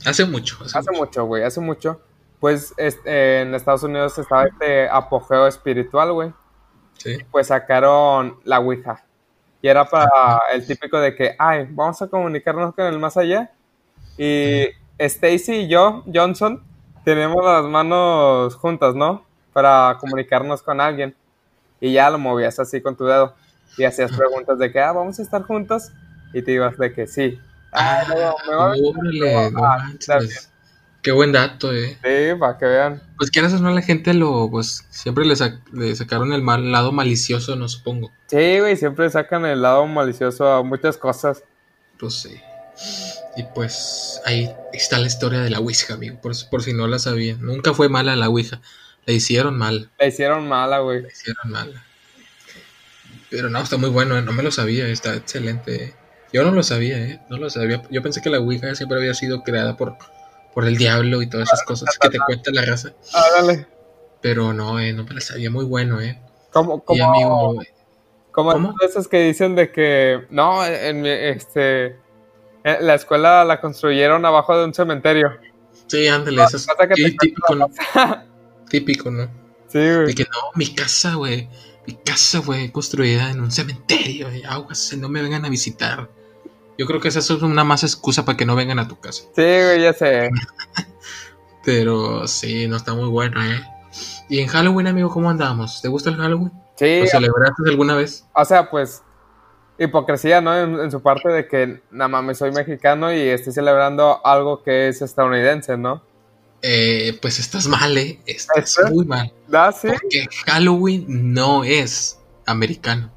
Hace 0.04 0.24
mucho. 0.24 0.56
Hace, 0.72 0.90
mucho, 0.92 1.24
güey, 1.24 1.42
hace 1.42 1.61
mucho. 1.61 2.00
Pues 2.40 2.75
este, 2.77 3.40
en 3.40 3.55
Estados 3.55 3.83
Unidos 3.83 4.18
estaba 4.18 4.44
este 4.46 4.88
apogeo 4.88 5.46
espiritual, 5.46 6.12
güey. 6.12 6.33
Sí. 6.99 7.18
Pues 7.31 7.49
sacaron 7.49 8.38
la 8.44 8.59
Ouija. 8.61 9.05
Y 9.62 9.68
era 9.68 9.85
para 9.85 10.09
el 10.53 10.66
típico 10.66 10.99
de 11.01 11.14
que, 11.14 11.35
ay, 11.38 11.66
vamos 11.70 12.01
a 12.03 12.09
comunicarnos 12.09 12.75
con 12.75 12.87
el 12.87 12.99
más 12.99 13.16
allá. 13.16 13.51
Y 14.18 14.68
Stacy 14.99 15.53
y 15.53 15.68
yo, 15.68 16.05
Johnson, 16.12 16.62
tenemos 17.05 17.44
las 17.44 17.64
manos 17.64 18.55
juntas, 18.57 18.94
¿no? 18.94 19.25
Para 19.53 19.96
comunicarnos 19.99 20.62
con 20.62 20.81
alguien. 20.81 21.14
Y 21.81 21.92
ya 21.92 22.11
lo 22.11 22.18
movías 22.18 22.59
así 22.59 22.81
con 22.81 22.96
tu 22.96 23.05
dedo. 23.05 23.35
Y 23.79 23.85
hacías 23.85 24.12
preguntas 24.16 24.59
de 24.59 24.70
que, 24.70 24.81
ah, 24.81 24.92
vamos 24.92 25.18
a 25.18 25.22
estar 25.22 25.42
juntos. 25.42 25.90
Y 26.33 26.42
te 26.42 26.53
ibas 26.53 26.77
de 26.77 26.92
que 26.92 27.07
sí. 27.07 27.38
Ah, 27.72 28.05
no, 28.09 28.35
me 28.49 28.57
va 28.57 28.72
a 28.72 29.51
no 29.51 29.64
Ah. 29.64 30.16
Qué 31.07 31.12
buen 31.12 31.31
dato, 31.31 31.73
eh. 31.73 31.97
Sí, 32.03 32.37
para 32.37 32.59
que 32.59 32.64
vean. 32.66 33.01
Pues 33.16 33.31
quieras 33.31 33.53
o 33.53 33.61
no, 33.61 33.71
la 33.71 33.81
gente 33.81 34.12
lo, 34.12 34.51
pues, 34.51 34.85
siempre 34.90 35.25
le, 35.25 35.35
sac- 35.35 35.61
le 35.73 35.95
sacaron 35.95 36.33
el 36.33 36.42
mal 36.42 36.73
lado 36.73 36.90
malicioso, 36.90 37.55
no 37.55 37.69
supongo. 37.69 38.11
Sí, 38.27 38.59
güey, 38.59 38.77
siempre 38.77 39.09
sacan 39.09 39.47
el 39.47 39.62
lado 39.62 39.87
malicioso 39.87 40.51
a 40.51 40.64
muchas 40.64 40.97
cosas. 40.97 41.45
Pues 41.97 42.14
sí. 42.14 42.35
Y 43.37 43.45
pues 43.55 44.21
ahí 44.25 44.51
está 44.73 44.99
la 44.99 45.07
historia 45.07 45.38
de 45.42 45.51
la 45.51 45.61
Ouija, 45.61 45.95
amigo, 45.95 46.19
por, 46.21 46.33
por 46.51 46.64
si 46.64 46.73
no 46.73 46.88
la 46.88 46.99
sabían. 46.99 47.40
Nunca 47.40 47.73
fue 47.73 47.88
mala 47.88 48.16
la 48.16 48.29
Ouija. 48.29 48.61
La 49.05 49.12
hicieron 49.14 49.57
mal, 49.57 49.88
La 50.01 50.07
hicieron 50.09 50.49
mala, 50.49 50.81
güey. 50.81 51.03
la 51.03 51.09
hicieron 51.09 51.53
mala. 51.53 51.85
Pero 53.31 53.49
no, 53.49 53.61
está 53.61 53.77
muy 53.77 53.90
bueno, 53.90 54.19
eh, 54.19 54.23
no 54.23 54.33
me 54.33 54.42
lo 54.42 54.51
sabía, 54.51 54.88
está 54.88 55.14
excelente. 55.14 55.85
eh. 55.85 55.95
Yo 56.33 56.42
no 56.42 56.51
lo 56.51 56.64
sabía, 56.64 56.99
¿eh? 56.99 57.21
No 57.31 57.37
lo 57.37 57.49
sabía. 57.49 57.81
Yo 57.92 58.03
pensé 58.03 58.21
que 58.23 58.31
la 58.31 58.40
Ouija 58.40 58.75
siempre 58.75 58.99
había 58.99 59.14
sido 59.14 59.45
creada 59.45 59.77
por, 59.77 59.97
por 60.57 60.64
el 60.66 60.79
diablo 60.79 61.21
y 61.21 61.29
todas 61.29 61.49
esas 61.53 61.62
cosas 61.64 61.99
que 62.01 62.09
te 62.09 62.19
cuenta 62.19 62.51
la 62.51 62.62
raza. 62.64 62.95
Ah, 63.12 63.25
dale. 63.37 63.66
Pero 64.23 64.55
no, 64.55 64.81
eh, 64.81 64.95
no 64.95 65.05
me 65.05 65.12
la 65.12 65.21
sabía 65.21 65.51
muy 65.51 65.66
bueno, 65.66 66.01
¿eh? 66.01 66.19
¿Cómo, 66.51 66.77
Y 66.79 66.81
cómo, 66.87 67.05
amigo, 67.11 67.62
Como 68.33 68.53
¿Cómo? 68.53 68.75
esos 68.81 69.07
que 69.07 69.19
dicen 69.23 69.55
de 69.55 69.71
que, 69.71 70.25
no, 70.31 70.64
en 70.64 71.03
mi- 71.03 71.11
este, 71.11 71.99
la 72.64 72.95
escuela 72.95 73.45
la 73.45 73.61
construyeron 73.61 74.25
abajo 74.25 74.57
de 74.57 74.64
un 74.64 74.73
cementerio. 74.73 75.37
Sí, 75.88 76.09
ándale, 76.09 76.42
eso 76.45 76.57
es 76.57 76.66
sí, 76.95 77.16
típico, 77.19 77.55
¿no? 77.55 77.71
Típico, 78.71 79.11
¿no? 79.11 79.29
Sí, 79.69 79.79
De 79.81 80.03
güey. 80.05 80.14
que 80.14 80.23
no, 80.25 80.40
mi 80.55 80.75
casa, 80.75 81.16
güey. 81.16 81.51
Mi 81.87 81.97
casa 81.97 82.40
fue 82.40 82.73
construida 82.73 83.31
en 83.31 83.40
un 83.40 83.51
cementerio. 83.53 84.35
Y 84.35 84.42
aguas, 84.42 84.95
no 84.97 85.11
me 85.11 85.21
vengan 85.21 85.45
a 85.45 85.51
visitar. 85.51 86.09
Yo 86.79 86.87
creo 86.87 87.01
que 87.01 87.09
esa 87.09 87.21
es 87.21 87.31
una 87.31 87.65
más 87.65 87.83
excusa 87.83 88.25
para 88.25 88.37
que 88.37 88.47
no 88.47 88.55
vengan 88.57 88.79
a 88.79 88.89
tu 88.89 88.99
casa. 88.99 89.25
Sí, 89.35 89.43
güey, 89.43 89.83
ya 89.83 89.93
sé. 89.93 90.31
Pero 91.65 92.29
sí, 92.29 92.69
no 92.69 92.77
está 92.77 92.95
muy 92.95 93.09
bueno, 93.09 93.43
¿eh? 93.45 93.62
Y 94.29 94.41
en 94.41 94.49
Halloween, 94.49 94.87
amigo, 94.87 95.11
¿cómo 95.11 95.31
andamos? 95.31 95.81
¿Te 95.81 95.89
gusta 95.89 96.11
el 96.11 96.17
Halloween? 96.17 96.53
Sí, 96.77 97.01
¿Lo 97.01 97.07
celebraste 97.07 97.62
alguna 97.67 97.95
vez? 97.95 98.25
o 98.35 98.45
sea, 98.45 98.71
pues, 98.71 99.03
hipocresía, 99.79 100.41
¿no? 100.41 100.57
En, 100.57 100.79
en 100.79 100.91
su 100.91 101.01
parte 101.01 101.29
de 101.29 101.49
que, 101.49 101.81
nada 101.91 102.09
mames, 102.09 102.39
soy 102.39 102.53
mexicano 102.53 103.12
y 103.12 103.21
estoy 103.21 103.53
celebrando 103.53 104.25
algo 104.25 104.62
que 104.62 104.89
es 104.89 105.01
estadounidense, 105.01 105.77
¿no? 105.77 106.03
Eh, 106.62 107.19
pues 107.21 107.39
estás 107.39 107.67
mal, 107.67 107.97
¿eh? 107.97 108.21
Estás 108.27 108.79
muy 108.91 109.05
mal. 109.05 109.33
¿Ah, 109.53 109.73
sí? 109.73 109.89
Porque 109.89 110.27
Halloween 110.47 111.05
no 111.09 111.65
es 111.65 112.19
americano. 112.47 113.11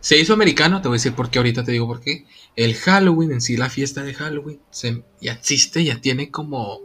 Se 0.00 0.18
hizo 0.18 0.32
americano, 0.32 0.82
te 0.82 0.88
voy 0.88 0.96
a 0.96 0.98
decir 0.98 1.14
por 1.14 1.30
qué 1.30 1.38
ahorita 1.38 1.62
te 1.62 1.72
digo 1.72 1.86
por 1.86 2.00
qué. 2.00 2.26
El 2.56 2.74
Halloween 2.74 3.32
en 3.32 3.40
sí, 3.40 3.56
la 3.56 3.70
fiesta 3.70 4.02
de 4.02 4.14
Halloween, 4.14 4.60
se- 4.70 5.02
ya 5.20 5.32
existe, 5.32 5.84
ya 5.84 6.00
tiene 6.00 6.30
como 6.30 6.80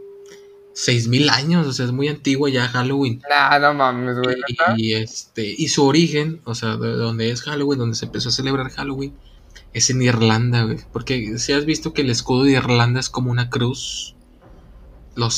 6000 0.72 1.28
años, 1.30 1.66
o 1.66 1.72
sea, 1.72 1.84
es 1.86 1.92
muy 1.92 2.08
antiguo 2.08 2.48
ya 2.48 2.68
Halloween. 2.68 3.20
Nah, 3.28 3.58
no 3.58 3.74
mames, 3.74 4.16
güey. 4.18 4.36
y, 4.76 4.94
este, 4.94 5.44
y 5.44 5.68
su 5.68 5.84
origen, 5.84 6.40
o 6.44 6.54
sea, 6.54 6.76
de 6.76 6.92
donde 6.92 7.30
es 7.30 7.42
Halloween, 7.42 7.80
donde 7.80 7.96
se 7.96 8.06
empezó 8.06 8.28
a 8.28 8.32
celebrar 8.32 8.70
Halloween, 8.70 9.12
es 9.74 9.90
en 9.90 10.00
Irlanda, 10.02 10.62
güey. 10.62 10.78
Porque 10.92 11.36
si 11.38 11.52
has 11.52 11.64
visto 11.66 11.92
que 11.92 12.02
el 12.02 12.10
escudo 12.10 12.44
de 12.44 12.52
Irlanda 12.52 13.00
es 13.00 13.10
como 13.10 13.30
una 13.30 13.50
cruz. 13.50 14.14
Los. 15.16 15.34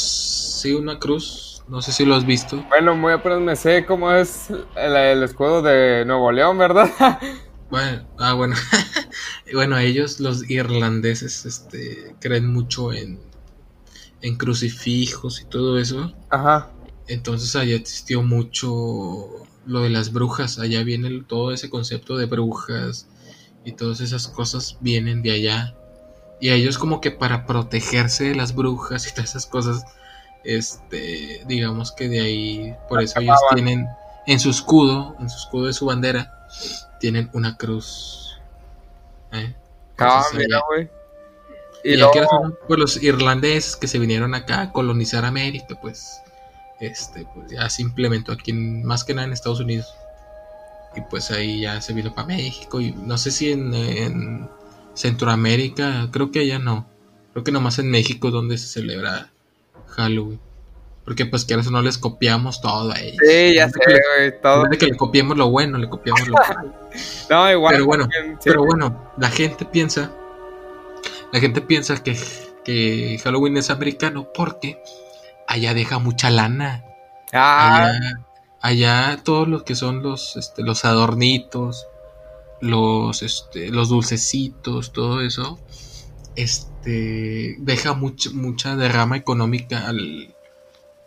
Sí, 0.60 0.72
una 0.74 0.98
cruz. 0.98 1.62
No 1.68 1.80
sé 1.82 1.92
si 1.92 2.04
lo 2.04 2.14
has 2.16 2.26
visto. 2.26 2.62
Bueno, 2.68 2.94
muy 2.94 3.12
apenas 3.12 3.40
me 3.40 3.56
sé 3.56 3.86
cómo 3.86 4.12
es 4.12 4.50
el, 4.76 4.96
el 4.96 5.22
escudo 5.22 5.62
de 5.62 6.04
Nuevo 6.04 6.30
León, 6.32 6.58
¿verdad? 6.58 6.90
Bueno, 7.70 8.06
ah, 8.18 8.34
bueno. 8.34 8.56
bueno, 9.54 9.78
ellos, 9.78 10.20
los 10.20 10.48
irlandeses, 10.50 11.44
este, 11.46 12.16
creen 12.20 12.46
mucho 12.52 12.92
en, 12.92 13.20
en 14.20 14.36
crucifijos 14.36 15.42
y 15.42 15.46
todo 15.46 15.78
eso. 15.78 16.12
Ajá. 16.28 16.72
Entonces 17.06 17.56
allá 17.56 17.76
existió 17.76 18.22
mucho 18.22 19.48
lo 19.64 19.80
de 19.80 19.90
las 19.90 20.12
brujas. 20.12 20.58
Allá 20.58 20.82
viene 20.84 21.08
el- 21.08 21.26
todo 21.26 21.52
ese 21.52 21.70
concepto 21.70 22.16
de 22.16 22.26
brujas 22.26 23.08
y 23.64 23.72
todas 23.72 24.00
esas 24.00 24.28
cosas 24.28 24.76
vienen 24.80 25.22
de 25.22 25.32
allá. 25.32 25.74
Y 26.40 26.50
ellos 26.50 26.78
como 26.78 27.00
que 27.00 27.10
para 27.10 27.46
protegerse 27.46 28.24
de 28.24 28.34
las 28.34 28.54
brujas 28.54 29.06
y 29.06 29.12
todas 29.14 29.30
esas 29.30 29.46
cosas, 29.46 29.84
este, 30.44 31.42
digamos 31.46 31.92
que 31.92 32.08
de 32.08 32.20
ahí, 32.20 32.74
por 32.88 33.02
eso 33.02 33.20
ellos 33.20 33.38
tienen 33.54 33.86
en 34.26 34.40
su 34.40 34.50
escudo, 34.50 35.16
en 35.20 35.28
su 35.30 35.38
escudo 35.38 35.66
de 35.66 35.72
su 35.72 35.86
bandera, 35.86 36.46
tienen 37.00 37.30
una 37.32 37.56
cruz. 37.56 38.38
¿eh? 39.32 39.54
Ah, 39.98 40.24
mira, 40.34 40.58
allá- 40.58 40.64
güey. 40.68 40.90
y 41.84 41.94
Y 41.94 41.96
no, 41.98 42.10
pues 42.66 42.78
los 42.78 43.02
irlandeses 43.02 43.76
que 43.76 43.86
se 43.88 43.98
vinieron 43.98 44.34
acá 44.34 44.60
a 44.62 44.72
colonizar 44.72 45.24
América, 45.24 45.78
pues, 45.80 46.20
este, 46.80 47.26
pues 47.34 47.50
ya 47.50 47.68
se 47.70 47.82
implementó 47.82 48.32
aquí, 48.32 48.50
en- 48.50 48.84
más 48.84 49.04
que 49.04 49.14
nada 49.14 49.26
en 49.26 49.32
Estados 49.32 49.60
Unidos. 49.60 49.86
Y 50.96 51.02
pues 51.02 51.30
ahí 51.30 51.60
ya 51.60 51.80
se 51.80 51.92
vino 51.92 52.12
para 52.14 52.26
México 52.26 52.80
y 52.80 52.90
no 52.92 53.16
sé 53.16 53.30
si 53.30 53.52
en, 53.52 53.72
en 53.74 54.48
Centroamérica, 54.94 56.08
creo 56.10 56.30
que 56.32 56.40
allá 56.40 56.58
no. 56.58 56.86
Creo 57.32 57.44
que 57.44 57.52
nomás 57.52 57.78
en 57.78 57.90
México 57.90 58.30
donde 58.32 58.58
se 58.58 58.66
celebra 58.66 59.30
Halloween. 59.86 60.40
Porque 61.10 61.26
pues 61.26 61.44
que 61.44 61.56
no 61.56 61.82
les 61.82 61.98
copiamos 61.98 62.60
todo 62.60 62.92
a 62.92 63.00
ellos. 63.00 63.16
sí, 63.20 63.54
ya 63.56 63.68
sé, 63.68 63.80
güey, 63.80 64.40
todo. 64.40 64.62
de 64.70 64.78
que 64.78 64.86
le 64.86 64.96
copiemos 64.96 65.36
lo 65.36 65.50
bueno, 65.50 65.76
le 65.76 65.88
copiamos 65.88 66.28
lo 66.28 66.34
malo. 66.34 66.72
No, 67.28 67.50
igual. 67.50 67.74
Pero 67.74 67.84
bueno. 67.84 68.08
Pero 68.44 68.64
bueno, 68.64 69.12
la 69.18 69.28
gente 69.28 69.64
piensa, 69.64 70.12
la 71.32 71.40
gente 71.40 71.62
piensa 71.62 72.00
que, 72.00 72.16
que 72.64 73.20
Halloween 73.24 73.56
es 73.56 73.70
americano 73.70 74.28
porque 74.32 74.80
allá 75.48 75.74
deja 75.74 75.98
mucha 75.98 76.30
lana. 76.30 76.84
Ah, 77.32 77.86
Allá, 77.86 78.20
allá 78.60 79.20
todos 79.24 79.48
los 79.48 79.64
que 79.64 79.74
son 79.74 80.04
los, 80.04 80.36
este, 80.36 80.62
los 80.62 80.84
adornitos, 80.84 81.88
los, 82.60 83.24
este, 83.24 83.70
los 83.70 83.88
dulcecitos, 83.88 84.92
todo 84.92 85.22
eso, 85.22 85.58
este, 86.36 87.56
deja 87.58 87.94
mucha, 87.94 88.30
mucha 88.30 88.76
derrama 88.76 89.16
económica 89.16 89.88
al, 89.88 90.36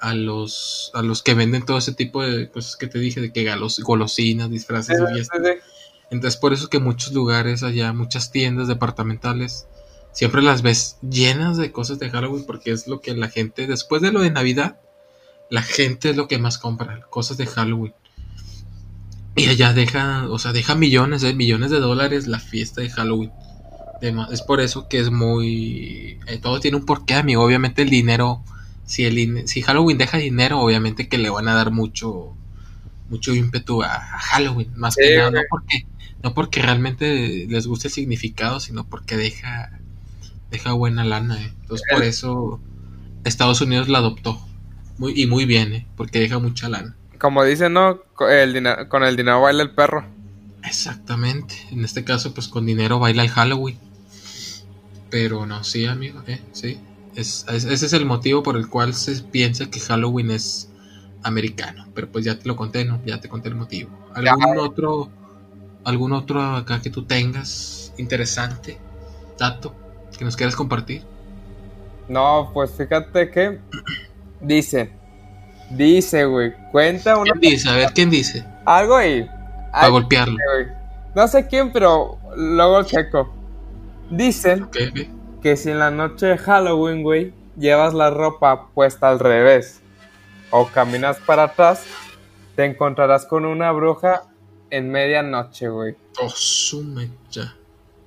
a 0.03 0.13
los, 0.13 0.91
a 0.93 1.01
los 1.01 1.23
que 1.23 1.33
venden 1.33 1.65
todo 1.65 1.77
ese 1.77 1.93
tipo 1.93 2.21
de 2.21 2.49
cosas 2.49 2.75
que 2.75 2.87
te 2.87 2.99
dije, 2.99 3.21
de 3.21 3.31
que 3.31 3.43
galos, 3.45 3.79
golosinas, 3.79 4.51
disfraces 4.51 4.97
sí, 4.97 5.03
y 5.03 5.07
sí, 5.07 5.13
fiestas. 5.13 5.41
sí. 5.45 5.51
Entonces 6.11 6.37
por 6.37 6.51
eso 6.51 6.69
que 6.69 6.79
muchos 6.79 7.13
lugares 7.13 7.63
allá, 7.63 7.93
muchas 7.93 8.29
tiendas 8.29 8.67
departamentales, 8.67 9.65
siempre 10.11 10.41
las 10.41 10.61
ves 10.61 10.97
llenas 11.01 11.55
de 11.55 11.71
cosas 11.71 11.99
de 11.99 12.09
Halloween 12.09 12.45
porque 12.45 12.71
es 12.71 12.85
lo 12.85 12.99
que 12.99 13.15
la 13.15 13.29
gente, 13.29 13.65
después 13.65 14.01
de 14.01 14.11
lo 14.11 14.19
de 14.19 14.29
Navidad, 14.29 14.77
la 15.49 15.61
gente 15.61 16.09
es 16.09 16.17
lo 16.17 16.27
que 16.27 16.37
más 16.37 16.57
compra, 16.57 17.07
cosas 17.09 17.37
de 17.37 17.45
Halloween. 17.45 17.93
Y 19.37 19.47
allá 19.47 19.73
deja, 19.73 20.27
o 20.29 20.37
sea, 20.37 20.51
deja 20.51 20.75
millones, 20.75 21.21
de 21.21 21.33
millones 21.33 21.71
de 21.71 21.79
dólares 21.79 22.27
la 22.27 22.39
fiesta 22.39 22.81
de 22.81 22.89
Halloween. 22.89 23.31
Es 24.31 24.41
por 24.41 24.59
eso 24.59 24.89
que 24.89 24.99
es 24.99 25.11
muy... 25.11 26.19
eh, 26.27 26.39
todo 26.41 26.59
tiene 26.59 26.75
un 26.75 26.85
porqué, 26.85 27.15
amigo. 27.15 27.41
Obviamente 27.41 27.83
el 27.83 27.89
dinero, 27.89 28.43
si, 28.85 29.05
el, 29.05 29.15
din- 29.15 29.47
si 29.47 29.61
Halloween 29.61 29.97
deja 29.97 30.17
dinero, 30.17 30.59
obviamente 30.59 31.07
que 31.09 31.17
le 31.17 31.29
van 31.29 31.47
a 31.47 31.55
dar 31.55 31.71
mucho, 31.71 32.35
mucho 33.09 33.33
ímpetu 33.35 33.83
a, 33.83 33.95
a 33.95 34.19
Halloween. 34.19 34.71
Más 34.75 34.95
que 34.97 35.11
nada, 35.11 35.31
no 35.31 35.41
porque, 35.49 35.87
no 36.23 36.33
porque 36.33 36.61
realmente 36.61 37.47
les 37.49 37.67
guste 37.67 37.87
el 37.89 37.93
significado, 37.93 38.59
sino 38.59 38.85
porque 38.85 39.17
deja, 39.17 39.71
deja 40.51 40.73
buena 40.73 41.03
lana. 41.03 41.41
eh. 41.43 41.53
Entonces 41.61 41.87
por 41.89 42.03
eso 42.03 42.61
Estados 43.23 43.61
Unidos 43.61 43.89
la 43.89 43.99
adoptó. 43.99 44.41
Muy, 44.97 45.13
y 45.21 45.27
muy 45.27 45.45
bien, 45.45 45.73
eh, 45.73 45.87
porque 45.97 46.19
deja 46.19 46.39
mucha 46.39 46.69
lana. 46.69 46.95
Como 47.19 47.43
dicen, 47.43 47.73
¿no? 47.73 48.01
Co- 48.15 48.29
El 48.29 48.63
con 48.89 49.03
el 49.03 49.15
dinero 49.15 49.41
baila 49.41 49.63
el 49.63 49.71
perro. 49.71 50.05
Exactamente. 50.63 51.55
En 51.71 51.83
este 51.85 52.03
caso, 52.03 52.33
pues 52.33 52.47
con 52.47 52.65
dinero 52.65 52.99
baila 52.99 53.23
el 53.23 53.29
Halloween. 53.29 53.77
Pero 55.09 55.45
no, 55.45 55.63
sí, 55.63 55.85
amigo, 55.85 56.23
eh, 56.27 56.41
sí. 56.51 56.79
Es, 57.15 57.45
es- 57.49 57.65
ese 57.65 57.85
es 57.85 57.93
el 57.93 58.05
motivo 58.05 58.43
por 58.43 58.57
el 58.57 58.69
cual 58.69 58.93
se 58.93 59.21
piensa 59.23 59.69
que 59.69 59.79
Halloween 59.79 60.31
es 60.31 60.69
americano. 61.23 61.85
Pero 61.93 62.09
pues 62.11 62.25
ya 62.25 62.37
te 62.39 62.47
lo 62.47 62.55
conté, 62.55 62.85
¿no? 62.85 62.99
Ya 63.05 63.19
te 63.19 63.29
conté 63.29 63.49
el 63.49 63.55
motivo. 63.55 63.89
¿Algún 64.13 64.57
otro, 64.59 65.09
algún 65.83 66.13
otro 66.13 66.41
acá 66.41 66.81
que 66.81 66.89
tú 66.89 67.03
tengas 67.05 67.93
interesante, 67.97 68.77
dato, 69.37 69.73
que 70.17 70.25
nos 70.25 70.35
quieras 70.35 70.55
compartir? 70.55 71.03
No, 72.07 72.49
pues 72.53 72.71
fíjate 72.71 73.31
que 73.31 73.59
dice, 74.41 74.91
dice, 75.71 76.25
güey, 76.25 76.53
cuenta 76.71 77.17
una, 77.17 77.33
¿Quién 77.33 77.51
dice? 77.51 77.69
A 77.69 77.75
ver, 77.75 77.93
¿quién 77.93 78.09
dice? 78.09 78.45
algo 78.65 78.95
ahí. 78.95 79.27
Para 79.71 79.87
golpearlo. 79.89 80.37
No 81.15 81.27
sé 81.27 81.47
quién, 81.47 81.71
pero 81.71 82.17
luego 82.35 82.83
checo. 82.83 83.29
Dicen 84.09 84.63
¿Ok? 84.63 84.77
ok. 84.91 85.22
Que 85.43 85.55
si 85.57 85.69
en 85.69 85.79
la 85.79 85.91
noche 85.91 86.25
de 86.25 86.37
Halloween, 86.37 87.03
güey, 87.03 87.33
llevas 87.57 87.93
la 87.93 88.09
ropa 88.09 88.69
puesta 88.73 89.09
al 89.09 89.19
revés 89.19 89.81
o 90.49 90.67
caminas 90.67 91.17
para 91.25 91.43
atrás, 91.43 91.83
te 92.55 92.65
encontrarás 92.65 93.25
con 93.25 93.45
una 93.45 93.71
bruja 93.71 94.23
en 94.69 94.89
medianoche, 94.89 95.67
güey. 95.69 95.95
Oh, 96.19 96.29
su 96.29 96.81
mecha. 96.83 97.55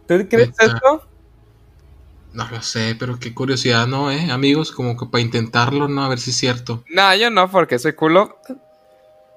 ¿Tú 0.07 0.27
crees 0.29 0.51
esto? 0.59 1.03
No 2.33 2.49
lo 2.51 2.61
sé, 2.63 2.97
pero 2.99 3.19
qué 3.19 3.33
curiosidad, 3.35 3.87
¿no, 3.87 4.11
eh? 4.11 4.31
Amigos, 4.31 4.71
como 4.73 4.97
que 4.97 5.07
para 5.07 5.23
intentarlo, 5.23 5.89
¿no? 5.89 6.03
A 6.05 6.09
ver 6.09 6.19
si 6.19 6.31
es 6.31 6.37
cierto. 6.37 6.85
No, 6.91 7.15
yo 7.15 7.31
no, 7.31 7.51
porque 7.51 7.79
soy 7.79 7.95
culo. 7.95 8.39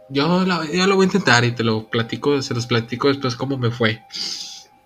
Yo, 0.09 0.43
la- 0.45 0.65
yo 0.65 0.85
lo 0.87 0.95
voy 0.95 1.03
a 1.03 1.07
intentar 1.07 1.43
y 1.45 1.51
te 1.53 1.63
lo 1.63 1.87
platico, 1.89 2.41
se 2.41 2.53
los 2.53 2.65
platico 2.65 3.07
después 3.07 3.35
cómo 3.35 3.57
me 3.57 3.71
fue. 3.71 4.01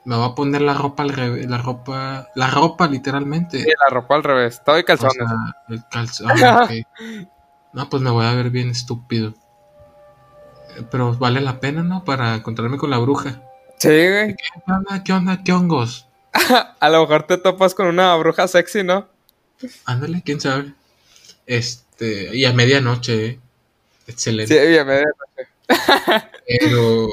Me 0.06 0.16
voy 0.18 0.30
a 0.30 0.36
poner 0.36 0.62
la 0.62 0.74
ropa 0.74 1.04
al 1.04 1.10
revés, 1.10 1.50
la 1.50 1.58
ropa, 1.60 2.28
la 2.36 2.48
ropa 2.50 2.88
literalmente. 2.88 3.62
Sí, 3.62 3.70
la 3.70 3.90
ropa 3.94 4.16
al 4.16 4.24
revés. 4.24 4.62
Todo 4.66 4.78
y 4.78 4.82
O 4.82 4.86
calzones. 4.86 5.16
sea, 5.16 5.28
el 5.70 5.84
calzón. 5.90 6.32
ah. 6.44 6.68
No, 7.74 7.90
pues 7.90 8.04
me 8.04 8.12
voy 8.12 8.26
a 8.26 8.34
ver 8.34 8.52
bien 8.52 8.70
estúpido. 8.70 9.34
Pero 10.92 11.16
vale 11.16 11.42
la 11.42 11.60
pena, 11.60 11.82
¿no? 11.82 12.04
Para 12.06 12.36
encontrarme 12.36 12.78
con 12.78 12.92
la 12.92 13.00
bruja. 13.00 13.42
Sí, 13.80 13.88
güey. 13.90 14.36
¿Qué 14.36 14.72
onda? 14.72 15.04
¿Qué 15.04 15.14
onda? 15.14 15.44
¿Qué 15.44 15.54
hongos? 15.54 16.08
A 16.80 16.90
lo 16.90 17.02
mejor 17.02 17.24
te 17.24 17.38
topas 17.38 17.74
con 17.74 17.88
una 17.88 18.16
bruja 18.16 18.48
sexy, 18.48 18.84
¿no? 18.84 19.08
Ándale, 19.86 20.22
quién 20.24 20.40
sabe. 20.40 20.74
Este, 21.48 22.36
y 22.36 22.46
a 22.46 22.54
medianoche, 22.54 23.26
¿eh? 23.26 23.40
Excelente. 24.08 24.54
Sí, 24.54 24.68
bien, 24.70 24.86
bien. 24.86 25.04
Pero 26.48 27.10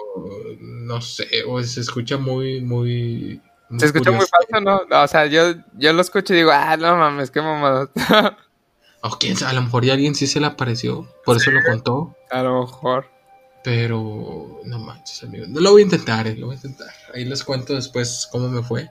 no 0.61 1.01
sé, 1.01 1.28
o 1.46 1.62
se 1.62 1.80
escucha 1.80 2.18
muy, 2.18 2.61
muy. 2.61 3.40
muy 3.68 3.80
se 3.80 3.86
escucha 3.86 4.11
muy 4.11 4.26
falso, 4.26 4.61
¿no? 4.61 4.82
O 5.03 5.09
sea, 5.09 5.26
yo, 5.26 5.55
yo 5.76 5.92
lo 5.92 6.01
escucho 6.01 6.34
y 6.34 6.38
digo, 6.38 6.51
ah, 6.53 6.76
no 6.76 6.96
mames, 6.96 7.30
qué 7.30 7.40
mamada. 7.40 7.90
o 9.03 9.11
quién 9.18 9.36
sabe, 9.36 9.53
a 9.53 9.55
lo 9.55 9.62
mejor 9.62 9.84
ya 9.84 9.92
alguien 9.92 10.14
sí 10.14 10.26
se 10.26 10.40
le 10.40 10.46
apareció, 10.46 11.09
por 11.24 11.36
eso 11.36 11.51
lo 11.51 11.61
contó. 11.64 12.16
A 12.30 12.42
lo 12.42 12.61
mejor. 12.62 13.07
Pero 13.62 14.61
no 14.64 14.78
manches, 14.78 15.22
amigo. 15.22 15.44
No 15.48 15.61
lo 15.61 15.72
voy 15.72 15.82
a 15.82 15.84
intentar, 15.84 16.26
eh, 16.26 16.34
lo 16.34 16.46
voy 16.46 16.55
a 16.55 16.57
intentar. 16.57 16.88
Ahí 17.14 17.24
les 17.26 17.44
cuento 17.44 17.74
después 17.74 18.26
cómo 18.32 18.48
me 18.48 18.62
fue. 18.62 18.88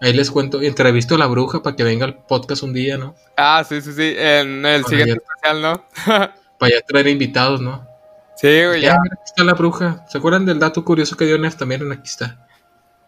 Ahí 0.00 0.12
les 0.12 0.30
cuento, 0.30 0.60
entrevisto 0.62 1.14
a 1.14 1.18
la 1.18 1.26
bruja 1.26 1.62
para 1.62 1.74
que 1.76 1.82
venga 1.82 2.04
al 2.04 2.24
podcast 2.24 2.62
un 2.62 2.72
día, 2.72 2.96
¿no? 2.96 3.14
Ah, 3.36 3.64
sí, 3.68 3.80
sí, 3.80 3.92
sí, 3.92 4.14
en 4.16 4.64
el 4.66 4.84
siguiente 4.84 5.14
especial, 5.14 5.62
¿no? 5.62 5.84
para 6.58 6.72
ya 6.72 6.80
traer 6.86 7.08
invitados, 7.08 7.60
¿no? 7.60 7.93
Sí, 8.36 8.64
güey, 8.64 8.82
ya. 8.82 8.94
Aquí 8.94 9.22
está 9.24 9.44
la 9.44 9.54
bruja. 9.54 10.04
¿Se 10.08 10.18
acuerdan 10.18 10.46
del 10.46 10.58
dato 10.58 10.84
curioso 10.84 11.16
que 11.16 11.24
dio 11.26 11.38
Nefta? 11.38 11.64
Miren, 11.64 11.92
aquí 11.92 12.08
está. 12.08 12.46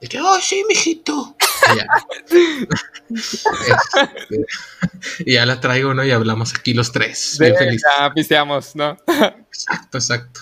Que, 0.01 0.21
oh, 0.21 0.39
sí, 0.41 0.63
mijito. 0.69 1.37
Y 1.73 1.77
ya. 1.77 1.87
y 5.19 5.33
ya 5.33 5.47
la 5.47 5.61
traigo, 5.61 5.95
¿no? 5.95 6.05
Y 6.05 6.11
hablamos 6.11 6.55
aquí 6.55 6.75
los 6.75 6.93
tres. 6.93 7.37
Bien 7.41 7.57
felices. 7.57 7.91
Ya 7.99 8.13
pisteamos, 8.13 8.77
¿no? 8.77 8.97
exacto, 9.49 9.99
exacto. 9.99 10.41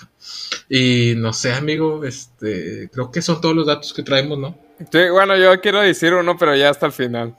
Y 0.69 1.13
no 1.17 1.33
sé, 1.33 1.53
amigo, 1.53 2.03
este, 2.03 2.89
creo 2.91 3.11
que 3.11 3.21
son 3.21 3.39
todos 3.41 3.55
los 3.55 3.65
datos 3.65 3.93
que 3.93 4.03
traemos, 4.03 4.37
¿no? 4.37 4.57
Sí, 4.91 5.09
bueno, 5.09 5.37
yo 5.37 5.59
quiero 5.61 5.79
decir 5.81 6.13
uno, 6.13 6.37
pero 6.37 6.55
ya 6.55 6.69
hasta 6.69 6.85
el 6.85 6.91
final. 6.91 7.35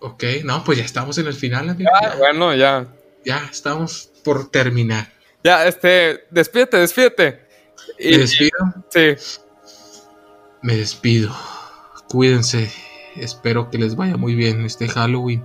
Ok, 0.00 0.24
no, 0.44 0.64
pues 0.64 0.78
ya 0.78 0.84
estamos 0.84 1.16
en 1.18 1.28
el 1.28 1.34
final, 1.34 1.68
amigo. 1.68 1.90
Ah, 1.94 2.16
bueno, 2.18 2.54
ya. 2.54 2.86
Ya 3.24 3.48
estamos 3.50 4.10
por 4.24 4.50
terminar. 4.50 5.12
Ya, 5.44 5.66
este, 5.66 6.24
despídete, 6.30 6.76
despídete. 6.78 7.46
¿Me 7.98 8.18
despido? 8.18 8.58
Sí. 8.90 9.16
Me 10.62 10.76
despido. 10.76 11.34
Cuídense. 12.08 12.70
Espero 13.16 13.68
que 13.70 13.78
les 13.78 13.96
vaya 13.96 14.16
muy 14.16 14.34
bien 14.34 14.64
este 14.64 14.88
Halloween. 14.88 15.44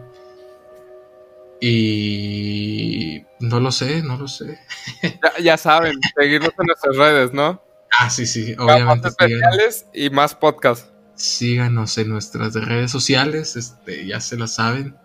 Y 1.59 3.23
no 3.39 3.59
lo 3.59 3.71
sé, 3.71 4.03
no 4.03 4.17
lo 4.17 4.27
sé. 4.27 4.59
Ya, 5.41 5.57
saben, 5.57 5.99
seguirnos 6.15 6.51
en 6.59 6.65
nuestras 6.65 6.95
redes, 6.95 7.33
¿no? 7.33 7.63
Ah, 7.99 8.09
sí, 8.09 8.25
sí, 8.27 8.55
obviamente. 8.57 9.07
especiales 9.07 9.87
y 9.93 10.09
más 10.09 10.35
podcast. 10.35 10.89
Síganos 11.15 11.97
en 11.97 12.09
nuestras 12.09 12.53
redes 12.53 12.91
sociales, 12.91 13.55
este, 13.55 14.05
ya 14.05 14.19
se 14.19 14.37
las 14.37 14.55
saben. 14.55 14.95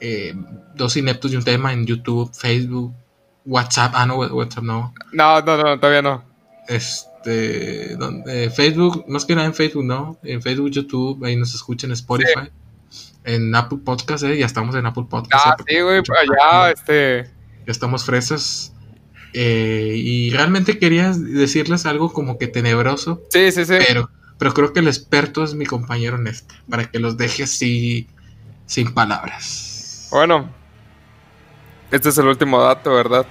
Eh, 0.00 0.34
dos 0.74 0.96
ineptos 0.96 1.32
y 1.32 1.36
un 1.36 1.44
tema 1.44 1.72
en 1.72 1.86
YouTube, 1.86 2.34
Facebook, 2.34 2.94
WhatsApp. 3.44 3.92
Ah, 3.94 4.06
no, 4.06 4.16
WhatsApp 4.16 4.64
no. 4.64 4.94
No, 5.12 5.40
no, 5.40 5.56
no, 5.56 5.78
todavía 5.78 6.02
no. 6.02 6.24
Este, 6.68 7.96
donde, 7.96 8.50
Facebook, 8.50 9.04
más 9.08 9.24
que 9.24 9.34
nada 9.34 9.46
en 9.46 9.54
Facebook, 9.54 9.84
¿no? 9.84 10.18
En 10.22 10.42
Facebook, 10.42 10.70
YouTube, 10.70 11.24
ahí 11.24 11.36
nos 11.36 11.54
escuchan 11.54 11.92
Spotify 11.92 12.50
en 13.24 13.54
Apple 13.54 13.78
Podcast, 13.84 14.24
¿eh? 14.24 14.38
Ya 14.38 14.46
estamos 14.46 14.74
en 14.74 14.86
Apple 14.86 15.06
Podcast. 15.08 15.46
Ah, 15.46 15.56
sí, 15.66 15.80
güey, 15.80 16.02
pues 16.02 16.18
ya, 16.38 16.70
este... 16.70 17.30
Ya 17.66 17.72
estamos 17.72 18.04
fresas. 18.04 18.74
Eh, 19.32 19.94
y 19.96 20.30
realmente 20.30 20.78
quería 20.78 21.12
decirles 21.12 21.86
algo 21.86 22.12
como 22.12 22.38
que 22.38 22.46
tenebroso. 22.46 23.22
Sí, 23.30 23.50
sí, 23.50 23.64
sí. 23.64 23.74
Pero, 23.88 24.10
pero 24.38 24.52
creo 24.52 24.72
que 24.72 24.80
el 24.80 24.86
experto 24.86 25.42
es 25.42 25.54
mi 25.54 25.64
compañero 25.64 26.18
Néstor, 26.18 26.58
para 26.68 26.90
que 26.90 26.98
los 26.98 27.16
deje 27.16 27.44
así, 27.44 28.06
sin 28.66 28.92
palabras. 28.92 30.08
Bueno, 30.10 30.52
este 31.90 32.08
es 32.08 32.18
el 32.18 32.26
último 32.26 32.60
dato, 32.60 32.92
¿verdad? 32.92 33.26